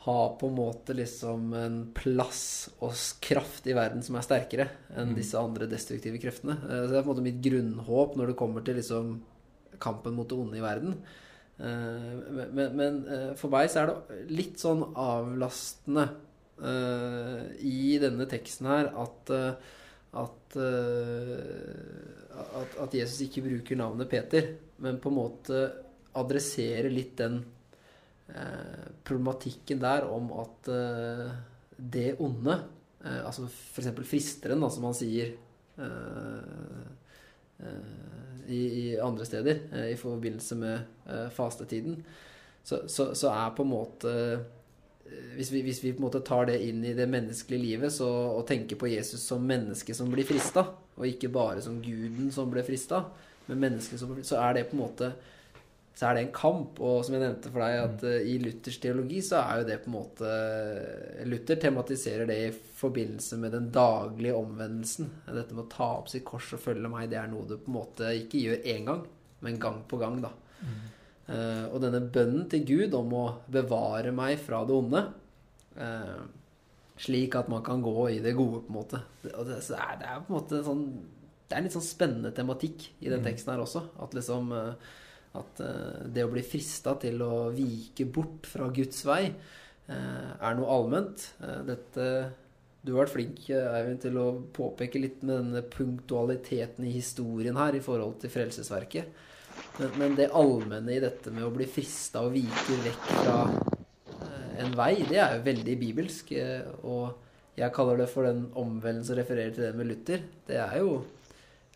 har 0.03 0.33
på 0.39 0.47
en 0.49 0.55
måte 0.57 0.95
liksom 0.97 1.53
en 1.55 1.75
plass 1.95 2.69
og 2.83 2.91
kraft 3.23 3.67
i 3.69 3.75
verden 3.77 4.01
som 4.03 4.17
er 4.19 4.25
sterkere 4.25 4.65
enn 4.99 5.13
disse 5.15 5.37
andre 5.39 5.69
destruktive 5.71 6.19
kreftene. 6.19 6.57
Eh, 6.65 6.81
Så 6.83 6.89
det 6.91 6.97
er 6.97 7.05
på 7.05 7.11
en 7.11 7.15
måte 7.15 7.27
mitt 7.29 7.39
grunnhåp 7.45 8.17
når 8.17 8.27
det 8.33 8.35
kommer 8.41 8.65
til 8.65 8.75
liksom 8.81 9.13
kampen 9.79 10.13
mot 10.17 10.27
det 10.27 10.37
onde 10.37 10.57
i 10.57 10.65
verden. 10.65 10.97
Eh, 11.59 12.49
Men, 12.51 12.75
men, 12.75 13.07
eh, 13.07 13.33
for 13.35 13.49
meg 13.53 13.69
så 13.69 13.83
er 13.83 13.93
det 13.93 14.27
litt 14.33 14.57
sånn 14.59 14.83
avlastende 14.97 16.09
i 16.61 17.97
denne 17.99 18.27
teksten 18.29 18.67
her 18.69 18.91
at 19.01 19.31
eh, 19.33 19.71
at, 20.13 20.55
eh, 20.61 21.39
at, 22.59 22.75
at 22.85 22.95
Jesus 22.97 23.23
ikke 23.25 23.45
bruker 23.47 23.79
navnet 23.79 24.09
Peter, 24.11 24.51
men 24.83 24.99
på 25.01 25.09
en 25.09 25.17
måte 25.17 25.63
adresserer 26.19 26.91
litt 26.93 27.15
den 27.17 27.39
eh, 28.29 28.89
problematikken 29.05 29.81
der 29.81 30.05
om 30.05 30.29
at 30.43 30.69
eh, 30.69 31.31
det 31.77 32.11
onde, 32.21 32.59
eh, 33.01 33.21
altså 33.25 33.47
f.eks. 33.49 33.89
fristeren, 34.05 34.61
da, 34.61 34.69
som 34.69 34.85
han 34.85 34.97
sier 34.97 35.33
eh, 35.81 36.83
eh, 37.65 37.95
i, 38.53 38.61
i 38.61 38.85
andre 39.01 39.25
steder 39.25 39.65
eh, 39.71 39.89
i 39.95 39.97
forbindelse 39.97 40.59
med 40.61 41.09
eh, 41.09 41.29
fastetiden, 41.33 41.97
så, 42.63 42.85
så, 42.87 43.09
så 43.17 43.33
er 43.33 43.55
på 43.57 43.65
en 43.65 43.73
måte 43.73 44.13
eh, 44.13 44.45
hvis 45.37 45.51
vi, 45.53 45.63
hvis 45.65 45.81
vi 45.83 45.91
på 45.93 46.01
en 46.01 46.07
måte 46.07 46.23
tar 46.25 46.47
det 46.49 46.59
inn 46.65 46.83
i 46.85 46.95
det 46.97 47.07
menneskelige 47.09 47.63
livet 47.63 47.93
så, 47.95 48.07
og 48.37 48.47
tenker 48.49 48.79
på 48.79 48.91
Jesus 48.91 49.25
som 49.27 49.45
menneske 49.45 49.95
som 49.97 50.11
blir 50.13 50.27
frista, 50.27 50.67
og 50.93 51.09
ikke 51.09 51.31
bare 51.33 51.63
som 51.65 51.81
guden 51.83 52.31
som 52.33 52.51
ble 52.53 52.65
frista, 52.65 53.05
men 53.47 53.63
mennesket 53.65 53.99
som 53.99 54.13
ble, 54.13 54.25
så 54.25 54.39
er 54.43 54.59
det 54.59 54.67
på 54.69 54.77
en 54.77 54.85
måte 54.85 55.13
så 55.93 56.07
er 56.09 56.17
det 56.17 56.23
en 56.23 56.33
kamp. 56.33 56.79
Og 56.81 57.03
som 57.05 57.15
jeg 57.15 57.21
nevnte 57.23 57.51
for 57.53 57.61
deg, 57.63 57.79
at 57.83 58.05
eh, 58.09 58.29
i 58.33 58.37
Luthers 58.41 58.79
teologi 58.81 59.21
så 59.25 59.43
er 59.43 59.61
jo 59.61 59.67
det 59.67 59.79
på 59.83 59.91
en 59.91 59.97
måte 59.97 60.31
Luther 61.29 61.59
tematiserer 61.61 62.29
det 62.29 62.39
i 62.47 62.53
forbindelse 62.79 63.37
med 63.41 63.53
den 63.53 63.69
daglige 63.73 64.39
omvendelsen. 64.39 65.11
Dette 65.27 65.53
med 65.53 65.67
å 65.67 65.73
ta 65.73 65.91
opp 65.99 66.09
sitt 66.11 66.25
kors 66.27 66.49
og 66.57 66.63
følge 66.63 66.89
meg, 66.91 67.11
det 67.11 67.21
er 67.21 67.29
noe 67.31 67.45
du 67.47 67.59
på 67.59 67.69
en 67.69 67.77
måte 67.77 68.09
ikke 68.23 68.41
gjør 68.41 68.67
én 68.73 68.89
gang, 68.89 69.05
men 69.45 69.61
gang 69.61 69.83
på 69.89 70.01
gang, 70.01 70.17
da. 70.23 70.33
Eh, 70.63 70.89
og 71.29 71.77
denne 71.79 72.01
bønnen 72.03 72.49
til 72.51 72.65
Gud 72.67 72.95
om 72.97 73.13
å 73.15 73.25
bevare 73.51 74.11
meg 74.11 74.41
fra 74.43 74.63
det 74.67 74.75
onde, 74.75 75.03
eh, 75.79 76.23
slik 76.99 77.35
at 77.35 77.49
man 77.49 77.63
kan 77.65 77.81
gå 77.83 77.95
i 78.11 78.19
det 78.23 78.35
gode, 78.37 78.63
på 78.65 78.73
en 78.73 78.79
måte. 78.79 79.01
Og 79.33 79.47
det, 79.47 79.61
så 79.65 79.77
er, 79.79 79.97
det 80.01 80.09
er 80.09 80.21
på 80.21 80.33
en 80.33 80.39
måte 80.39 80.63
sånn 80.65 80.85
Det 81.43 81.57
er 81.57 81.61
en 81.61 81.65
litt 81.67 81.75
sånn 81.75 81.85
spennende 81.85 82.31
tematikk 82.33 82.85
i 83.03 83.09
den 83.11 83.23
teksten 83.25 83.53
her 83.53 83.63
også. 83.63 83.83
At 84.01 84.15
liksom 84.15 84.53
eh, 84.57 84.93
At 85.37 85.59
eh, 85.65 86.05
det 86.13 86.23
å 86.25 86.31
bli 86.31 86.45
frista 86.45 86.95
til 87.01 87.21
å 87.25 87.49
vike 87.53 88.05
bort 88.05 88.47
fra 88.49 88.69
Guds 88.73 89.03
vei 89.05 89.25
eh, 89.27 90.29
er 90.39 90.55
noe 90.57 90.71
allment. 90.71 91.27
Eh, 91.41 91.59
dette 91.67 92.07
du 92.83 92.91
har 92.91 93.05
vært 93.05 93.13
flink 93.13 93.45
Eivind, 93.47 94.01
til 94.03 94.17
å 94.19 94.25
påpeke 94.51 94.99
litt 94.99 95.21
med 95.23 95.37
denne 95.37 95.61
punktualiteten 95.71 96.83
i 96.83 96.97
historien 96.97 97.55
her 97.55 97.77
i 97.77 97.83
forhold 97.83 98.17
til 98.19 98.33
Frelsesverket. 98.33 99.21
Men, 99.79 99.89
men 99.97 100.15
det 100.17 100.29
allmenne 100.37 100.93
i 100.93 101.01
dette 101.01 101.31
med 101.33 101.45
å 101.47 101.53
bli 101.53 101.65
frista 101.69 102.21
og 102.25 102.35
vike 102.35 102.77
vekk 102.85 103.07
fra 103.09 103.37
eh, 103.49 104.63
en 104.63 104.75
vei, 104.77 104.93
det 105.09 105.19
er 105.21 105.37
jo 105.37 105.45
veldig 105.47 105.75
bibelsk. 105.81 106.31
eh, 106.37 106.67
Og 106.83 107.57
jeg 107.57 107.73
kaller 107.75 108.01
det 108.01 108.09
for 108.09 108.25
den 108.27 108.47
omvendelsen 108.57 109.11
som 109.11 109.19
refererer 109.19 109.53
til 109.53 109.67
det 109.67 109.73
med 109.77 109.89
Luther. 109.89 110.23
Det 110.47 110.57
er 110.61 110.77
jo 110.81 110.95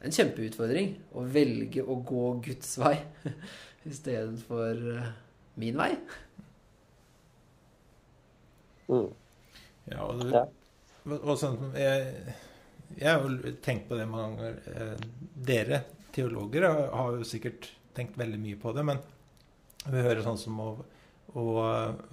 en 0.06 0.14
kjempeutfordring 0.14 0.94
å 1.18 1.26
velge 1.34 1.84
å 1.84 2.00
gå 2.06 2.26
Guds 2.46 2.76
vei 2.82 2.96
istedenfor 3.90 4.82
uh, 4.98 5.12
min 5.62 5.78
vei. 5.80 5.92
Mm. 8.88 9.08
Ja, 9.92 10.04
og, 10.04 10.22
du, 10.22 11.16
og, 11.18 11.34
sånn, 11.40 11.58
jeg, 11.78 12.34
jeg 12.98 13.08
har 13.10 13.24
jo 13.24 13.54
tenkt 13.64 13.88
på 13.90 13.98
det 14.00 14.08
mange 14.10 14.38
ganger. 14.38 14.60
Eh, 14.74 15.08
Dere 15.48 15.82
teologer 16.18 16.66
har- 16.70 17.16
jo 17.20 17.26
sikkert 17.28 17.70
tenkt 17.98 18.18
veldig 18.20 18.40
mye 18.42 18.60
på 18.62 18.74
det, 18.76 18.84
men 18.86 19.00
vi 19.88 20.02
hører 20.04 20.24
sånn 20.26 20.38
som 20.42 20.58
å, 20.60 20.68
å 21.38 21.46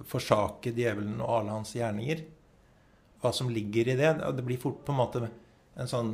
forsake 0.07 0.71
djevelen 0.75 1.17
og 1.21 1.29
alle 1.39 1.57
hans 1.57 1.73
gjerninger. 1.75 2.23
Hva 3.21 3.31
som 3.33 3.49
ligger 3.49 3.89
i 3.89 3.97
det. 3.99 4.13
Det 4.37 4.45
blir 4.45 4.57
fort 4.61 4.83
på 4.85 4.93
en 4.93 4.99
måte 5.01 5.29
en 5.75 5.89
sånn 5.89 6.13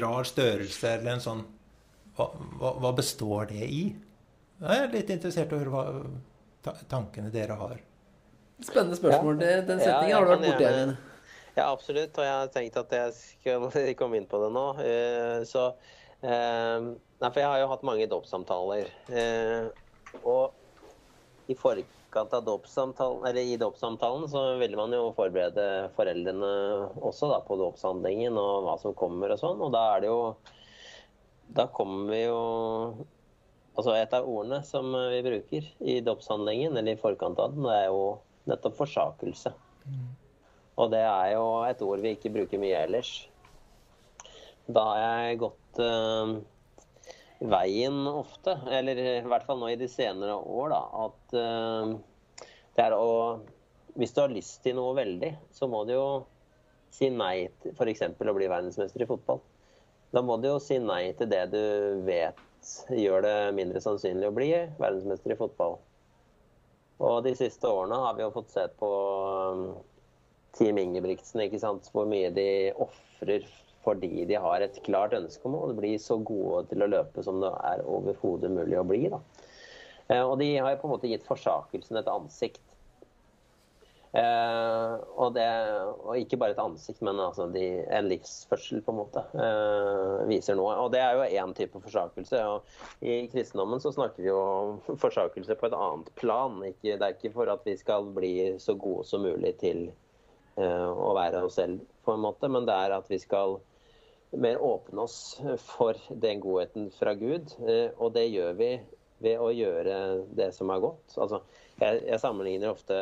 rar 0.00 0.26
størrelse 0.28 0.84
eller 0.98 1.16
en 1.16 1.24
sånn 1.24 1.40
hva, 2.14 2.28
hva, 2.60 2.70
hva 2.78 2.92
består 2.94 3.48
det 3.50 3.66
i? 3.66 3.80
Jeg 4.60 4.84
er 4.84 4.92
litt 4.92 5.10
interessert 5.10 5.50
i 5.50 5.56
å 5.56 5.62
høre 5.64 5.72
hva 5.74 6.74
tankene 6.88 7.32
dere 7.34 7.56
har. 7.58 7.80
Spennende 8.62 8.96
spørsmål. 8.96 9.40
Ja. 9.42 9.64
den 9.66 9.80
setningen 9.82 10.12
ja, 10.12 10.20
har 10.20 10.28
du 10.28 10.32
vært 10.36 10.46
borti, 10.46 10.96
Ja, 11.56 11.66
absolutt. 11.72 12.14
Og 12.18 12.24
jeg 12.24 12.34
har 12.34 12.52
tenkt 12.54 12.78
at 12.78 12.94
jeg 12.94 13.16
skal 13.18 13.94
komme 14.00 14.20
inn 14.20 14.28
på 14.30 14.40
det 14.44 14.52
nå. 14.54 14.64
Eh, 14.84 15.42
Så 15.48 15.66
eh, 16.24 16.86
Nei, 17.20 17.30
for 17.30 17.40
jeg 17.40 17.48
har 17.48 17.60
jo 17.62 17.70
hatt 17.70 17.84
mange 17.86 18.08
dåpssamtaler. 18.10 18.90
Eh, 19.12 19.68
Og 20.24 20.52
i 21.50 21.54
forkant 21.58 22.32
av 22.36 22.44
dåpssamtalen, 22.46 23.24
eller 23.28 23.40
i 23.42 23.56
dåpssamtalen, 23.60 24.28
så 24.30 24.42
ville 24.60 24.78
man 24.78 24.92
jo 24.94 25.10
forberede 25.16 25.90
foreldrene 25.96 26.52
også 27.04 27.28
da, 27.32 27.40
på 27.44 27.58
dåpshandlingen 27.60 28.38
og 28.40 28.64
hva 28.64 28.76
som 28.80 28.94
kommer 28.96 29.34
og 29.34 29.40
sånn. 29.42 29.60
Og 29.64 29.72
da 29.74 29.82
er 29.96 30.04
det 30.04 30.12
jo 30.12 30.20
Da 31.54 31.66
kommer 31.68 32.08
vi 32.14 32.22
jo 32.24 32.38
Altså 33.74 33.92
et 33.98 34.12
av 34.14 34.28
ordene 34.30 34.60
som 34.64 34.86
vi 35.10 35.18
bruker 35.26 35.66
i 35.82 35.98
dåpshandlingen, 36.06 36.76
eller 36.78 36.94
i 36.94 37.00
forkant 37.00 37.40
av 37.42 37.56
den, 37.56 37.64
det 37.66 37.74
er 37.74 37.88
jo 37.90 38.04
nettopp 38.46 38.76
forsakelse. 38.78 39.50
Og 40.78 40.92
det 40.92 41.00
er 41.02 41.32
jo 41.34 41.48
et 41.66 41.82
ord 41.82 42.04
vi 42.04 42.12
ikke 42.14 42.30
bruker 42.36 42.62
mye 42.62 42.84
ellers. 42.86 43.10
Da 44.70 44.84
har 44.92 45.00
jeg 45.02 45.40
gått 45.42 45.58
eh, 45.82 46.34
veien 47.44 48.06
ofte, 48.08 48.56
eller 48.70 49.00
i 49.00 49.08
hvert 49.26 49.46
fall 49.46 49.60
nå 49.60 49.72
i 49.72 49.78
de 49.80 49.88
senere 49.90 50.36
år, 50.36 50.74
da, 50.74 50.82
at 51.06 51.36
eh, 51.40 52.46
det 52.74 52.86
er 52.88 52.96
å 52.98 53.10
Hvis 53.94 54.10
du 54.10 54.24
har 54.24 54.32
lyst 54.34 54.64
til 54.64 54.74
noe 54.74 54.90
veldig, 54.96 55.28
så 55.54 55.68
må 55.70 55.84
du 55.86 55.92
jo 55.94 56.06
si 56.90 57.06
nei 57.14 57.46
til 57.62 57.76
f.eks. 57.76 58.00
å 58.10 58.34
bli 58.34 58.48
verdensmester 58.50 59.04
i 59.04 59.06
fotball. 59.06 59.38
Da 60.10 60.22
må 60.22 60.34
du 60.42 60.48
jo 60.48 60.56
si 60.62 60.80
nei 60.82 61.12
til 61.14 61.30
det 61.30 61.44
du 61.52 61.62
vet 62.06 62.40
gjør 62.90 63.22
det 63.22 63.36
mindre 63.54 63.82
sannsynlig 63.84 64.26
å 64.26 64.34
bli 64.34 64.48
verdensmester 64.80 65.34
i 65.34 65.38
fotball. 65.38 65.78
Og 67.02 67.20
de 67.26 67.34
siste 67.38 67.70
årene 67.70 67.98
har 68.02 68.16
vi 68.16 68.24
jo 68.24 68.32
fått 68.34 68.50
sett 68.54 68.74
på 68.80 68.90
um, 69.54 69.64
Team 70.58 70.78
Ingebrigtsen, 70.78 71.42
ikke 71.46 71.60
sant? 71.62 71.90
hvor 71.94 72.06
mye 72.10 72.30
de 72.34 72.48
ofrer 72.82 73.46
fordi 73.84 74.24
de 74.28 74.38
har 74.40 74.64
et 74.64 74.80
klart 74.86 75.16
ønske 75.16 75.48
om 75.48 75.58
å 75.60 75.72
bli 75.76 75.94
så 76.00 76.18
gode 76.18 76.64
til 76.70 76.84
å 76.84 76.90
løpe 76.90 77.24
som 77.26 77.40
det 77.44 77.52
er 77.70 77.84
overhodet 77.84 78.52
mulig 78.52 78.80
å 78.80 78.86
bli. 78.88 79.02
Da. 79.12 79.20
Eh, 80.08 80.22
Og 80.22 80.38
de 80.40 80.54
har 80.56 80.78
på 80.80 80.88
en 80.88 80.96
måte 80.96 81.10
gitt 81.10 81.26
forsakelsen 81.28 82.00
et 82.00 82.10
ansikt. 82.10 82.62
Eh, 84.14 84.92
og, 85.18 85.32
det, 85.34 85.46
og 86.06 86.20
ikke 86.20 86.38
bare 86.38 86.54
et 86.54 86.60
ansikt, 86.62 87.00
men 87.02 87.18
altså 87.18 87.48
de, 87.50 87.64
en 87.90 88.06
livsførsel, 88.06 88.78
på 88.86 88.92
en 88.92 89.00
måte, 89.00 89.24
eh, 89.34 90.20
viser 90.30 90.54
noe. 90.54 90.76
Og 90.84 90.92
det 90.94 91.00
er 91.02 91.18
jo 91.18 91.40
én 91.42 91.54
type 91.58 91.80
forsakelse. 91.82 92.42
Og 92.46 93.02
I 93.02 93.24
kristendommen 93.32 93.82
så 93.82 93.90
snakker 93.96 94.22
vi 94.22 94.30
jo 94.30 94.38
om 94.38 94.98
forsakelse 95.02 95.58
på 95.58 95.66
et 95.66 95.74
annet 95.74 96.12
plan. 96.20 96.62
Ikke, 96.68 96.94
det 96.94 97.08
er 97.08 97.16
ikke 97.16 97.34
for 97.34 97.50
at 97.50 97.66
vi 97.66 97.74
skal 97.80 98.06
bli 98.14 98.34
så 98.62 98.76
gode 98.78 99.02
som 99.08 99.26
mulig 99.26 99.56
til 99.64 99.88
eh, 99.88 100.90
å 100.94 101.10
være 101.18 101.42
oss 101.48 101.58
selv, 101.58 101.82
på 102.06 102.14
en 102.14 102.22
måte, 102.22 102.50
men 102.52 102.70
det 102.70 102.78
er 102.84 102.94
at 102.94 103.10
vi 103.10 103.18
skal 103.18 103.58
mer 104.40 104.58
åpne 104.62 105.04
oss 105.04 105.18
for 105.62 105.98
den 106.10 106.40
godheten 106.42 106.90
fra 106.94 107.14
Gud. 107.18 107.52
eh, 107.68 107.90
Og 107.98 108.12
det 108.14 108.28
gjør 108.30 108.52
vi 108.58 108.70
ved 109.24 109.38
å 109.40 109.50
gjøre 109.54 109.98
det 110.36 110.50
som 110.56 110.70
er 110.74 110.82
godt. 110.82 111.14
Altså, 111.16 111.40
jeg, 111.80 112.02
jeg 112.08 112.20
sammenligner 112.20 112.74
ofte 112.74 112.98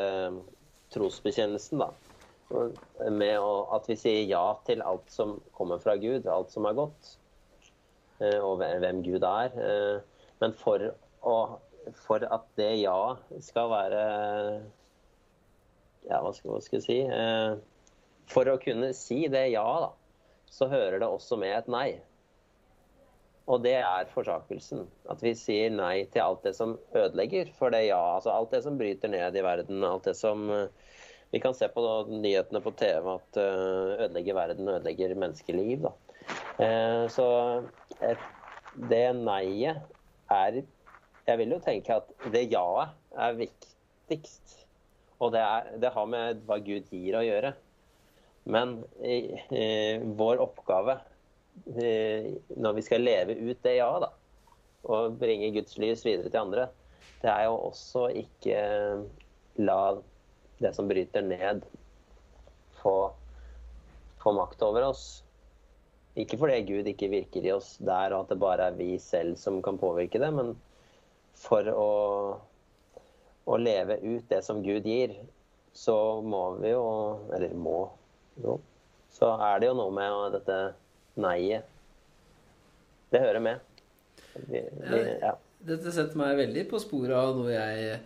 trosbekjennelsen 0.93 1.81
da, 1.81 1.89
med 3.09 3.39
å, 3.41 3.53
at 3.73 3.89
vi 3.89 3.97
sier 3.97 4.27
ja 4.29 4.45
til 4.67 4.83
alt 4.85 5.09
som 5.11 5.39
kommer 5.57 5.81
fra 5.81 5.97
Gud, 5.97 6.27
alt 6.29 6.53
som 6.53 6.69
er 6.69 6.77
godt, 6.77 7.15
eh, 8.21 8.39
og 8.45 8.61
hvem 8.61 9.03
Gud 9.07 9.25
er. 9.25 9.57
Eh, 9.57 9.99
Men 10.43 10.53
for, 10.59 10.83
å, 11.23 11.35
for 12.05 12.25
at 12.27 12.47
det 12.59 12.73
ja 12.83 13.17
skal 13.41 13.69
være 13.71 14.01
Ja, 16.09 16.19
hva 16.19 16.33
skal, 16.35 16.51
hva 16.51 16.61
skal 16.65 16.81
jeg 16.81 16.87
si? 16.89 16.97
Eh, 17.07 17.53
For 18.33 18.49
å 18.51 18.59
kunne 18.63 18.93
si 18.97 19.29
det 19.31 19.45
ja, 19.53 19.63
da, 19.85 19.93
så 20.53 20.69
hører 20.69 21.01
det 21.01 21.09
også 21.09 21.39
med 21.41 21.55
et 21.57 21.71
nei. 21.73 21.89
Og 23.51 23.63
det 23.65 23.75
er 23.81 24.11
forsakelsen. 24.13 24.85
At 25.11 25.23
vi 25.25 25.33
sier 25.39 25.73
nei 25.75 26.05
til 26.13 26.23
alt 26.23 26.45
det 26.47 26.55
som 26.59 26.77
ødelegger 26.95 27.51
for 27.57 27.75
det 27.75 27.87
ja. 27.89 28.01
Altså 28.17 28.35
alt 28.35 28.53
det 28.55 28.63
som 28.67 28.77
bryter 28.79 29.11
ned 29.11 29.37
i 29.37 29.45
verden. 29.45 29.83
Alt 29.87 30.07
det 30.11 30.15
som 30.19 30.45
eh, 30.53 30.69
Vi 31.33 31.41
kan 31.41 31.57
se 31.57 31.69
på 31.73 31.83
nyhetene 32.11 32.61
på 32.61 32.75
TV 32.77 33.09
at 33.15 33.41
eh, 33.41 34.05
ødelegger 34.05 34.37
verden, 34.37 34.69
ødelegger 34.69 35.17
menneskeliv. 35.17 35.89
da. 35.89 35.95
Eh, 36.63 37.09
så 37.11 37.27
et, 38.05 38.29
det 38.91 39.07
nei-et 39.17 39.83
er 40.31 40.63
Jeg 41.27 41.39
vil 41.39 41.57
jo 41.57 41.63
tenke 41.65 41.97
at 41.97 42.29
det 42.35 42.51
ja-et 42.53 43.19
er 43.19 43.41
viktigst. 43.41 44.59
Og 45.23 45.33
det, 45.33 45.41
er, 45.41 45.77
det 45.81 45.93
har 45.95 46.07
med 46.11 46.45
hva 46.47 46.59
Gud 46.59 46.91
gir 46.91 47.17
å 47.17 47.25
gjøre. 47.25 47.55
Men 48.45 48.85
eh, 49.03 50.03
vår 50.03 50.41
oppgave 50.43 50.99
eh, 51.77 52.33
når 52.57 52.73
vi 52.79 52.83
skal 52.83 53.05
leve 53.05 53.37
ut 53.39 53.61
det 53.63 53.77
ja-et, 53.77 54.07
da, 54.07 54.11
og 54.91 55.19
bringe 55.21 55.53
Guds 55.55 55.79
lys 55.79 56.03
videre 56.07 56.31
til 56.31 56.41
andre, 56.43 56.69
det 57.23 57.31
er 57.31 57.47
jo 57.47 57.59
også 57.69 58.09
ikke 58.19 58.63
la 59.63 59.83
det 60.63 60.73
som 60.75 60.89
bryter 60.91 61.23
ned, 61.27 61.63
få, 62.83 62.97
få 64.23 64.33
makt 64.35 64.65
over 64.67 64.89
oss. 64.91 65.05
Ikke 66.19 66.37
fordi 66.39 66.59
Gud 66.67 66.89
ikke 66.91 67.11
virker 67.13 67.47
i 67.47 67.55
oss 67.55 67.77
der, 67.81 68.13
og 68.13 68.25
at 68.25 68.35
det 68.35 68.43
bare 68.43 68.69
er 68.69 68.77
vi 68.77 68.97
selv 69.01 69.39
som 69.41 69.63
kan 69.65 69.79
påvirke 69.81 70.21
det, 70.23 70.33
men 70.35 70.53
for 71.39 71.67
å, 71.73 71.93
å 73.47 73.59
leve 73.59 73.97
ut 74.03 74.27
det 74.31 74.43
som 74.45 74.61
Gud 74.67 74.87
gir, 74.87 75.15
så 75.73 76.21
må 76.21 76.59
vi 76.61 76.75
jo 76.75 76.83
Eller 77.33 77.55
må 77.57 77.87
jo. 78.41 78.57
Så 79.13 79.29
er 79.37 79.61
det 79.61 79.69
jo 79.69 79.77
noe 79.77 79.93
med 79.95 80.37
dette 80.39 80.59
nei-et. 81.21 81.69
Det 83.13 83.21
hører 83.21 83.45
med. 83.45 83.61
Vi, 84.49 84.61
vi, 84.63 85.01
ja. 85.21 85.35
Dette 85.63 85.93
setter 85.93 86.17
meg 86.19 86.39
veldig 86.39 86.65
på 86.71 86.81
sporet 86.81 87.13
av 87.19 87.37
noe 87.37 87.53
jeg 87.53 87.99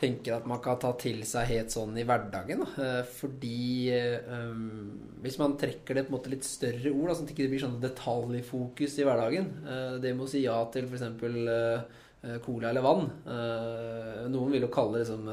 tenker 0.00 0.38
at 0.38 0.46
man 0.48 0.60
kan 0.64 0.78
ta 0.80 0.92
til 1.00 1.20
seg 1.28 1.48
helt 1.50 1.72
sånn 1.74 1.98
i 2.00 2.04
hverdagen. 2.08 2.62
Da. 2.62 2.84
Eh, 2.84 3.00
fordi 3.18 3.92
um, 4.30 4.92
hvis 5.24 5.36
man 5.40 5.58
trekker 5.60 5.98
det 5.98 6.06
på 6.06 6.14
en 6.14 6.16
måte 6.16 6.32
litt 6.32 6.46
større 6.46 6.92
ord, 6.92 7.10
da, 7.10 7.16
sånn 7.16 7.26
at 7.26 7.32
det 7.32 7.36
ikke 7.36 7.50
blir 7.52 7.64
sånn 7.66 7.80
detaljfokus 7.82 8.96
i 8.96 9.08
hverdagen 9.08 9.50
uh, 9.66 9.98
Det 10.00 10.14
med 10.14 10.24
å 10.24 10.30
si 10.30 10.44
ja 10.46 10.56
til 10.72 10.88
f.eks. 10.88 11.04
Uh, 11.20 11.98
cola 12.44 12.68
eller 12.68 12.84
vann. 12.84 13.06
Uh, 13.24 14.26
noen 14.28 14.50
vil 14.52 14.66
jo 14.66 14.72
kalle 14.72 14.98
det 14.98 15.06
liksom 15.06 15.28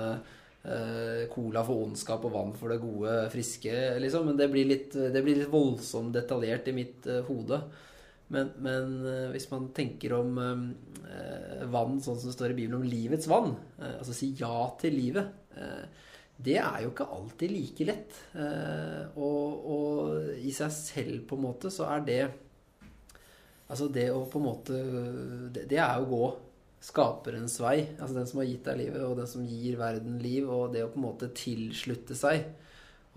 cola 1.32 1.62
for 1.64 1.86
ondskap 1.86 2.26
og 2.28 2.34
vann 2.34 2.50
for 2.58 2.74
det 2.74 2.82
gode, 2.82 3.12
friske, 3.32 3.72
liksom. 4.04 4.26
Men 4.28 4.40
det 4.40 4.50
blir 4.52 4.68
litt, 4.68 4.96
det 5.14 5.22
blir 5.24 5.38
litt 5.40 5.52
voldsomt 5.52 6.12
detaljert 6.18 6.68
i 6.68 6.74
mitt 6.76 7.08
hode. 7.30 7.62
Men, 8.34 8.52
men 8.64 8.96
uh, 9.06 9.30
hvis 9.32 9.48
man 9.52 9.70
tenker 9.76 10.18
om 10.18 10.36
uh, 10.36 11.68
vann 11.72 12.00
sånn 12.04 12.20
som 12.20 12.30
det 12.30 12.36
står 12.36 12.54
i 12.54 12.58
Bibelen 12.58 12.82
om 12.82 12.88
livets 12.88 13.30
vann, 13.32 13.54
uh, 13.80 13.94
altså 14.00 14.16
si 14.16 14.34
ja 14.40 14.68
til 14.82 14.98
livet, 14.98 15.44
det 16.38 16.60
er 16.62 16.84
jo 16.84 16.92
ikke 16.92 17.08
alltid 17.16 17.50
like 17.50 17.86
lett. 17.88 18.18
Og, 19.18 19.64
og, 19.74 20.28
i 20.38 20.52
seg 20.54 20.70
selv, 20.76 21.24
på 21.26 21.34
en 21.34 21.42
måte, 21.48 21.72
så 21.74 21.88
er 21.96 22.04
det 22.06 22.20
Altså 23.68 23.90
det 23.92 24.06
å 24.14 24.22
på 24.32 24.40
en 24.40 24.46
måte 24.46 24.78
Det, 25.52 25.66
det 25.68 25.80
er 25.82 25.98
å 25.98 26.06
gå 26.08 26.28
skaperens 26.88 27.58
vei. 27.60 27.82
Altså 27.98 28.16
den 28.20 28.30
som 28.30 28.42
har 28.42 28.48
gitt 28.50 28.68
deg 28.70 28.80
livet, 28.86 29.04
og 29.04 29.18
den 29.20 29.30
som 29.30 29.46
gir 29.48 29.78
verden 29.80 30.18
liv, 30.24 30.48
og 30.48 30.72
det 30.74 30.86
å 30.86 30.92
på 30.94 31.02
en 31.02 31.08
måte 31.10 31.34
tilslutte 31.36 32.18
seg 32.18 32.48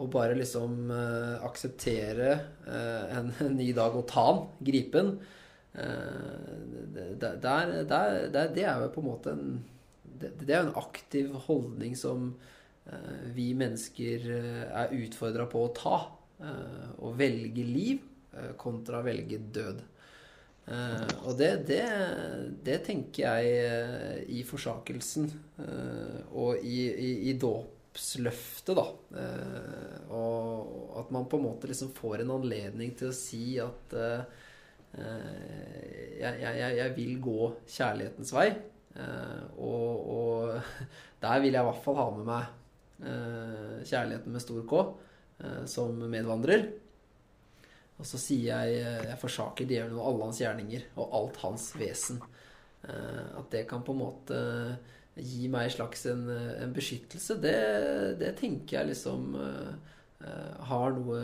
og 0.01 0.09
bare 0.13 0.37
liksom 0.39 0.89
uh, 0.89 1.43
akseptere 1.45 2.31
uh, 2.65 3.19
en, 3.19 3.29
en, 3.45 3.57
ny 3.57 3.71
dag 3.77 3.97
og 3.97 4.07
ta 4.09 4.27
den, 4.31 4.47
gripe 4.71 5.03
den 5.03 5.11
uh, 5.77 7.11
der, 7.21 7.37
der, 7.43 7.75
der, 8.33 8.49
Det 8.55 8.65
er 8.65 8.81
jo 8.81 8.89
på 8.95 9.05
en 9.05 9.11
måte 9.11 9.35
en 9.37 9.61
Det, 10.03 10.33
det 10.41 10.55
er 10.55 10.63
jo 10.63 10.71
en 10.71 10.81
aktiv 10.81 11.37
holdning 11.47 11.95
som 11.97 12.35
vi 13.37 13.53
mennesker 13.55 14.25
er 14.75 14.93
utfordra 14.97 15.45
på 15.47 15.61
å 15.63 15.69
ta. 15.77 15.99
Å 16.99 17.11
velge 17.15 17.63
liv 17.63 18.01
kontra 18.59 18.99
å 18.99 19.07
velge 19.07 19.39
død. 19.55 19.81
Og 20.71 21.35
det, 21.35 21.51
det, 21.67 21.83
det, 22.63 22.77
tenker 22.87 23.25
jeg 23.25 24.27
i 24.31 24.45
forsakelsen 24.47 25.27
og 26.31 26.63
i, 26.63 26.77
i, 26.87 27.11
i 27.33 27.35
dåpsløftet, 27.43 28.79
da. 28.79 28.85
Uh, 29.17 30.15
og 30.15 30.71
at 31.01 31.11
man 31.15 31.27
på 31.31 31.39
en 31.39 31.47
måte 31.47 31.71
liksom 31.71 31.93
får 31.97 32.23
en 32.23 32.35
anledning 32.37 32.93
til 32.99 33.11
å 33.11 33.17
si 33.17 33.45
at 33.63 33.95
eh, 33.97 34.39
jeg, 36.21 36.41
jeg, 36.43 36.73
jeg, 36.79 36.95
vil 36.97 37.13
gå 37.23 37.51
kjærlighetens 37.71 38.33
vei. 38.35 38.49
Eh, 38.99 39.45
og, 39.63 40.11
og, 40.17 40.89
der 41.23 41.45
vil 41.45 41.55
jeg 41.55 41.63
i 41.63 41.69
hvert 41.69 41.85
fall 41.85 42.01
ha 42.01 42.09
med 42.17 42.27
meg 42.31 42.57
kjærligheten 43.01 44.35
med 44.35 44.43
stor 44.45 44.65
K 44.69 44.81
som 45.73 46.03
medvandrer. 46.13 46.67
Og 48.01 48.07
så 48.09 48.19
sier 48.21 48.49
jeg 48.49 48.81
jeg 48.81 49.21
forsaker 49.21 49.69
djevelen 49.69 49.99
og 50.01 50.07
alle 50.09 50.29
hans 50.31 50.41
gjerninger 50.41 50.87
og 50.97 51.17
alt 51.19 51.43
hans 51.45 51.67
vesen. 51.77 52.23
At 52.81 53.51
det 53.53 53.67
kan 53.69 53.85
på 53.85 53.93
en 53.93 54.01
måte 54.01 54.39
gi 55.19 55.49
meg 55.53 55.69
en 55.69 55.75
slags 55.75 56.05
en, 56.11 56.25
en 56.31 56.75
beskyttelse, 56.75 57.37
det, 57.43 57.57
det, 58.21 58.35
tenker 58.39 58.79
jeg 58.79 58.91
liksom 58.93 59.35
uh, 59.37 59.73
har 60.71 60.95
noe, 60.97 61.23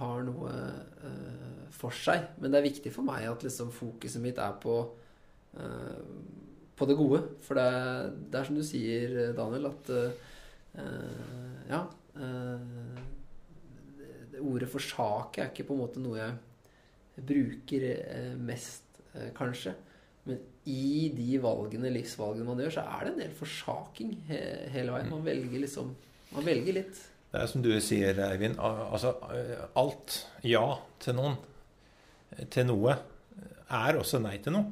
har 0.00 0.24
noe 0.26 0.54
uh, 1.04 1.66
for 1.74 1.94
seg. 1.94 2.26
Men 2.38 2.52
det 2.52 2.60
er 2.60 2.68
viktig 2.68 2.92
for 2.94 3.06
meg 3.06 3.28
at 3.30 3.46
liksom 3.46 3.72
fokuset 3.74 4.22
mitt 4.24 4.40
er 4.42 4.56
på, 4.62 4.80
uh, 5.58 6.00
på 6.78 6.90
det 6.90 6.98
gode. 6.98 7.22
For 7.46 7.58
det, 7.58 7.68
det, 8.26 8.40
er 8.40 8.50
som 8.50 8.58
du 8.58 8.66
sier, 8.66 9.20
Daniel, 9.38 9.70
at 9.72 9.94
ja 11.68 11.80
Ordet 14.40 14.68
'forsake' 14.70 15.42
er 15.42 15.50
ikke 15.50 15.66
på 15.68 15.74
en 15.74 15.82
måte 15.82 16.02
noe 16.02 16.18
jeg 16.18 16.36
bruker 17.28 17.86
mest, 18.38 18.84
kanskje. 19.34 19.74
Men 20.28 20.38
i 20.68 21.08
de 21.16 21.38
valgene, 21.42 21.90
livsvalgene 21.90 22.46
man 22.46 22.60
gjør, 22.62 22.74
så 22.76 22.84
er 22.84 23.04
det 23.06 23.12
en 23.12 23.22
del 23.22 23.32
forsaking 23.34 24.12
he 24.28 24.40
hele 24.74 24.92
veien. 24.94 25.10
Man 25.10 25.24
velger 25.26 25.64
liksom 25.64 25.94
Man 26.30 26.44
velger 26.44 26.76
litt. 26.76 26.98
Det 27.32 27.40
er 27.40 27.46
som 27.48 27.62
du 27.64 27.70
sier, 27.80 28.18
Eivind. 28.20 28.58
Altså 28.60 29.14
alt 29.76 30.26
ja 30.44 30.78
til 31.00 31.16
noen, 31.16 31.38
til 32.52 32.68
noe, 32.68 32.98
er 33.68 33.96
også 33.96 34.20
nei 34.20 34.36
til 34.44 34.52
noe. 34.52 34.68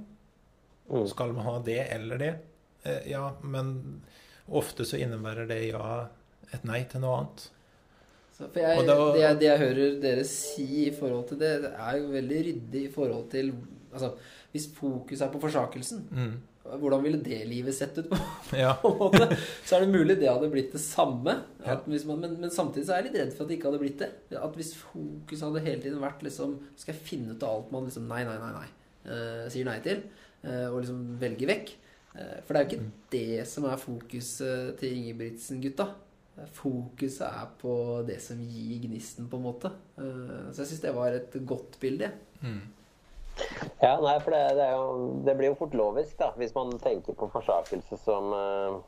Mm. 0.86 1.06
Skal 1.10 1.32
man 1.32 1.48
ha 1.48 1.56
det 1.64 1.80
eller 1.96 2.20
det? 2.20 2.32
Eh, 2.84 3.08
ja, 3.10 3.30
men 3.42 4.02
ofte 4.46 4.84
så 4.86 5.00
innebærer 5.00 5.48
det 5.50 5.62
ja 5.70 6.06
et 6.54 6.64
nei 6.68 6.84
til 6.88 7.02
noe 7.02 7.22
annet. 7.22 7.48
Så 8.36 8.50
for 8.52 8.60
jeg, 8.60 8.84
da, 8.84 8.96
det, 9.14 9.20
jeg, 9.22 9.36
det, 9.40 9.46
jeg, 9.48 9.60
hører 9.62 9.94
dere 10.02 10.24
si 10.28 10.66
i 10.84 10.92
forhold 10.92 11.24
til 11.30 11.38
det, 11.40 11.54
det 11.62 11.70
er 11.72 12.00
jo 12.02 12.10
veldig 12.12 12.40
ryddig 12.50 12.82
i 12.84 12.92
forhold 12.92 13.30
til 13.32 13.54
altså, 13.94 14.10
hvis 14.52 14.68
fokus 14.76 15.22
er 15.24 15.32
på 15.32 15.40
forsakelsen, 15.40 16.02
mm. 16.12 16.34
hvordan 16.82 17.02
ville 17.04 17.20
det 17.24 17.38
livet 17.48 17.76
sett 17.76 17.96
ut? 17.98 18.10
på, 18.10 18.18
ja. 18.60 18.74
på 18.82 18.92
en 18.92 18.98
måte? 19.00 19.38
Så 19.64 19.78
er 19.78 19.86
det 19.86 19.94
mulig 19.94 20.18
det 20.20 20.28
hadde 20.28 20.50
blitt 20.52 20.76
det 20.76 20.82
samme. 20.84 21.38
Man, 21.64 22.04
men, 22.20 22.36
men, 22.42 22.52
samtidig 22.52 22.86
så 22.88 22.96
er 22.96 23.02
jeg 23.02 23.08
litt 23.08 23.18
redd 23.22 23.34
for 23.34 23.44
at 23.44 23.50
det 23.52 23.58
ikke 23.58 23.70
hadde 23.70 23.82
blitt 23.82 24.04
det. 24.04 24.12
At 24.36 24.60
hvis 24.60 24.74
fokus 24.78 25.44
hadde 25.46 25.64
hele 25.64 25.82
tiden 25.82 26.02
vært 26.02 26.24
liksom 26.26 26.58
Skal 26.76 26.94
jeg 26.94 27.04
finne 27.08 27.34
ut 27.34 27.44
av 27.46 27.56
alt 27.56 27.74
man 27.74 27.88
liksom 27.88 28.08
Nei, 28.10 28.22
nei, 28.28 28.36
nei, 28.42 28.52
nei. 28.60 28.70
Uh, 29.06 29.44
sier 29.52 29.68
nei 29.68 29.78
til. 29.84 30.04
Uh, 30.44 30.68
og 30.70 30.80
liksom 30.82 31.02
velger 31.20 31.52
vekk. 31.52 31.76
Uh, 32.16 32.36
for 32.44 32.52
det 32.52 32.58
er 32.58 32.64
jo 32.64 32.70
ikke 32.70 32.84
mm. 32.84 32.96
det 33.16 33.46
som 33.48 33.68
er 33.68 33.80
fokuset 33.80 34.76
til 34.80 35.00
Ingebrigtsen-gutta. 35.00 35.90
Fokuset 36.56 37.26
er 37.26 37.52
på 37.60 37.74
det 38.06 38.18
som 38.20 38.40
gir 38.44 38.82
gnisten, 38.84 39.28
på 39.30 39.38
en 39.38 39.46
måte. 39.46 39.70
Så 39.96 40.62
jeg 40.62 40.72
syns 40.72 40.82
det 40.82 40.92
var 40.96 41.16
et 41.16 41.36
godt 41.48 41.78
bilde. 41.80 42.10
Mm. 42.42 42.60
Ja, 43.80 43.96
nei, 44.00 44.16
for 44.24 44.32
det, 44.32 44.42
det, 44.56 44.66
jo, 44.72 44.84
det, 45.26 45.34
blir 45.36 45.50
jo 45.50 45.58
fort 45.60 45.74
lovisk, 45.76 46.14
da, 46.20 46.30
hvis 46.40 46.54
man 46.56 46.72
tenker 46.80 47.16
på 47.18 47.28
forsakelse 47.32 47.98
som 48.00 48.32
uh, 48.32 48.78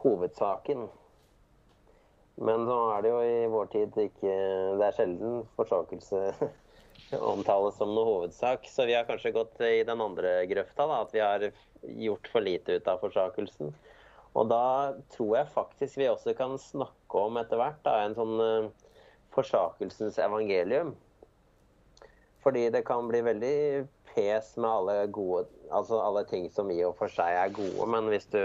hovedsaken. 0.00 0.86
Men 2.40 2.64
nå 2.64 2.78
er 2.94 3.04
det 3.04 3.12
jo 3.12 3.20
i 3.20 3.48
vår 3.52 3.66
tid 3.68 3.96
ikke 4.00 4.34
Det 4.80 4.86
er 4.86 4.94
sjelden 4.96 5.42
forsakelse 5.58 6.20
omtales 7.32 7.76
som 7.76 7.92
noe 7.92 8.08
hovedsak. 8.08 8.64
Så 8.70 8.88
vi 8.88 8.96
har 8.96 9.04
kanskje 9.08 9.34
gått 9.36 9.60
i 9.66 9.82
den 9.84 10.00
andre 10.00 10.38
grøfta, 10.48 10.86
da, 10.88 11.02
at 11.04 11.12
vi 11.12 11.20
har 11.24 11.50
gjort 12.06 12.32
for 12.32 12.44
lite 12.44 12.78
ut 12.78 12.88
av 12.88 13.04
forsakelsen. 13.04 13.74
Og 14.38 14.50
da 14.50 14.94
tror 15.10 15.36
jeg 15.40 15.52
faktisk 15.54 15.98
vi 15.98 16.08
også 16.10 16.34
kan 16.38 16.54
snakke 16.60 17.22
om 17.24 17.38
etter 17.40 17.58
hvert 17.58 17.80
da, 17.86 17.96
en 18.04 18.14
sånn 18.14 18.36
uh, 18.38 18.90
forsakelsens 19.34 20.20
evangelium. 20.22 20.94
Fordi 22.44 22.68
det 22.72 22.84
kan 22.88 23.08
bli 23.10 23.20
veldig 23.26 23.56
pes 24.14 24.54
med 24.56 24.70
alle 24.70 24.94
gode 25.12 25.44
Altså 25.70 26.00
alle 26.02 26.24
ting 26.26 26.48
som 26.50 26.70
i 26.72 26.80
og 26.82 26.96
for 26.98 27.12
seg 27.12 27.36
er 27.38 27.52
gode, 27.54 27.84
men 27.92 28.08
hvis 28.10 28.24
du, 28.32 28.40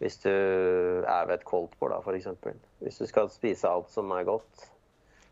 hvis 0.00 0.16
du 0.24 0.32
er 0.32 1.28
ved 1.28 1.36
et 1.36 1.44
koldtbord, 1.46 1.92
da, 1.92 2.00
f.eks. 2.02 2.26
Hvis 2.82 2.98
du 2.98 3.04
skal 3.06 3.30
spise 3.30 3.70
alt 3.70 3.92
som 3.94 4.10
er 4.10 4.26
godt, 4.26 4.64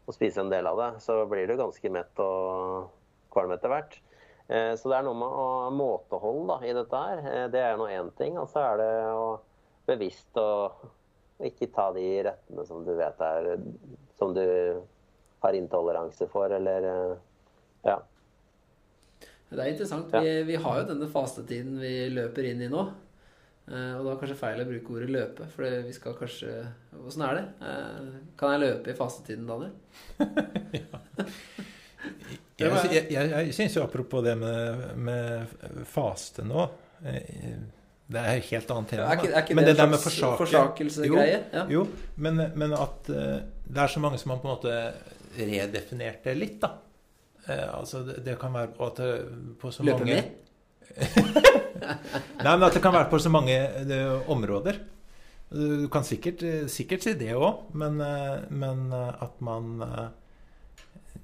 og 0.06 0.14
spise 0.14 0.38
en 0.44 0.52
del 0.52 0.68
av 0.70 0.78
det, 0.78 0.90
så 1.02 1.16
blir 1.26 1.50
du 1.50 1.56
ganske 1.58 1.90
mett 1.90 2.22
og 2.22 2.92
kvalm 3.34 3.56
etter 3.56 3.74
hvert. 3.74 3.98
Eh, 4.50 4.72
så 4.78 4.90
det 4.90 5.00
er 5.00 5.06
noe 5.06 5.18
med 5.18 5.34
å 5.42 5.48
måtehold 5.74 6.48
da, 6.50 6.56
i 6.66 6.74
dette 6.74 7.02
her. 7.02 7.20
Eh, 7.26 7.46
det 7.52 7.62
er 7.62 7.78
nå 7.78 7.86
én 7.90 8.10
ting. 8.18 8.38
Og 8.38 8.50
så 8.50 8.62
er 8.72 8.80
det 8.80 8.90
å 9.14 9.26
bevisst 9.90 10.38
å 10.40 10.50
ikke 11.44 11.70
ta 11.74 11.88
de 11.96 12.06
rettene 12.26 12.64
som 12.68 12.84
du 12.84 12.92
vet 12.98 13.20
er 13.24 13.54
Som 14.18 14.34
du 14.36 14.44
har 15.40 15.56
intoleranse 15.56 16.28
for, 16.28 16.52
eller 16.52 16.88
eh, 16.92 17.18
Ja. 17.88 18.00
Det 19.50 19.58
er 19.58 19.70
interessant. 19.72 20.12
Ja. 20.14 20.20
Vi, 20.22 20.42
vi 20.46 20.58
har 20.62 20.76
jo 20.78 20.90
denne 20.92 21.08
fastetiden 21.10 21.80
vi 21.82 21.94
løper 22.12 22.46
inn 22.46 22.60
i 22.62 22.68
nå. 22.70 22.84
Eh, 23.70 23.94
og 23.96 24.04
da 24.04 24.12
er 24.12 24.20
kanskje 24.20 24.38
feil 24.38 24.62
å 24.62 24.68
bruke 24.68 24.94
ordet 24.94 25.10
'løpe', 25.10 25.48
for 25.54 25.80
vi 25.86 25.94
skal 25.96 26.16
kanskje 26.18 26.52
Åssen 27.00 27.24
er 27.26 27.38
det? 27.38 27.44
Eh, 27.66 28.12
kan 28.38 28.54
jeg 28.54 28.62
løpe 28.66 28.92
i 28.92 28.98
fastetiden, 28.98 29.48
Daniel? 29.48 29.74
Jeg, 32.60 32.68
jeg, 32.92 33.04
jeg, 33.12 33.28
jeg 33.32 33.52
syns 33.56 33.74
jo 33.76 33.82
apropos 33.86 34.20
det 34.24 34.34
med, 34.36 34.82
med 35.00 35.84
faste 35.88 36.44
nå 36.44 36.66
eh, 37.08 37.56
Det 38.10 38.18
er 38.18 38.40
et 38.40 38.50
helt 38.50 38.70
annet 38.74 38.90
tema. 38.90 39.06
Er 39.06 39.20
ikke, 39.20 39.30
er 39.30 39.44
ikke 39.44 39.54
men 39.54 39.64
det, 39.64 39.72
det 39.76 39.82
der 39.82 39.90
med 39.92 40.02
forsake 40.02 40.38
forsakelsegreie? 40.40 41.40
Ja. 41.54 41.64
Jo, 41.70 41.86
men, 42.16 42.42
men 42.58 42.74
at 42.74 43.10
uh, 43.12 43.38
det 43.70 43.82
er 43.84 43.92
så 43.92 44.02
mange 44.02 44.18
som 44.18 44.34
har 44.34 44.40
på 44.42 44.50
en 44.50 44.56
måte 44.56 44.76
redefinert 45.38 46.24
det 46.26 46.34
litt, 46.38 46.58
da. 46.62 46.74
Uh, 47.46 47.78
altså 47.78 48.02
det, 48.08 48.20
det 48.26 48.34
kan 48.40 48.56
være 48.56 48.74
at 48.88 48.98
det, 48.98 49.12
på 49.62 49.70
så 49.70 49.86
Løper 49.86 50.08
mange? 50.08 50.24
Nei, 52.44 52.54
men 52.54 52.64
at 52.66 52.74
det 52.76 52.82
kan 52.82 52.94
være 52.94 53.08
på 53.10 53.20
så 53.22 53.30
mange 53.32 53.54
eh, 53.54 54.30
områder. 54.30 54.80
Du 55.50 55.88
kan 55.90 56.04
sikkert, 56.06 56.42
eh, 56.46 56.66
sikkert 56.70 57.04
si 57.06 57.14
det 57.18 57.32
òg, 57.34 57.70
men, 57.78 58.00
eh, 58.04 58.42
men 58.50 58.90
eh, 58.94 59.22
at 59.22 59.40
man 59.40 59.82
eh, 59.86 60.08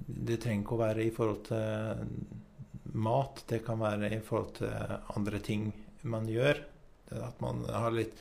Det 0.06 0.36
trenger 0.38 0.62
ikke 0.62 0.76
å 0.76 0.78
være 0.78 1.02
i 1.02 1.10
forhold 1.10 1.40
til 1.48 2.92
mat. 2.94 3.40
Det 3.50 3.58
kan 3.66 3.80
være 3.80 4.10
i 4.14 4.22
forhold 4.22 4.52
til 4.60 4.70
andre 5.16 5.40
ting 5.42 5.72
man 6.06 6.28
gjør. 6.30 6.60
At 7.14 7.40
man 7.40 7.64
har 7.70 7.94
litt, 7.94 8.16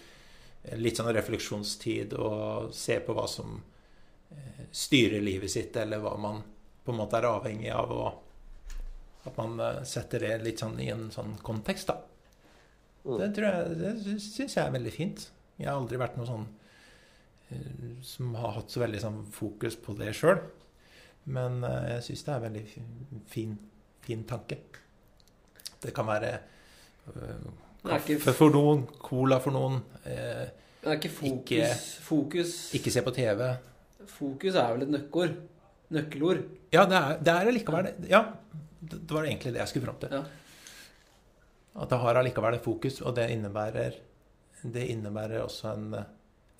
litt 0.77 0.99
sånn 0.99 1.13
refleksjonstid 1.13 2.13
og 2.19 2.73
ser 2.75 3.01
på 3.05 3.15
hva 3.17 3.25
som 3.29 3.57
eh, 4.31 4.65
styrer 4.71 5.23
livet 5.25 5.51
sitt, 5.51 5.75
eller 5.81 6.03
hva 6.03 6.15
man 6.21 6.43
på 6.85 6.93
en 6.93 6.99
måte 7.01 7.17
er 7.17 7.29
avhengig 7.29 7.71
av. 7.73 7.93
Og 7.95 9.29
at 9.29 9.39
man 9.39 9.57
eh, 9.59 9.81
setter 9.89 10.27
det 10.27 10.35
litt 10.45 10.61
sånn 10.61 10.77
i 10.81 10.91
en 10.93 11.09
sånn 11.13 11.37
kontekst, 11.45 11.89
da. 11.89 11.97
Mm. 13.05 13.17
Det 13.21 13.31
tror 13.37 13.49
jeg, 13.49 13.79
det 13.81 14.19
syns 14.21 14.57
jeg 14.57 14.63
er 14.63 14.77
veldig 14.77 14.93
fint. 14.93 15.27
Jeg 15.57 15.69
har 15.69 15.79
aldri 15.79 16.01
vært 16.01 16.17
noe 16.19 16.29
sånn 16.29 16.47
eh, 17.53 17.89
som 18.05 18.37
har 18.37 18.57
hatt 18.59 18.73
så 18.73 18.85
veldig 18.85 19.01
sånn 19.01 19.21
fokus 19.33 19.77
på 19.81 19.97
det 19.97 20.13
sjøl. 20.17 20.41
Men 21.25 21.63
jeg 21.65 22.01
syns 22.05 22.21
det 22.21 22.29
er 22.29 22.35
en 22.37 22.43
veldig 22.43 23.21
fin, 23.31 23.53
fin 24.05 24.25
tanke. 24.29 24.59
Det 25.81 25.89
kan 25.93 26.05
være 26.05 26.35
ikke- 27.93 28.17
kaffe 28.19 28.33
for 28.33 28.49
noen, 28.49 28.87
cola 28.99 29.39
for 29.39 29.51
noen. 29.51 29.81
eh, 30.05 30.45
Det 30.81 30.91
er 30.91 30.97
ikke 30.99 31.09
fokus. 31.09 31.51
Ikke- 31.51 32.01
fokus 32.01 32.73
ikke 32.73 32.91
se 32.91 33.01
på 33.01 33.11
TV. 33.13 33.57
Fokus 34.07 34.55
er 34.55 34.73
vel 34.73 34.81
et 34.83 34.89
nøkkeord. 34.89 35.35
Nøkkelord. 35.91 36.43
Ja, 36.73 36.85
det 36.85 36.93
er, 36.97 37.17
det 37.19 37.27
er 37.33 37.47
allikevel 37.47 37.83
det. 37.83 38.09
Ja, 38.09 38.23
det 38.81 39.07
det 39.07 39.11
var 39.11 39.23
egentlig 39.23 39.53
det 39.53 39.59
jeg 39.61 39.67
skulle 39.67 39.85
fram 39.85 39.99
til. 39.99 40.09
Ja. 40.11 40.23
At 41.81 41.89
det 41.89 41.99
har 41.99 42.15
allikevel 42.15 42.53
et 42.55 42.63
fokus, 42.63 43.01
og 43.01 43.15
det 43.15 43.29
innebærer, 43.31 43.93
det 44.63 44.87
innebærer 44.89 45.41
også 45.43 45.73
en, 45.75 46.05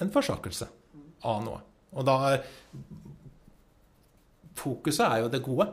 en 0.02 0.12
forsakelse 0.12 0.68
av 1.24 1.44
noe. 1.44 1.62
Og 1.94 2.06
da 2.06 2.18
er 2.34 2.44
Fokuset 4.56 5.06
er 5.06 5.18
jo 5.24 5.28
det 5.30 5.42
gode. 5.44 5.68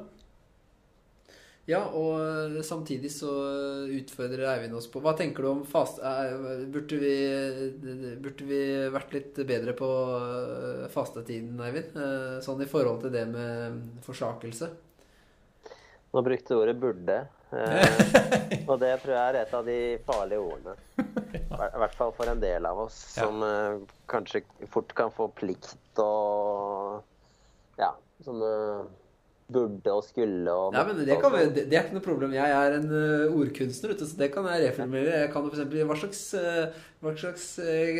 Ja, 1.70 1.78
og 1.94 2.56
samtidig 2.66 3.12
så 3.14 3.30
utfordrer 3.94 4.48
Eivind 4.50 4.74
oss 4.74 4.88
på 4.90 4.98
Hva 5.02 5.12
tenker 5.14 5.44
du 5.44 5.48
om 5.52 5.60
fast... 5.68 6.00
eh, 6.02 6.64
Burde 6.74 6.96
vi, 6.98 7.12
burde 8.18 8.46
vi 8.48 8.58
vært 8.90 9.12
litt 9.14 9.38
bedre 9.46 9.74
på 9.78 9.90
eh, 10.16 10.88
fastetiden, 10.90 11.60
Eivind? 11.62 11.94
Eh, 11.94 12.40
Sånn 12.42 12.64
i 12.64 12.66
forhold 12.70 13.04
til 13.04 13.14
det 13.14 13.22
med 13.30 13.78
forsakelse? 14.06 14.72
Nå 16.12 16.20
brukte 16.26 16.52
du 16.52 16.60
ordet 16.60 16.74
'burde'. 16.76 17.20
Og 18.66 18.74
det 18.80 18.90
tror 19.00 19.14
jeg 19.14 19.22
er 19.30 19.38
et 19.42 19.54
av 19.54 19.64
de 19.64 19.76
farlige 20.04 20.42
ordene. 20.42 20.74
I 21.72 21.78
hvert 21.80 21.94
fall 21.96 22.12
for 22.16 22.28
en 22.28 22.40
del 22.42 22.66
av 22.68 22.82
oss 22.84 22.96
som 23.14 23.40
kanskje 24.10 24.42
fort 24.72 24.92
kan 24.98 25.12
få 25.14 25.30
plikt 25.36 26.00
og 26.02 27.00
Ja, 27.80 27.92
sånne 28.24 28.50
burde 29.54 29.92
og 29.92 30.04
skulle 30.06 30.52
og 30.52 30.72
Nei, 30.74 30.82
men 30.88 31.00
det, 31.06 31.16
kan, 31.22 31.32
vi- 31.34 31.44
det, 31.54 31.64
det 31.70 31.76
er 31.78 31.84
ikke 31.86 31.96
noe 31.98 32.04
problem. 32.06 32.32
Jeg 32.36 32.54
er 32.56 32.76
en 32.78 32.88
eh, 32.98 33.34
ordkunstner, 33.36 33.92
vet 33.92 34.00
du, 34.02 34.06
så 34.10 34.18
det 34.20 34.30
kan 34.34 34.48
jeg 34.50 34.64
reformulere. 34.68 35.20
Jeg 35.26 35.32
kan 35.34 35.48
eksempel 35.50 35.84
Hva 35.90 35.96
slags 36.00 36.22
eh, 36.38 36.80
Hva 37.02 37.12
slags 37.18 37.46
eh, 37.62 37.92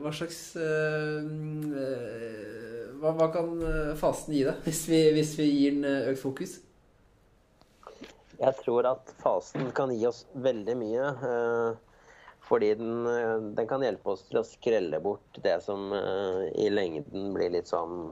Hva 0.00 0.12
slags 0.16 0.40
hva, 3.00 3.12
hva 3.16 3.28
kan 3.32 3.46
fasen 3.60 3.96
fasten 4.00 4.34
gi 4.36 4.42
deg, 4.44 4.58
hvis 4.66 4.80
vi, 4.90 4.98
hvis 5.16 5.30
vi 5.38 5.46
gir 5.48 5.78
den 5.78 5.86
økt 6.10 6.20
fokus? 6.20 6.58
Jeg 8.40 8.56
tror 8.62 8.88
at 8.90 9.12
fasen 9.20 9.70
kan 9.76 9.92
gi 9.92 10.04
oss 10.08 10.24
veldig 10.40 10.74
mye. 10.80 11.06
fordi 12.50 12.72
den, 12.80 13.04
den 13.56 13.66
kan 13.70 13.84
hjelpe 13.84 14.10
oss 14.14 14.24
til 14.28 14.40
å 14.40 14.44
skrelle 14.46 14.98
bort 15.04 15.40
det 15.44 15.58
som 15.64 15.92
i 15.94 16.66
lengden 16.72 17.30
blir 17.36 17.52
litt 17.54 17.68
sånn 17.70 18.10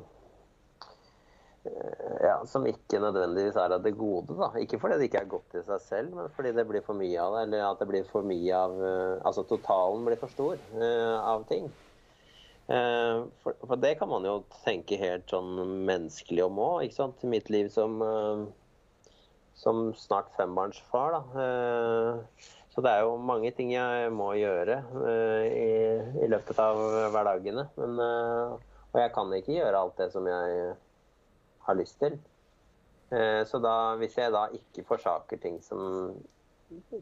ja, 2.23 2.37
Som 2.47 2.67
ikke 2.69 3.01
nødvendigvis 3.03 3.57
er 3.57 3.75
av 3.75 3.83
det 3.85 3.95
gode. 3.99 4.37
da. 4.39 4.51
Ikke 4.61 4.79
fordi 4.81 4.99
det 4.99 5.09
ikke 5.09 5.23
er 5.25 5.33
godt 5.33 5.59
i 5.59 5.65
seg 5.67 5.83
selv, 5.85 6.15
men 6.17 6.31
fordi 6.37 6.53
det 6.57 6.67
blir 6.69 6.85
for 6.87 6.99
mye 6.99 7.19
av 7.23 7.37
det. 7.37 7.43
Eller 7.47 7.67
at 7.67 7.83
det 7.83 7.89
blir 7.91 8.09
for 8.09 8.27
mye 8.27 8.57
av 8.57 8.79
eh, 8.85 9.27
Altså 9.29 9.45
totalen 9.49 10.07
blir 10.07 10.21
for 10.21 10.33
stor 10.33 10.57
uh, 10.77 11.19
av 11.35 11.47
ting. 11.51 11.71
Uh, 12.69 13.25
For, 13.43 13.57
for 13.65 13.81
det 13.81 13.97
kan 13.99 14.11
man 14.11 14.27
jo 14.29 14.43
tenke 14.65 15.01
helt 15.01 15.29
sånn 15.31 15.57
menneskelig 15.89 16.45
om 16.47 16.61
òg. 16.63 17.01
Mitt 17.25 17.51
liv 17.51 17.71
som 17.73 18.01
uh, 18.03 18.47
som 19.59 19.89
snart 19.99 20.31
fembarnsfar. 20.37 21.17
Da. 21.17 21.47
Så 22.71 22.83
det 22.85 22.93
er 22.93 23.01
jo 23.03 23.17
mange 23.19 23.51
ting 23.51 23.73
jeg 23.73 24.13
må 24.15 24.29
gjøre 24.39 24.77
i, 25.51 25.71
i 26.23 26.29
løpet 26.31 26.61
av 26.63 26.79
hverdagene. 27.11 27.65
Men, 27.75 27.99
og 28.93 29.01
jeg 29.03 29.11
kan 29.17 29.35
ikke 29.35 29.57
gjøre 29.57 29.81
alt 29.81 29.99
det 29.99 30.13
som 30.13 30.29
jeg 30.31 30.77
har 31.69 31.79
lyst 31.79 32.01
til. 32.01 32.19
Eh, 33.11 33.45
Så 33.45 33.59
da, 33.59 33.97
hvis 33.97 34.17
jeg 34.19 34.33
da 34.33 34.49
ikke 34.53 34.87
forsaker 34.89 35.41
ting 35.41 35.61
som 35.65 36.19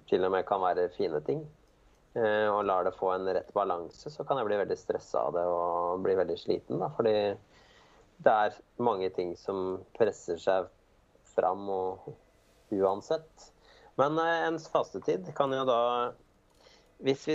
til 0.07 0.25
og 0.27 0.31
med 0.35 0.47
kan 0.47 0.63
være 0.63 0.89
fine 0.95 1.21
ting, 1.27 1.43
eh, 2.15 2.47
og 2.47 2.65
lar 2.69 2.87
det 2.87 2.95
få 2.95 3.11
en 3.15 3.27
rett 3.35 3.51
balanse, 3.55 4.11
så 4.11 4.25
kan 4.27 4.39
jeg 4.39 4.47
bli 4.47 4.61
veldig 4.63 4.79
stressa 4.79 5.27
av 5.27 5.35
det 5.35 5.47
og 5.51 6.05
bli 6.07 6.15
veldig 6.15 6.39
sliten. 6.39 6.79
Da, 6.83 6.93
fordi 6.95 7.17
det 8.23 8.33
er 8.33 8.61
mange 8.79 9.11
ting 9.11 9.35
som 9.37 9.83
presser 9.99 10.39
seg 10.41 10.71
fram 11.35 11.67
og 11.69 12.15
uansett. 12.73 13.51
Men 13.99 14.19
eh, 14.23 14.47
en 14.47 14.61
fastetid 14.63 15.35
kan 15.37 15.53
jo 15.55 15.65
da 15.69 15.83
Hvis 17.05 17.27
vi 17.29 17.35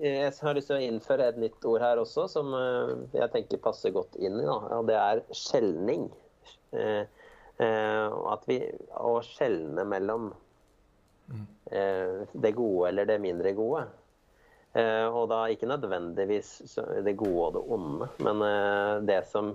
Jeg 0.00 0.32
har 0.40 0.54
lyst 0.54 0.68
til 0.70 0.78
å 0.78 0.84
innføre 0.86 1.26
et 1.28 1.38
nytt 1.42 1.64
ord 1.66 1.82
her 1.82 1.98
også, 1.98 2.28
som 2.30 2.52
jeg 3.12 3.26
tenker 3.34 3.58
passer 3.58 3.90
godt 3.90 4.14
inn 4.14 4.38
i. 4.38 4.44
Da, 4.46 4.54
og 4.78 4.86
det 4.86 4.94
er 4.94 5.24
skjelning. 5.34 6.06
Eh, 6.72 7.04
eh, 7.56 8.12
at 8.32 8.46
vi 8.48 8.58
Å 8.96 9.16
skjelne 9.26 9.84
mellom 9.88 10.30
eh, 11.70 12.22
det 12.32 12.54
gode 12.56 12.88
eller 12.88 13.08
det 13.08 13.18
mindre 13.22 13.52
gode. 13.56 13.88
Og 14.72 15.26
da 15.28 15.42
ikke 15.52 15.68
nødvendigvis 15.68 16.78
det 17.04 17.12
gode 17.20 17.42
og 17.44 17.56
det 17.58 17.60
onde, 17.76 18.06
men 18.24 18.38
det 19.04 19.18
som 19.28 19.50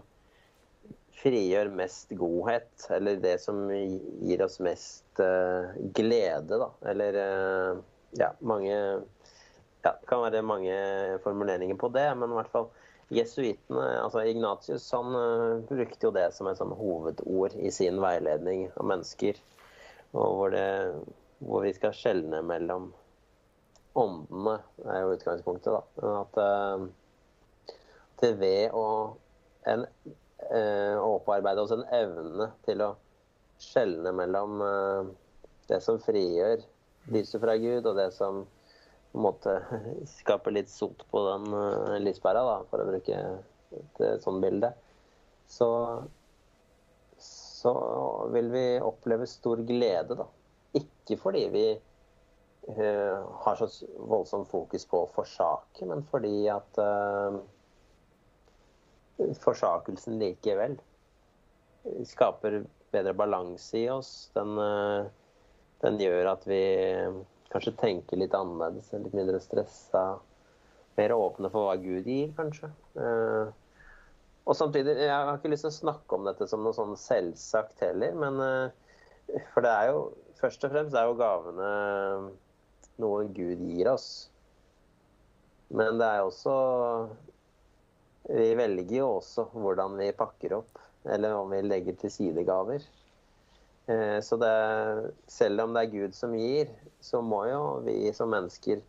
frigjør 1.18 1.72
mest 1.74 2.13
godhet, 2.20 2.70
eller 2.93 3.18
det 3.24 3.32
som 3.41 3.63
gir 3.74 4.43
oss 4.45 4.59
mest 4.61 5.18
glede, 5.97 6.59
da. 6.61 6.68
Eller 6.93 7.18
ja, 8.22 8.30
mange 8.45 8.76
Ja, 8.76 9.95
det 9.95 10.05
kan 10.05 10.22
være 10.22 10.45
mange 10.45 10.78
formuleringer 11.26 11.82
på 11.82 11.89
det, 11.97 12.05
men 12.22 12.30
i 12.30 12.38
hvert 12.38 12.53
fall 12.53 12.70
jesuittene, 13.14 13.86
altså 14.01 14.24
Ignatius, 14.28 14.88
han 14.91 15.16
eh, 15.16 15.64
brukte 15.70 16.10
jo 16.10 16.14
det 16.16 16.28
som 16.36 16.49
et 16.49 16.60
sånn 16.60 16.76
hovedord 16.76 17.55
i 17.60 17.72
sin 17.74 18.01
veiledning 18.03 18.68
av 18.76 18.89
mennesker. 18.91 19.39
Hvor, 20.12 20.51
det, 20.51 20.68
hvor 21.43 21.66
vi 21.66 21.74
skal 21.76 21.95
skjelne 21.95 22.41
mellom 22.47 22.91
åndene, 23.97 24.58
er 24.86 25.01
jo 25.03 25.16
utgangspunktet, 25.16 25.74
da. 25.74 26.14
At 26.22 26.38
uh, 26.39 27.74
til 28.22 28.38
ved 28.39 28.76
å 28.78 28.86
en 29.68 29.84
uh, 29.84 30.95
opparbeide 31.01 31.64
oss 31.66 31.74
en 31.76 31.86
evne 31.93 32.51
til 32.68 32.84
å 32.86 32.91
skjelne 33.62 34.14
mellom 34.16 34.62
uh, 34.64 35.10
det 35.68 35.82
som 35.84 35.99
frigjør 36.01 36.64
lyset 37.12 37.41
fra 37.43 37.58
Gud, 37.60 37.88
og 37.89 37.97
det 37.99 38.12
som 38.16 38.45
på 39.18 39.20
en 39.20 39.24
måte 39.24 39.53
skape 40.20 40.51
litt 40.53 40.70
sot 40.70 41.01
på 41.09 41.24
den 41.26 41.53
uh, 41.53 41.97
lyspæra, 41.97 42.43
da, 42.45 42.57
for 42.70 42.84
å 42.84 42.88
bruke 42.88 43.18
et 43.74 43.99
eh, 43.99 44.15
sånt 44.24 44.43
bilde, 44.43 44.70
så, 45.49 45.68
så 47.20 47.74
vil 48.32 48.51
vi 48.53 48.63
oppleve 48.80 49.28
stor 49.28 49.63
glede, 49.68 50.15
da. 50.20 50.28
Ikke 50.78 51.18
fordi 51.20 51.43
vi 51.51 51.65
uh, 51.74 53.26
har 53.41 53.57
så 53.57 53.68
voldsomt 53.97 54.49
fokus 54.51 54.86
på 54.88 55.01
å 55.01 55.09
forsake, 55.15 55.88
men 55.89 56.05
fordi 56.11 56.45
at 56.53 56.78
uh, 56.80 57.39
forsakelsen 59.41 60.20
likevel 60.22 60.78
skaper 62.05 62.61
bedre 62.93 63.15
balanse 63.18 63.82
i 63.82 63.88
oss. 63.89 64.30
Den, 64.36 64.53
den 65.82 65.97
gjør 66.01 66.30
at 66.36 66.45
vi 66.47 66.61
kanskje 67.52 67.76
tenke 67.80 68.20
litt 68.20 68.36
annerledes, 68.38 68.91
er 68.93 69.04
litt 69.04 69.16
mindre 69.18 69.39
stressa. 69.43 70.04
Mer 70.98 71.14
åpne 71.14 71.52
for 71.54 71.68
hva 71.68 71.76
Gud 71.80 72.08
gir, 72.10 72.32
kanskje. 72.38 72.72
Eh, 72.98 73.52
og 74.48 74.56
samtidig, 74.56 74.95
Jeg 74.98 75.12
har 75.12 75.38
ikke 75.38 75.52
lyst 75.52 75.66
til 75.68 75.74
å 75.74 75.80
snakke 75.82 76.16
om 76.16 76.26
dette 76.28 76.48
som 76.48 76.64
noe 76.64 76.76
sånn 76.76 76.95
selvsagt 76.98 77.84
heller, 77.84 78.16
men 78.16 78.41
eh, 78.41 79.41
For 79.54 79.66
det 79.66 79.72
er 79.76 79.89
jo 79.91 80.02
først 80.39 80.64
og 80.64 80.72
fremst 80.72 80.95
er 80.95 81.08
jo 81.10 81.18
gavene 81.20 81.72
noe 83.04 83.26
Gud 83.36 83.64
gir 83.68 83.89
oss. 83.91 84.30
Men 85.70 86.00
det 86.00 86.08
er 86.08 86.24
også 86.24 86.54
Vi 88.28 88.54
velger 88.60 89.02
jo 89.02 89.10
også 89.18 89.50
hvordan 89.54 89.98
vi 90.00 90.14
pakker 90.16 90.56
opp, 90.62 90.80
eller 91.08 91.36
om 91.36 91.52
vi 91.52 91.62
legger 91.64 91.95
til 92.00 92.12
side 92.12 92.43
gaver. 92.48 92.84
Eh, 93.88 94.19
så 94.21 94.38
det, 94.41 94.53
selv 95.31 95.63
om 95.63 95.73
det 95.75 95.85
er 95.85 95.93
Gud 95.93 96.15
som 96.15 96.35
gir, 96.38 96.71
så 97.03 97.21
må 97.23 97.45
jo 97.47 97.61
vi 97.88 97.99
som 98.15 98.31
mennesker 98.33 98.83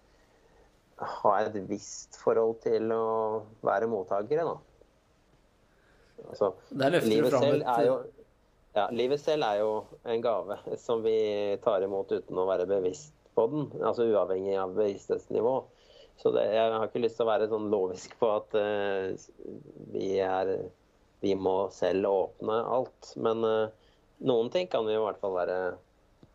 ha 0.99 1.35
et 1.45 1.59
visst 1.69 2.19
forhold 2.19 2.59
til 2.65 2.91
å 2.91 3.05
være 3.67 3.91
mottakere, 3.91 4.47
da. 4.49 4.57
Altså, 6.29 6.51
livet 7.07 7.31
selv 7.31 7.61
et 7.63 7.69
er 7.71 7.85
jo 7.87 7.99
ja, 8.77 8.89
livet 8.95 9.21
selv 9.23 9.47
er 9.47 9.61
jo 9.63 9.71
en 10.07 10.23
gave 10.23 10.59
som 10.79 11.01
vi 11.03 11.17
tar 11.65 11.83
imot 11.83 12.13
uten 12.13 12.39
å 12.39 12.47
være 12.47 12.67
bevisst 12.69 13.15
på 13.35 13.47
den. 13.51 13.69
Altså 13.81 14.07
uavhengig 14.07 14.59
av 14.61 14.75
bevissthetsnivå. 14.77 15.55
Så 16.19 16.33
det, 16.35 16.45
jeg 16.53 16.75
har 16.75 16.87
ikke 16.87 17.03
lyst 17.03 17.19
til 17.19 17.27
å 17.27 17.31
være 17.31 17.49
sånn 17.51 17.71
lovisk 17.73 18.15
på 18.21 18.31
at 18.35 18.55
uh, 18.59 19.15
vi 19.95 20.19
er 20.23 20.59
Vi 21.19 21.33
må 21.35 21.71
selv 21.75 22.07
åpne 22.07 22.61
alt. 22.77 23.09
Men 23.19 23.43
eh, 23.43 23.88
noen 24.27 24.51
ting 24.55 24.67
kan 24.71 24.87
vi 24.87 24.97
i 24.97 25.03
hvert 25.03 25.21
fall 25.23 25.37
være 25.37 25.61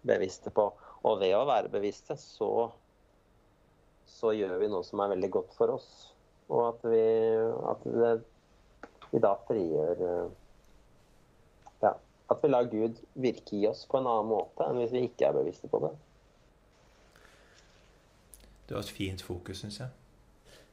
bevisste 0.07 0.53
på. 0.53 0.69
Og 1.03 1.19
ved 1.19 1.35
å 1.35 1.43
være 1.47 1.71
bevisste, 1.71 2.15
så 2.19 2.71
så 4.13 4.31
gjør 4.35 4.59
vi 4.61 4.69
noe 4.71 4.85
som 4.87 5.01
er 5.03 5.13
veldig 5.15 5.29
godt 5.33 5.55
for 5.57 5.73
oss. 5.73 5.89
Og 6.51 6.61
at 6.67 6.85
vi, 6.87 7.03
at 7.71 7.85
det, 7.87 8.13
vi 9.11 9.21
da 9.23 9.33
frigjør 9.47 10.03
eh, 10.07 10.33
ja, 11.83 11.93
At 12.31 12.43
vi 12.43 12.51
lar 12.51 12.67
Gud 12.71 12.99
virke 13.19 13.57
i 13.57 13.65
oss 13.67 13.85
på 13.89 13.99
en 13.99 14.09
annen 14.09 14.29
måte 14.31 14.67
enn 14.67 14.79
hvis 14.81 14.93
vi 14.95 15.05
ikke 15.07 15.29
er 15.29 15.37
bevisste 15.37 15.71
på 15.71 15.81
det. 15.85 15.93
Det 18.67 18.77
var 18.77 18.83
et 18.83 18.95
fint 18.95 19.23
fokus, 19.23 19.63
syns 19.63 19.81
jeg. 19.81 20.02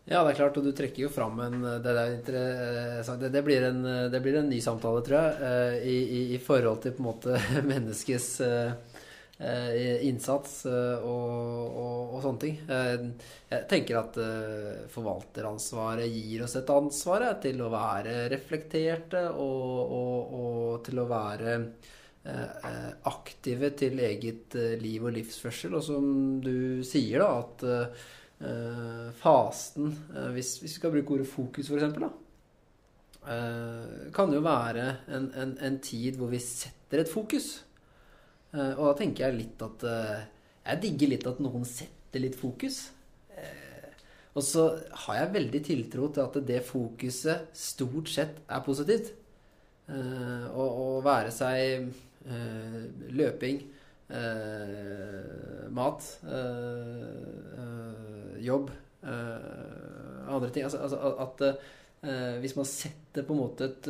Ja, 0.09 0.23
det 0.25 0.33
er 0.33 0.39
klart, 0.41 0.57
og 0.57 0.65
du 0.65 0.73
trekker 0.75 1.05
jo 1.05 1.13
fram 1.13 1.41
en 1.45 1.61
Det, 1.63 1.93
der, 1.93 2.17
det, 2.25 3.29
det, 3.29 3.43
blir, 3.45 3.67
en, 3.69 3.83
det 4.11 4.23
blir 4.25 4.41
en 4.41 4.49
ny 4.49 4.61
samtale, 4.65 5.05
tror 5.07 5.19
jeg, 5.19 5.37
eh, 5.51 5.77
i, 5.87 5.99
i, 6.01 6.23
i 6.35 6.41
forhold 6.41 6.81
til 6.83 6.97
på 6.97 7.05
en 7.05 7.09
måte 7.11 7.37
menneskets 7.73 8.31
eh, 8.47 8.73
eh, 9.39 10.01
innsats 10.09 10.65
og, 10.67 11.05
og, 11.05 12.17
og 12.17 12.25
sånne 12.25 12.43
ting. 12.47 12.59
Jeg 13.53 13.63
tenker 13.71 14.01
at 14.01 14.19
forvalteransvaret 14.91 16.09
gir 16.11 16.47
oss 16.47 16.57
et 16.59 16.73
ansvar 16.75 17.29
til 17.45 17.61
å 17.63 17.71
være 17.73 18.25
reflekterte 18.33 19.27
og, 19.37 19.95
og, 19.95 20.77
til 20.87 21.05
å 21.05 21.09
være 21.11 21.59
aktive 23.09 23.71
til 23.79 24.01
eget 24.05 24.57
liv 24.81 25.07
og 25.07 25.15
livsførsel. 25.17 25.77
Og 25.79 25.85
som 25.87 26.09
du 26.45 26.83
sier, 26.85 27.23
da, 27.23 27.31
at 27.41 28.19
fasten, 29.20 29.91
uh, 30.14 30.30
hvis, 30.32 30.59
hvis, 30.61 30.62
vi 30.62 30.76
skal 30.78 30.95
bruke 30.95 31.16
ordet 31.16 31.28
fokus 31.28 31.68
f.eks., 31.68 31.82
uh, 33.24 34.07
kan 34.16 34.32
jo 34.32 34.41
være 34.45 34.86
en, 35.12 35.26
en, 35.36 35.57
en, 35.61 35.76
tid 35.84 36.16
hvor 36.16 36.32
vi 36.32 36.41
setter 36.41 37.03
et 37.03 37.11
fokus. 37.11 37.64
og 38.53 38.80
da 38.82 38.95
tenker 38.99 39.28
jeg 39.28 39.36
litt 39.36 39.61
at 39.62 39.84
Jeg 40.66 40.80
digger 40.82 41.09
litt 41.12 41.26
at 41.28 41.38
noen 41.38 41.64
setter 41.64 42.20
litt 42.20 42.34
fokus. 42.34 42.91
og 44.34 44.43
så 44.43 44.64
har 45.05 45.14
jeg 45.20 45.34
veldig 45.34 45.61
tiltro 45.62 46.09
til 46.09 46.24
at 46.24 46.38
det 46.49 46.64
fokuset 46.66 47.53
stort 47.55 48.09
sett 48.09 48.41
er 48.49 48.64
positivt. 48.66 49.12
å 49.91 51.01
være 51.05 51.30
seg 51.30 51.93
løping 53.11 53.62
Eh, 53.62 53.80
mat, 55.71 56.19
eh, 56.27 56.35
jobb, 58.45 58.71
eh, 59.03 60.29
andre 60.29 60.51
ting. 60.51 60.65
Altså, 60.65 60.79
altså 60.79 61.17
at 61.27 61.43
hvis 62.41 62.57
man 62.57 62.65
setter 62.65 63.27
på 63.29 63.35
en 63.35 63.43
måte 63.43 63.67
et 63.67 63.85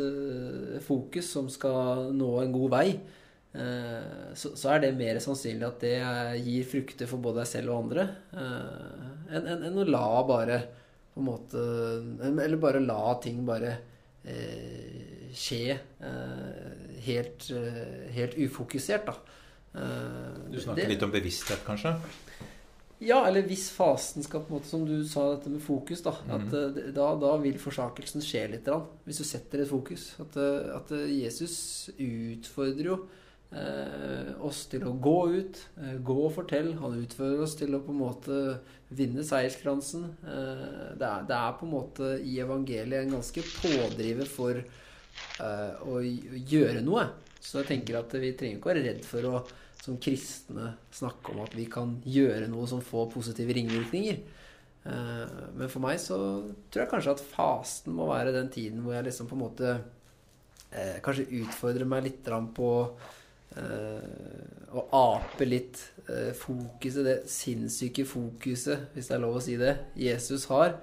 fokus 0.83 1.29
som 1.31 1.47
skal 1.47 2.11
nå 2.11 2.41
en 2.41 2.51
god 2.51 2.71
vei, 2.73 2.99
så, 4.35 4.51
er 4.73 4.81
det 4.83 4.99
mer 4.99 5.21
sannsynlig 5.23 5.69
at 5.69 5.85
det 5.85 5.93
gir 6.43 6.67
frukter 6.67 7.07
for 7.07 7.23
både 7.23 7.45
deg 7.45 7.51
selv 7.53 7.71
og 7.71 7.85
andre, 7.85 8.09
enn 8.35 9.47
en, 9.47 9.63
en 9.69 9.79
å 9.79 9.87
la 9.87 10.27
bare 10.27 10.59
på 11.15 11.23
en 11.23 11.29
måte 11.29 11.63
Eller 12.27 12.59
bare 12.63 12.83
la 12.83 13.15
ting 13.23 13.47
bare 13.47 13.79
eh, 14.27 15.31
skje 15.31 15.75
eh, 15.75 16.71
helt, 17.07 17.51
helt 18.15 18.35
ufokusert, 18.43 19.07
da. 19.07 19.15
Du 19.73 20.59
snakker 20.59 20.83
det, 20.83 20.89
litt 20.97 21.05
om 21.07 21.13
bevissthet, 21.15 21.61
kanskje? 21.67 21.95
Ja, 23.01 23.23
eller 23.25 23.47
hvis 23.49 23.71
fasen 23.73 24.25
skal 24.25 24.43
på 24.45 24.53
en 24.53 24.59
måte, 24.59 24.69
Som 24.69 24.83
du 24.85 24.99
sa, 25.09 25.31
dette 25.33 25.53
med 25.53 25.63
fokus. 25.65 26.03
Da 26.05 26.13
mm. 26.21 26.35
at, 26.37 26.83
da, 26.97 27.07
da, 27.23 27.37
vil 27.41 27.57
forsakelsen 27.61 28.25
skje 28.25 28.45
litt. 28.53 28.69
Hvis 29.07 29.23
du 29.23 29.25
setter 29.25 29.65
et 29.65 29.71
fokus. 29.71 30.13
At, 30.21 30.37
at 30.77 30.93
Jesus 31.09 31.89
utfordrer 31.97 32.91
jo 32.91 32.99
eh, 33.57 34.35
oss 34.45 34.67
til 34.71 34.85
å 34.85 34.93
gå 34.93 35.17
ut. 35.39 35.63
Eh, 35.81 35.97
gå 36.05 36.19
og 36.27 36.35
fortelle. 36.37 36.77
Han 36.83 37.01
utfordrer 37.01 37.47
oss 37.47 37.57
til 37.57 37.73
å 37.77 37.81
på 37.87 37.95
en 37.95 38.03
måte 38.03 38.43
vinne 38.93 39.25
seierskransen. 39.25 40.05
Eh, 40.21 40.69
det, 41.01 41.09
er, 41.09 41.25
det, 41.31 41.39
er, 41.41 41.57
på 41.57 41.67
en 41.67 41.75
måte 41.79 42.13
i 42.21 42.37
evangeliet 42.45 43.07
en 43.07 43.17
ganske 43.17 43.47
pådriver 43.63 44.29
for 44.29 44.61
eh, 44.61 45.73
å 45.89 46.05
gjøre 46.05 46.85
noe. 46.85 47.09
Så 47.41 47.63
jeg 47.63 47.73
tenker 47.73 48.03
at 48.03 48.13
vi 48.21 48.35
trenger 48.37 48.61
ikke 48.61 48.69
å 48.69 48.75
være 48.75 48.87
redd 48.91 49.05
for 49.09 49.33
å 49.33 49.43
som 49.81 49.97
kristne 50.03 50.75
snakke 50.93 51.33
om 51.33 51.41
at 51.45 51.55
vi 51.57 51.65
kan 51.71 51.97
gjøre 52.05 52.49
noe 52.53 52.69
som 52.69 52.83
får 52.85 53.09
positive 53.15 53.57
ringvirkninger. 53.57 54.21
Eh, 54.81 55.39
men 55.57 55.69
for 55.73 55.85
meg 55.85 56.01
så 56.01 56.19
tror 56.71 56.85
jeg 56.85 56.91
kanskje 56.93 57.15
at 57.17 57.25
fasten 57.33 57.97
må 57.97 58.09
være 58.09 58.35
den 58.37 58.49
tiden 58.53 58.81
hvor 58.85 58.97
jeg 58.97 59.11
liksom 59.11 59.29
på 59.29 59.37
en 59.37 59.43
måte 59.43 59.73
eh, 60.73 61.01
kanskje 61.05 61.29
utfordrer 61.43 61.89
meg 61.89 62.07
litt 62.07 62.31
på 62.57 62.71
eh, 63.61 64.05
å 64.71 64.85
ape 64.97 65.49
litt 65.49 65.81
fokuset, 66.11 67.05
det 67.07 67.17
sinnssyke 67.31 68.03
fokuset, 68.09 68.89
hvis 68.95 69.11
det 69.11 69.15
er 69.15 69.21
lov 69.23 69.37
å 69.39 69.43
si 69.45 69.55
det, 69.61 69.77
Jesus 69.99 70.49
har 70.51 70.75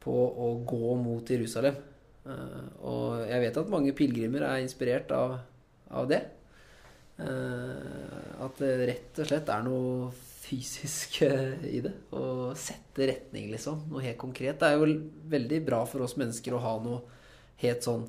på 0.00 0.14
å 0.14 0.52
gå 0.62 0.92
mot 1.00 1.26
Jerusalem. 1.26 1.74
Og 2.86 3.24
jeg 3.26 3.42
vet 3.42 3.58
at 3.58 3.72
mange 3.72 3.94
pilegrimer 3.96 4.44
er 4.46 4.62
inspirert 4.62 5.10
av, 5.16 5.34
av 5.90 6.06
det. 6.10 6.20
Eh, 7.20 8.44
at 8.44 8.60
det 8.62 8.72
rett 8.88 9.20
og 9.20 9.28
slett 9.28 9.52
er 9.52 9.64
noe 9.66 10.10
fysisk 10.50 11.20
eh, 11.26 11.66
i 11.70 11.80
det. 11.84 11.92
Å 12.16 12.52
sette 12.58 13.08
retning, 13.10 13.50
liksom. 13.52 13.84
Noe 13.90 14.04
helt 14.04 14.20
konkret. 14.20 14.58
Det 14.60 14.70
er 14.70 14.78
jo 14.78 14.88
veldig 15.30 15.60
bra 15.66 15.82
for 15.88 16.06
oss 16.06 16.16
mennesker 16.20 16.56
å 16.56 16.62
ha 16.64 16.74
noe 16.82 17.02
helt 17.62 17.86
sånn 17.86 18.06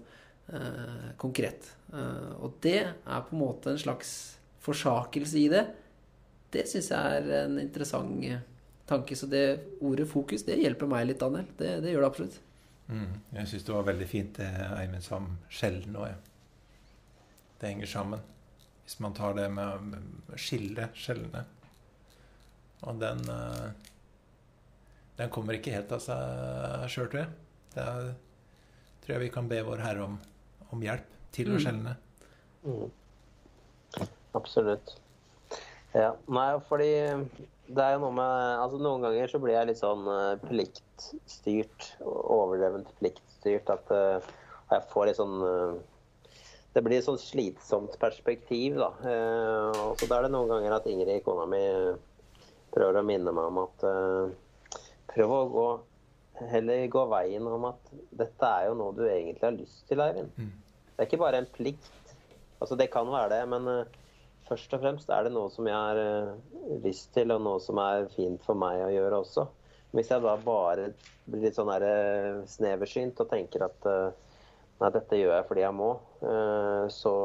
eh, 0.54 1.12
konkret. 1.22 1.74
Eh, 1.94 2.32
og 2.40 2.58
det 2.64 2.80
er 2.82 3.28
på 3.28 3.36
en 3.36 3.44
måte 3.44 3.74
en 3.74 3.82
slags 3.82 4.14
forsakelse 4.64 5.42
i 5.42 5.50
det. 5.52 5.66
Det 6.52 6.66
syns 6.70 6.92
jeg 6.92 7.20
er 7.20 7.46
en 7.46 7.60
interessant 7.62 8.26
tanke. 8.90 9.16
Så 9.16 9.30
det 9.32 9.46
ordet 9.84 10.10
fokus, 10.10 10.46
det 10.48 10.60
hjelper 10.62 10.90
meg 10.90 11.08
litt, 11.10 11.22
Daniel. 11.22 11.48
Det, 11.58 11.78
det 11.84 11.94
gjør 11.94 12.06
det 12.06 12.12
absolutt. 12.12 12.42
Mm, 12.92 13.14
jeg 13.38 13.48
syns 13.48 13.66
det 13.68 13.76
var 13.76 13.88
veldig 13.88 14.08
fint 14.10 14.36
det 14.36 14.50
Eivind 14.76 15.06
sa 15.06 15.22
om 15.22 15.30
sjelden 15.52 15.96
òg. 15.96 16.30
Det 17.62 17.70
henger 17.70 17.88
sammen. 17.88 18.24
Hvis 18.92 19.00
man 19.00 19.14
tar 19.16 19.38
det 19.38 19.46
med 19.48 19.94
å 20.36 20.36
skille 20.36 20.90
skjellene. 21.00 21.46
Og 22.84 22.98
den 23.00 23.22
eh, 23.32 23.70
Den 25.16 25.30
kommer 25.32 25.56
ikke 25.56 25.72
helt 25.72 25.94
av 25.96 26.02
seg 26.04 26.90
sjøl, 26.92 27.08
tror 27.08 27.22
jeg. 27.22 27.30
Det 27.72 27.86
er, 27.86 28.10
tror 29.06 29.14
jeg 29.14 29.22
vi 29.22 29.30
kan 29.32 29.48
be 29.48 29.62
Vår 29.64 29.84
Herre 29.86 30.10
om, 30.10 30.18
om 30.76 30.84
hjelp 30.84 31.08
til 31.32 31.54
å 31.54 31.56
mm. 31.56 31.62
skjelne. 31.64 31.94
Mm. 32.66 34.10
Absolutt. 34.42 34.92
Ja. 35.96 36.10
Nei, 36.28 36.50
fordi 36.68 36.92
det 37.72 37.86
er 37.86 37.96
jo 37.96 38.04
noe 38.04 38.18
med 38.18 38.64
Altså 38.66 38.82
noen 38.82 39.08
ganger 39.08 39.32
så 39.32 39.40
blir 39.40 39.56
jeg 39.56 39.70
litt 39.72 39.80
sånn 39.80 40.04
uh, 40.04 40.36
pliktstyrt. 40.50 41.94
Overdrevent 42.04 42.92
pliktstyrt. 43.00 43.72
At 43.72 43.96
uh, 43.96 44.34
jeg 44.74 44.88
får 44.92 45.14
litt 45.14 45.24
sånn 45.24 45.40
det 46.72 46.84
blir 46.86 47.00
et 47.02 47.06
sånn 47.06 47.20
slitsomt 47.20 47.98
perspektiv, 48.00 48.80
da. 48.80 48.92
Eh, 49.04 49.80
og 49.90 50.00
så 50.00 50.08
da 50.08 50.20
er 50.20 50.28
det 50.28 50.34
noen 50.36 50.52
ganger 50.54 50.78
at 50.78 50.88
Ingrid, 50.92 51.24
kona 51.26 51.48
mi, 51.50 51.62
prøver 52.72 53.02
å 53.02 53.06
minne 53.06 53.34
meg 53.36 53.50
om 53.50 53.58
at 53.66 53.84
uh, 53.84 54.78
prøv 55.12 55.34
å 55.36 55.40
gå 55.52 55.70
heller 56.50 56.88
gå 56.88 57.06
veien 57.12 57.48
om 57.48 57.66
at 57.70 57.92
dette 58.18 58.48
er 58.48 58.70
jo 58.70 58.78
noe 58.80 58.96
du 58.96 59.04
egentlig 59.06 59.46
har 59.46 59.58
lyst 59.58 59.84
til, 59.90 60.02
Eivind. 60.04 60.32
Mm. 60.38 60.54
Det 60.96 61.04
er 61.04 61.10
ikke 61.10 61.22
bare 61.22 61.42
en 61.42 61.50
plikt. 61.52 61.92
Altså, 62.62 62.78
det 62.78 62.92
kan 62.94 63.10
være 63.10 63.32
det, 63.34 63.42
men 63.52 63.68
eh, 63.72 64.00
først 64.48 64.74
og 64.76 64.84
fremst 64.84 65.12
er 65.14 65.26
det 65.26 65.34
noe 65.36 65.52
som 65.54 65.68
jeg 65.70 65.78
har 65.78 66.00
eh, 66.02 66.80
lyst 66.86 67.12
til, 67.16 67.34
og 67.34 67.44
noe 67.46 67.62
som 67.64 67.82
er 67.82 68.10
fint 68.16 68.42
for 68.46 68.58
meg 68.60 68.84
å 68.86 68.92
gjøre 68.94 69.22
også. 69.26 69.48
Hvis 69.92 70.12
jeg 70.14 70.24
da 70.24 70.36
bare 70.40 70.92
blir 71.28 71.46
litt 71.46 71.58
sånn 71.58 71.72
eh, 71.76 72.44
sneversynt 72.50 73.20
og 73.24 73.32
tenker 73.32 73.68
at 73.68 73.90
eh, 73.90 74.31
nei, 74.82 74.92
dette 74.98 75.20
gjør 75.20 75.36
jeg 75.38 75.48
fordi 75.50 75.64
jeg 75.66 75.78
må, 75.78 75.92
eh, 76.26 76.86
så, 76.94 77.16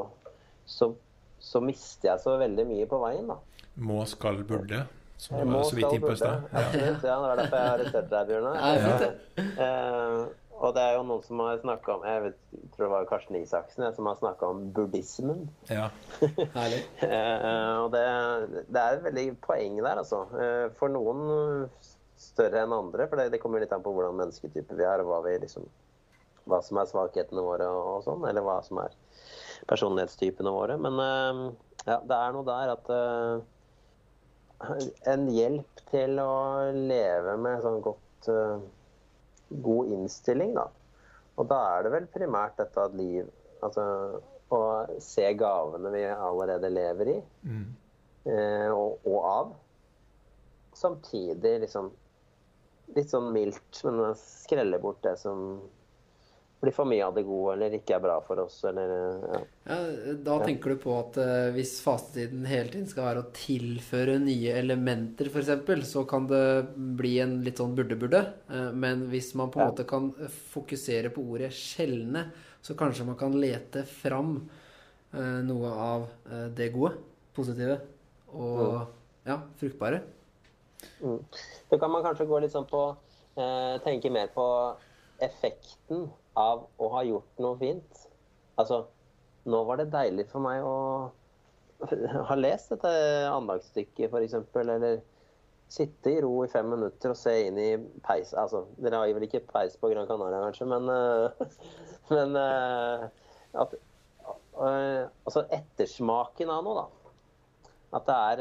så, 0.69 0.93
så 1.41 1.63
mister 1.65 2.13
jeg 2.13 2.25
så 2.25 2.37
veldig 2.41 2.69
mye 2.69 2.89
på 2.91 3.03
veien, 3.03 3.33
da. 3.33 3.41
Må, 3.77 4.01
skal, 4.09 4.41
burde. 4.49 4.87
Som 5.21 5.41
du 5.41 5.53
var 5.53 5.63
så 5.65 5.77
vidt 5.77 5.93
innpå 5.97 6.13
i 6.13 6.17
stad. 6.21 6.49
Ja. 6.53 6.65
Absolutt, 6.65 7.05
ja, 7.05 7.15
det 7.15 7.29
var 7.29 7.39
derfor 7.41 7.61
jeg 7.63 7.77
arresterte 7.77 8.11
deg, 8.13 8.27
Bjørnar. 8.33 8.59
Ja, 8.61 9.15
Eh, 9.37 10.27
og 10.57 10.73
det 10.73 10.83
er 10.83 10.95
jo 10.97 11.03
noen 11.05 11.25
som 11.25 11.41
har 11.45 11.59
snakka 11.61 11.95
om 11.99 12.05
Jeg 12.09 12.21
vet, 12.25 12.37
tror 12.73 12.87
det 12.87 12.93
var 12.93 13.09
Karsten 13.11 13.37
Isaksen 13.37 13.85
jeg, 13.85 13.93
som 13.97 14.09
har 14.09 14.17
snakka 14.21 14.49
om 14.49 14.63
buddhismen. 14.77 15.43
Ja. 15.69 15.91
Herlig. 16.57 16.81
Eh, 17.07 17.75
og 17.83 17.91
det, 17.93 18.05
det 18.73 18.81
er 18.81 18.97
et 18.97 19.05
veldig 19.05 19.27
poeng 19.45 19.77
der, 19.83 20.01
altså. 20.01 20.23
Eh, 20.41 20.65
for 20.79 20.93
noen 20.93 21.69
større 22.21 22.65
enn 22.65 22.75
andre. 22.75 23.09
For 23.09 23.21
det, 23.21 23.29
det 23.35 23.41
kommer 23.43 23.63
litt 23.63 23.75
an 23.77 23.85
på 23.85 23.93
hvordan 23.93 24.17
mennesketyper 24.21 24.79
vi 24.79 24.89
er, 24.89 25.05
og 25.05 25.13
hva, 25.13 25.21
vi 25.27 25.37
liksom, 25.45 25.69
hva 26.47 26.61
som 26.63 26.79
er 26.81 26.89
svakhetene 26.91 27.43
våre 27.43 27.67
og, 27.69 28.01
sånn. 28.07 28.25
Eller 28.29 28.45
hva 28.47 28.61
som 28.67 28.79
er 28.85 28.95
personlighetstypene 29.71 30.53
våre. 30.55 30.77
Men 30.79 31.01
eh, 31.03 31.43
ja, 31.91 32.01
det 32.07 32.17
er 32.23 32.35
noe 32.37 32.47
der 32.49 32.73
at 32.77 32.91
eh, 32.95 33.53
En 35.13 35.27
hjelp 35.29 35.83
til 35.91 36.17
å 36.23 36.33
leve 36.73 37.35
med 37.45 37.61
sånn 37.65 37.83
godt 37.85 38.29
eh, 38.33 38.57
God 39.67 39.91
innstilling, 39.95 40.55
da. 40.57 40.65
Og 41.37 41.51
da 41.51 41.59
er 41.77 41.85
det 41.85 41.93
vel 41.93 42.07
primært 42.15 42.57
dette 42.63 42.81
at 42.89 42.95
liv 42.97 43.29
Altså 43.65 43.83
å 44.55 44.61
se 45.03 45.27
gavene 45.39 45.91
vi 45.91 46.05
allerede 46.07 46.69
lever 46.71 47.09
i, 47.11 47.21
Mm. 47.43 47.63
eh, 48.31 48.69
og, 48.71 49.01
og 49.09 49.25
av. 49.27 49.53
Samtidig 50.77 51.55
liksom 51.65 51.89
litt 52.95 53.11
sånn 53.11 53.33
mildt, 53.35 53.81
men 53.87 54.13
skrelle 54.21 54.79
bort 54.83 55.01
det 55.03 55.17
som 55.19 55.57
blir 56.61 56.73
for 56.73 56.89
mye 56.89 57.05
av 57.05 57.15
det 57.15 57.27
gode, 57.27 57.53
eller 57.55 57.77
ikke 57.77 57.97
er 57.97 58.03
bra 58.03 58.17
for 58.25 58.41
oss, 58.43 58.59
eller 58.69 58.93
ja. 58.95 59.41
Ja, 59.69 59.77
da 60.25 60.39
tenker 60.41 60.73
du 60.73 60.81
på 60.81 60.95
at 60.97 61.19
uh, 61.21 61.51
hvis 61.55 61.75
fastetiden 61.85 62.47
hele 62.49 62.73
tiden 62.73 62.89
skal 62.91 63.11
være 63.11 63.25
å 63.25 63.31
tilføre 63.37 64.17
nye 64.23 64.55
elementer, 64.57 65.29
f.eks., 65.29 65.91
så 65.91 66.07
kan 66.09 66.29
det 66.31 66.43
bli 66.99 67.17
en 67.23 67.39
litt 67.45 67.61
sånn 67.61 67.77
burde-burde. 67.77 68.23
Uh, 68.49 68.71
men 68.73 69.05
hvis 69.13 69.35
man 69.39 69.53
på 69.53 69.61
en 69.61 69.67
Ja. 69.67 69.75
måte 69.75 69.89
kan 69.89 70.11
fokusere 70.55 71.13
på 71.13 71.27
ordet 71.37 71.53
sjeldne, 71.55 72.31
så 72.65 72.75
kanskje 72.75 73.05
man 73.07 73.19
kan 73.21 73.37
lete 73.39 73.85
fram 73.87 74.39
uh, 75.15 75.41
noe 75.47 75.71
av 75.71 76.09
eh, 76.31 76.49
det 76.57 76.73
gode, 76.75 76.97
positive 77.37 77.79
og 78.35 78.89
ja, 79.27 79.39
fruktbare. 79.61 80.01
Mm. 81.01 81.21
Så 81.71 81.79
kan 81.79 81.93
man 81.93 82.03
kanskje 82.05 82.27
gå 82.29 82.41
litt 82.43 82.53
sånn 82.53 82.67
på 82.69 82.83
eh, 83.39 83.77
Tenke 83.85 84.11
mer 84.13 84.29
på 84.35 84.45
effekten 85.25 86.07
av 86.37 86.67
å 86.77 86.91
ha 86.93 87.03
gjort 87.07 87.43
noe 87.43 87.57
fint. 87.61 88.07
Altså, 88.61 88.85
nå 89.49 89.63
var 89.69 89.81
det 89.81 89.93
deilig 89.95 90.27
for 90.31 90.45
meg 90.45 90.65
å 90.65 90.77
ha 92.29 92.37
lest 92.39 92.73
dette 92.73 92.93
andagsstykket, 93.31 94.13
f.eks. 94.13 94.37
Eller 94.63 95.01
sitte 95.69 96.13
i 96.13 96.21
ro 96.23 96.45
i 96.45 96.51
fem 96.51 96.69
minutter 96.71 97.13
og 97.13 97.19
se 97.19 97.35
inn 97.49 97.59
i 97.61 97.71
peis. 98.07 98.33
Altså, 98.39 98.65
dere 98.83 99.03
har 99.03 99.17
vel 99.17 99.27
ikke 99.27 99.45
peis 99.49 99.77
på 99.81 99.91
Gran 99.93 100.09
Canaria, 100.09 100.45
kanskje, 100.45 100.69
men, 100.71 100.89
uh, 100.93 101.65
men 102.15 102.39
uh, 102.39 103.09
at, 103.65 103.75
uh, 104.61 105.03
Altså 105.27 105.47
ettersmaken 105.53 106.53
av 106.53 106.63
noe, 106.67 106.85
da. 106.85 107.73
At 107.97 108.09
det 108.09 108.17
er 108.31 108.41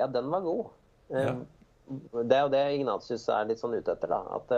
Ja, 0.00 0.08
den 0.10 0.30
var 0.32 0.42
god. 0.44 0.72
Ja. 1.14 1.34
Det 2.24 2.36
er 2.36 2.46
jo 2.46 2.52
det 2.52 2.62
Ignatius 2.78 3.26
er 3.28 3.46
litt 3.48 3.60
sånn 3.60 3.76
ute 3.76 3.92
etter. 3.92 4.10
da, 4.10 4.22
at 4.38 4.54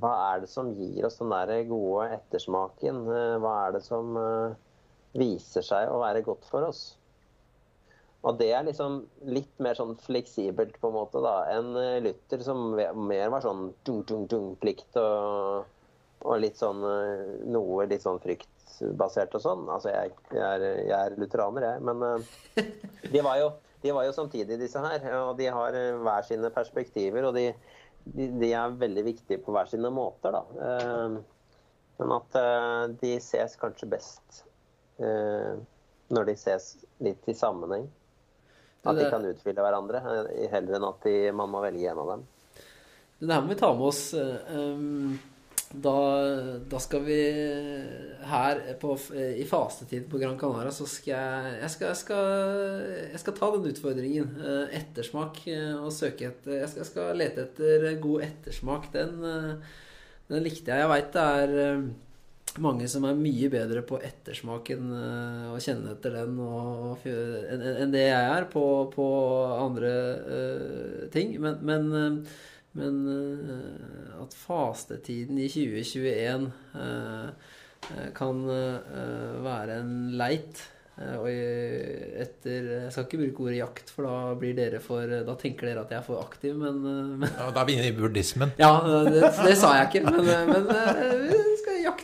Hva 0.00 0.12
er 0.32 0.42
det 0.42 0.48
som 0.48 0.70
gir 0.72 1.04
oss 1.04 1.18
den 1.20 1.32
der 1.32 1.66
gode 1.68 2.08
ettersmaken? 2.16 3.02
Eh, 3.12 3.36
Hva 3.42 3.52
er 3.66 3.74
det 3.76 3.82
som 3.84 4.16
eh, 4.16 4.54
viser 5.20 5.64
seg 5.66 5.90
å 5.92 6.00
være 6.00 6.24
godt 6.24 6.48
for 6.48 6.64
oss? 6.70 6.82
Og 8.22 8.38
det 8.38 8.52
er 8.54 8.64
liksom 8.64 9.00
litt 9.26 9.52
mer 9.60 9.74
sånn 9.76 9.96
fleksibelt 10.00 10.78
på 10.80 10.88
en 10.88 10.96
måte 10.96 11.20
da, 11.24 11.34
enn 11.52 11.74
eh, 11.76 11.98
Luther, 12.04 12.44
som 12.46 12.70
mer 12.72 13.32
var 13.34 13.44
sånn 13.44 13.72
dung-dung-dung-plikt 13.84 14.96
og, 15.02 15.66
og 16.22 16.40
litt 16.40 16.56
sånn 16.62 16.80
noe 17.52 17.88
litt 17.90 18.06
sånn 18.06 18.22
fryktbasert 18.22 19.36
og 19.36 19.44
sånn. 19.44 19.66
Altså, 19.74 19.90
jeg, 19.92 20.14
jeg, 20.30 20.46
er, 20.46 20.66
jeg 20.86 20.96
er 20.96 21.18
lutheraner, 21.20 21.68
jeg, 21.68 21.84
men 21.84 23.12
de 23.12 23.26
var, 23.26 23.42
jo, 23.42 23.52
de 23.84 23.92
var 23.92 24.08
jo 24.08 24.16
samtidig, 24.16 24.56
disse 24.62 24.80
her. 24.80 25.04
Og 25.26 25.34
de 25.42 25.50
har 25.52 25.76
hver 26.06 26.30
sine 26.30 26.54
perspektiver, 26.54 27.26
og 27.28 27.36
de, 27.36 27.50
de, 28.04 28.28
de 28.40 28.50
er 28.52 28.78
veldig 28.80 29.04
viktige 29.06 29.40
på 29.42 29.54
hver 29.54 29.70
sine 29.70 29.90
måter, 29.94 30.34
da. 30.34 30.42
Eh, 30.68 31.16
Men 32.02 32.14
at 32.16 32.38
eh, 32.40 32.84
de 33.02 33.16
ses 33.22 33.56
kanskje 33.60 33.88
best 33.92 34.44
eh, 34.98 35.58
når 36.12 36.28
de 36.28 36.36
ses 36.40 36.72
litt 37.04 37.28
i 37.30 37.34
sammenheng. 37.36 37.84
At 38.82 38.98
de 38.98 39.06
kan 39.06 39.22
utfylle 39.22 39.62
hverandre, 39.62 40.00
heller 40.50 40.76
enn 40.78 40.86
at 40.88 41.04
de, 41.06 41.14
man 41.36 41.52
må 41.52 41.60
velge 41.62 41.86
en 41.92 42.00
av 42.02 42.08
dem. 42.16 42.24
Det 43.22 43.30
her 43.30 43.44
må 43.44 43.52
vi 43.52 43.58
ta 43.60 43.68
med 43.76 43.84
oss. 43.86 44.00
um, 44.50 45.12
Da, 45.72 45.96
da 46.68 46.78
skal 46.80 47.00
vi 47.06 47.18
her 48.28 48.58
på, 48.80 48.92
i 49.16 49.44
fastetid 49.48 50.04
på 50.10 50.20
Gran 50.20 50.36
Canaria, 50.38 50.70
så 50.70 50.84
skal 50.86 51.14
jeg 51.14 51.54
Jeg 51.62 51.70
skal, 51.74 51.86
jeg 51.86 52.00
skal, 52.02 52.26
jeg 53.12 53.20
skal 53.22 53.36
ta 53.38 53.50
den 53.54 53.70
utfordringen. 53.72 54.36
eh, 54.36 54.76
Ettersmak 54.82 55.40
eh, 55.48 55.72
og 55.78 55.92
søke 55.92 56.28
etter 56.28 56.58
Jeg 56.60 56.68
skal, 56.68 56.84
jeg 56.84 56.90
skal 56.90 57.16
lete 57.16 57.46
etter 57.46 57.88
god 58.04 58.28
ettersmak. 58.28 58.92
Den, 58.92 59.24
eh, 59.24 59.74
den 60.28 60.44
likte 60.44 60.70
jeg. 60.70 60.84
Jeg 60.84 60.92
veit 60.92 61.12
det 61.16 61.26
er 61.40 61.56
eh, 61.64 61.90
mange 62.60 62.88
som 62.90 63.06
er 63.08 63.16
mye 63.16 63.48
bedre 63.52 63.80
på 63.86 63.96
ettersmaken 64.04 64.90
og 65.52 65.60
kjenne 65.64 65.94
etter 65.94 66.18
den 66.18 66.36
enn 66.36 67.62
en, 67.62 67.62
en 67.86 67.94
det 67.94 68.02
jeg 68.10 68.32
er 68.36 68.48
på, 68.52 68.64
på 68.92 69.06
andre 69.56 69.92
uh, 70.26 70.98
ting. 71.14 71.38
Men, 71.40 71.62
men, 71.64 71.88
eh, 71.96 72.40
men 72.78 73.00
eh, 73.12 74.12
at 74.22 74.36
fastetiden 74.36 75.40
i 75.40 75.48
2021 75.52 76.46
eh, 76.80 77.26
eh, 77.92 78.06
kan 78.16 78.44
være 78.46 79.80
en 79.82 79.96
leit. 80.16 80.68
og 81.02 81.24
etter 81.26 82.66
Jeg 82.68 82.92
skal 82.92 83.06
ikke 83.06 83.20
bruke 83.22 83.46
ordet 83.46 83.58
jakt, 83.58 83.90
for 83.90 84.06
da 84.06 84.34
blir 84.38 84.52
dere 84.54 84.80
for 84.84 85.08
Da 85.08 85.34
tenker 85.40 85.70
dere 85.70 85.86
at 85.86 85.94
jeg 85.94 85.98
er 85.98 86.04
for 86.04 86.20
aktiv, 86.20 86.52
men, 86.56 86.82
men 87.22 87.28
ja, 87.30 87.48
da 87.48 87.62
er 87.62 87.68
vi 87.70 87.78
inne 87.78 87.88
i 87.88 87.96
buddhismen. 87.96 88.52
ja, 88.60 88.74
det, 89.08 89.32
det 89.40 89.56
sa 89.58 89.72
jeg 89.80 89.88
ikke, 89.88 90.04
men, 90.12 90.52
men 90.52 91.51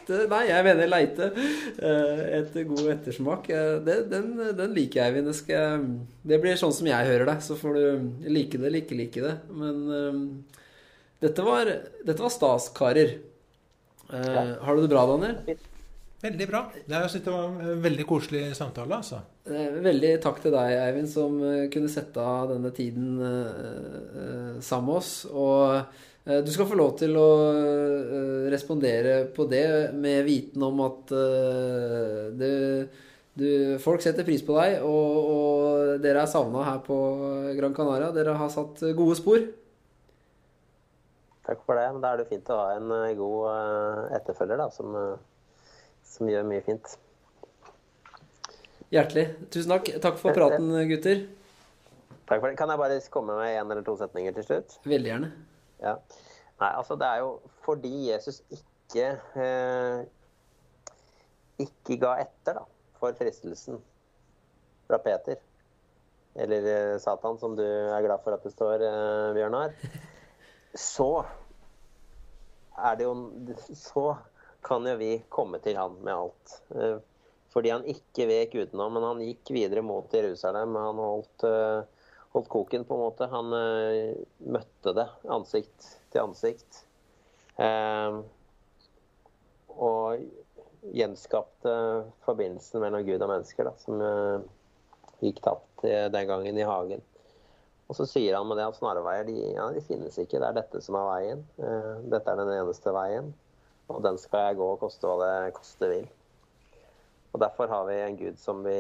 jakte 0.09 0.29
Nei, 0.33 0.43
jeg 0.49 0.65
mener 0.67 0.89
leite 0.91 1.29
Et 1.37 2.39
etter 2.41 2.65
god 2.69 2.91
ettersmak. 2.97 3.49
Eh, 3.53 3.79
Det, 3.85 3.97
den, 4.11 4.33
den 4.57 4.75
liker 4.77 5.03
jeg, 5.03 5.13
Eivind. 5.13 5.29
Det, 5.31 5.37
skal- 5.37 5.87
det 6.33 6.41
blir 6.43 6.57
sånn 6.61 6.73
som 6.75 6.87
jeg 6.89 7.07
hører 7.13 7.27
det. 7.33 7.39
Så 7.45 7.57
får 7.61 7.75
du 7.79 8.29
like 8.29 8.57
det 8.59 8.67
eller 8.71 8.83
ikke 8.85 8.99
like 8.99 9.21
det. 9.25 9.35
Men 9.53 9.81
uh, 9.93 10.21
dette 11.21 11.43
var, 11.47 11.71
dette 12.07 12.23
var 12.23 12.31
stas, 12.31 12.69
karer. 12.77 13.17
Eh, 14.09 14.55
Har 14.65 14.77
du 14.77 14.83
det 14.87 14.89
bra, 14.93 15.03
Daniel? 15.11 15.59
Veldig 16.23 16.47
bra. 16.51 16.61
Det 16.75 16.97
jeg 16.97 17.11
synes 17.13 17.25
det 17.27 17.33
var 17.35 17.45
en 17.75 17.83
veldig 17.85 18.05
koselig 18.09 18.41
samtale, 18.59 18.97
altså. 18.97 19.21
Eh, 19.47 19.77
Veldig 19.85 20.13
takk 20.25 20.41
til 20.43 20.55
deg, 20.55 20.73
Eivind, 20.83 21.11
som 21.13 21.37
eh, 21.47 21.67
kunne 21.71 21.91
sette 21.93 22.23
av 22.25 22.49
denne 22.55 22.73
tiden 22.75 23.21
eh, 23.23 23.61
eh, 24.23 24.55
sammen 24.65 24.89
med 24.89 24.97
oss. 25.03 25.13
Og 25.31 25.77
eh, 25.77 26.08
du 26.29 26.51
skal 26.53 26.69
få 26.69 26.77
lov 26.77 26.97
til 27.01 27.17
å 27.17 27.29
eh, 27.57 28.49
respondere 28.53 29.21
på 29.33 29.47
det 29.49 29.67
med 29.97 30.27
viten 30.27 30.65
om 30.67 30.83
at 30.85 31.15
eh, 31.17 32.25
det, 32.37 32.51
du, 33.39 33.49
folk 33.81 34.05
setter 34.05 34.27
pris 34.29 34.45
på 34.45 34.59
deg, 34.59 34.83
og, 34.85 35.31
og 35.33 36.05
dere 36.05 36.27
er 36.27 36.31
savna 36.31 36.67
her 36.67 36.83
på 36.85 36.99
Gran 37.57 37.77
Canaria. 37.77 38.13
Dere 38.13 38.37
har 38.37 38.53
satt 38.53 38.85
gode 38.99 39.17
spor. 39.17 39.47
Takk 41.49 41.65
for 41.65 41.81
det. 41.81 41.89
Men 41.95 42.05
da 42.05 42.13
er 42.13 42.21
det 42.21 42.29
fint 42.29 42.51
å 42.53 42.61
ha 42.61 42.77
en 42.77 42.93
eh, 42.93 43.17
god 43.17 43.49
eh, 43.55 44.17
etterfølger 44.21 44.61
da, 44.61 44.69
som, 44.75 44.93
eh, 45.01 45.75
som 46.05 46.29
gjør 46.29 46.45
mye 46.49 46.65
fint. 46.67 46.97
Hjertelig. 48.93 49.27
Tusen 49.53 49.73
takk. 49.73 49.89
Takk 50.05 50.21
for 50.21 50.37
praten, 50.37 50.69
gutter. 50.91 51.25
Takk 52.29 52.43
for 52.43 52.51
det. 52.51 52.57
Kan 52.61 52.73
jeg 52.73 52.81
bare 52.81 53.01
komme 53.13 53.37
med 53.41 53.55
en 53.55 53.73
eller 53.73 53.85
to 53.87 53.97
setninger 54.01 54.37
til 54.37 54.45
slutt? 54.45 54.77
Veldig 54.85 55.15
gjerne. 55.15 55.31
Ja. 55.83 55.99
Nei, 56.59 56.71
altså 56.75 56.97
det 56.99 57.07
er 57.07 57.23
jo 57.23 57.35
fordi 57.63 57.93
Jesus 58.09 58.41
ikke 58.51 59.13
eh, 59.39 60.07
ikke 61.63 61.99
ga 62.03 62.15
etter 62.23 62.61
da, 62.61 62.65
for 62.99 63.15
fristelsen 63.19 63.79
fra 64.89 64.99
Peter. 65.03 65.39
Eller 66.39 66.67
eh, 66.71 66.97
Satan, 67.03 67.39
som 67.41 67.57
du 67.59 67.65
er 67.65 68.05
glad 68.05 68.23
for 68.25 68.37
at 68.37 68.47
det 68.47 68.55
står, 68.55 68.85
eh, 68.87 69.35
Bjørnar. 69.37 69.75
Så 70.93 71.25
er 72.79 72.99
det 72.99 73.07
jo 73.09 73.15
Så 73.75 74.05
kan 74.63 74.87
jo 74.87 74.97
vi 75.01 75.17
komme 75.33 75.59
til 75.65 75.79
han 75.79 75.97
med 76.05 76.15
alt. 76.15 76.59
Eh, 76.75 76.99
fordi 77.55 77.73
han 77.73 77.87
ikke 77.89 78.29
vek 78.29 78.55
utenom, 78.61 78.93
men 78.95 79.07
han 79.07 79.23
gikk 79.25 79.55
videre 79.57 79.83
mot 79.83 80.13
Jerusalem. 80.15 80.77
Han 80.79 81.03
holdt, 81.03 81.47
eh, 81.49 81.98
holdt 82.35 82.49
koken, 82.53 82.85
på 82.85 82.95
en 82.95 83.01
måte. 83.01 83.29
Han 83.33 83.55
eh, 83.57 84.19
møtte 84.45 84.95
det 84.97 85.07
ansikt 85.33 85.89
til 86.13 86.25
ansikt. 86.25 86.83
Eh, 87.61 88.21
og 89.79 90.89
gjenskapte 90.95 91.75
forbindelsen 92.27 92.83
mellom 92.83 93.05
Gud 93.07 93.23
og 93.23 93.33
mennesker, 93.33 93.69
da, 93.69 93.75
som 93.83 94.03
eh, 94.05 94.49
gikk 95.25 95.43
tapt 95.45 95.83
den 95.83 96.29
gangen 96.29 96.59
i 96.59 96.67
hagen. 96.67 97.03
Og 97.89 97.97
så 97.97 98.05
sier 98.07 98.37
han 98.37 98.47
med 98.47 98.59
det 98.61 98.67
at 98.69 98.77
snarveier 98.77 99.25
de, 99.27 99.37
ja, 99.55 99.65
de 99.73 99.83
finnes 99.87 100.19
ikke. 100.21 100.39
Det 100.39 100.49
er 100.51 100.57
dette 100.59 100.81
som 100.85 100.99
er 100.99 101.07
veien. 101.09 101.45
Dette 102.13 102.35
er 102.35 102.41
den 102.43 102.51
eneste 102.53 102.93
veien. 102.93 103.31
Og 103.89 104.03
den 104.05 104.19
skal 104.21 104.51
jeg 104.51 104.59
gå 104.59 104.67
og 104.75 104.83
koste 104.83 105.09
hva 105.09 105.17
det 105.23 105.55
koste 105.57 105.89
vil. 105.89 106.05
Og 107.33 107.41
Derfor 107.41 107.71
har 107.73 107.87
vi 107.89 107.97
en 108.03 108.19
Gud 108.19 108.37
som, 108.41 108.61
vi, 108.67 108.77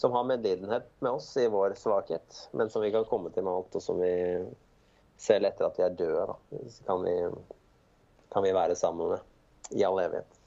som 0.00 0.12
har 0.16 0.24
medlidenhet 0.24 0.86
med 1.04 1.12
oss 1.12 1.36
i 1.36 1.48
vår 1.52 1.74
svakhet, 1.76 2.48
men 2.56 2.70
som 2.72 2.82
vi 2.82 2.88
kan 2.92 3.04
komme 3.04 3.28
til 3.34 3.44
med 3.44 3.52
alt, 3.52 3.74
og 3.76 3.82
som 3.84 3.98
vi 4.00 4.12
selv 5.20 5.50
etter 5.50 5.66
at 5.66 5.76
vi 5.76 5.84
er 5.84 5.98
døde, 5.98 6.22
da, 6.30 6.60
kan 6.86 7.02
vi, 7.04 7.16
kan 8.32 8.46
vi 8.46 8.54
være 8.56 8.78
sammen 8.80 9.12
med 9.12 9.76
i 9.76 9.84
all 9.84 10.00
evighet. 10.00 10.38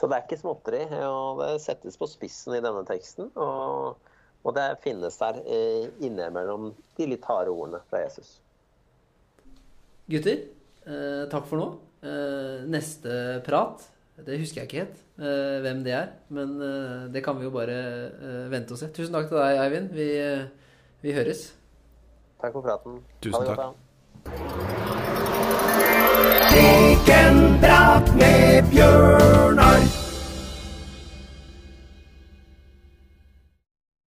Så 0.00 0.08
det 0.08 0.16
er 0.16 0.24
ikke 0.24 0.40
småtteri. 0.40 0.82
og 1.04 1.42
Det 1.42 1.50
settes 1.62 2.00
på 2.00 2.08
spissen 2.08 2.56
i 2.56 2.62
denne 2.64 2.80
teksten. 2.88 3.28
Og, 3.36 4.00
og 4.40 4.56
det 4.56 4.64
finnes 4.82 5.20
der 5.20 5.42
eh, 5.44 5.84
innimellom 6.00 6.72
de 6.96 7.10
litt 7.12 7.28
harde 7.28 7.52
ordene 7.52 7.82
fra 7.90 8.00
Jesus. 8.06 8.38
Gutter, 10.10 10.46
eh, 10.88 11.26
takk 11.32 11.46
for 11.52 11.60
nå. 11.60 11.68
Eh, 12.08 12.64
neste 12.72 13.44
prat, 13.44 13.84
det 14.26 14.38
husker 14.38 14.60
jeg 14.62 14.68
ikke 14.68 14.78
helt 14.78 14.98
uh, 15.18 15.60
hvem 15.64 15.84
det 15.84 15.92
er. 15.92 16.06
Men 16.28 16.48
uh, 16.60 17.14
det 17.14 17.24
kan 17.24 17.38
vi 17.38 17.44
jo 17.44 17.50
bare 17.50 17.78
uh, 18.20 18.50
vente 18.52 18.72
og 18.72 18.78
se. 18.78 18.86
Tusen 18.94 19.14
takk 19.14 19.28
til 19.28 19.40
deg, 19.40 19.58
Eivind. 19.64 19.88
Vi, 19.94 20.08
vi 21.02 21.16
høres. 21.16 21.54
Takk 22.40 22.52
for 22.52 22.62
praten. 22.62 23.00
Tusen 23.20 23.34
Ha 23.34 23.40
det 23.40 23.48
takk. 23.48 23.56
godt, 23.56 23.66
da. 23.66 23.84
Prekenprat 26.54 28.14
med 28.14 28.62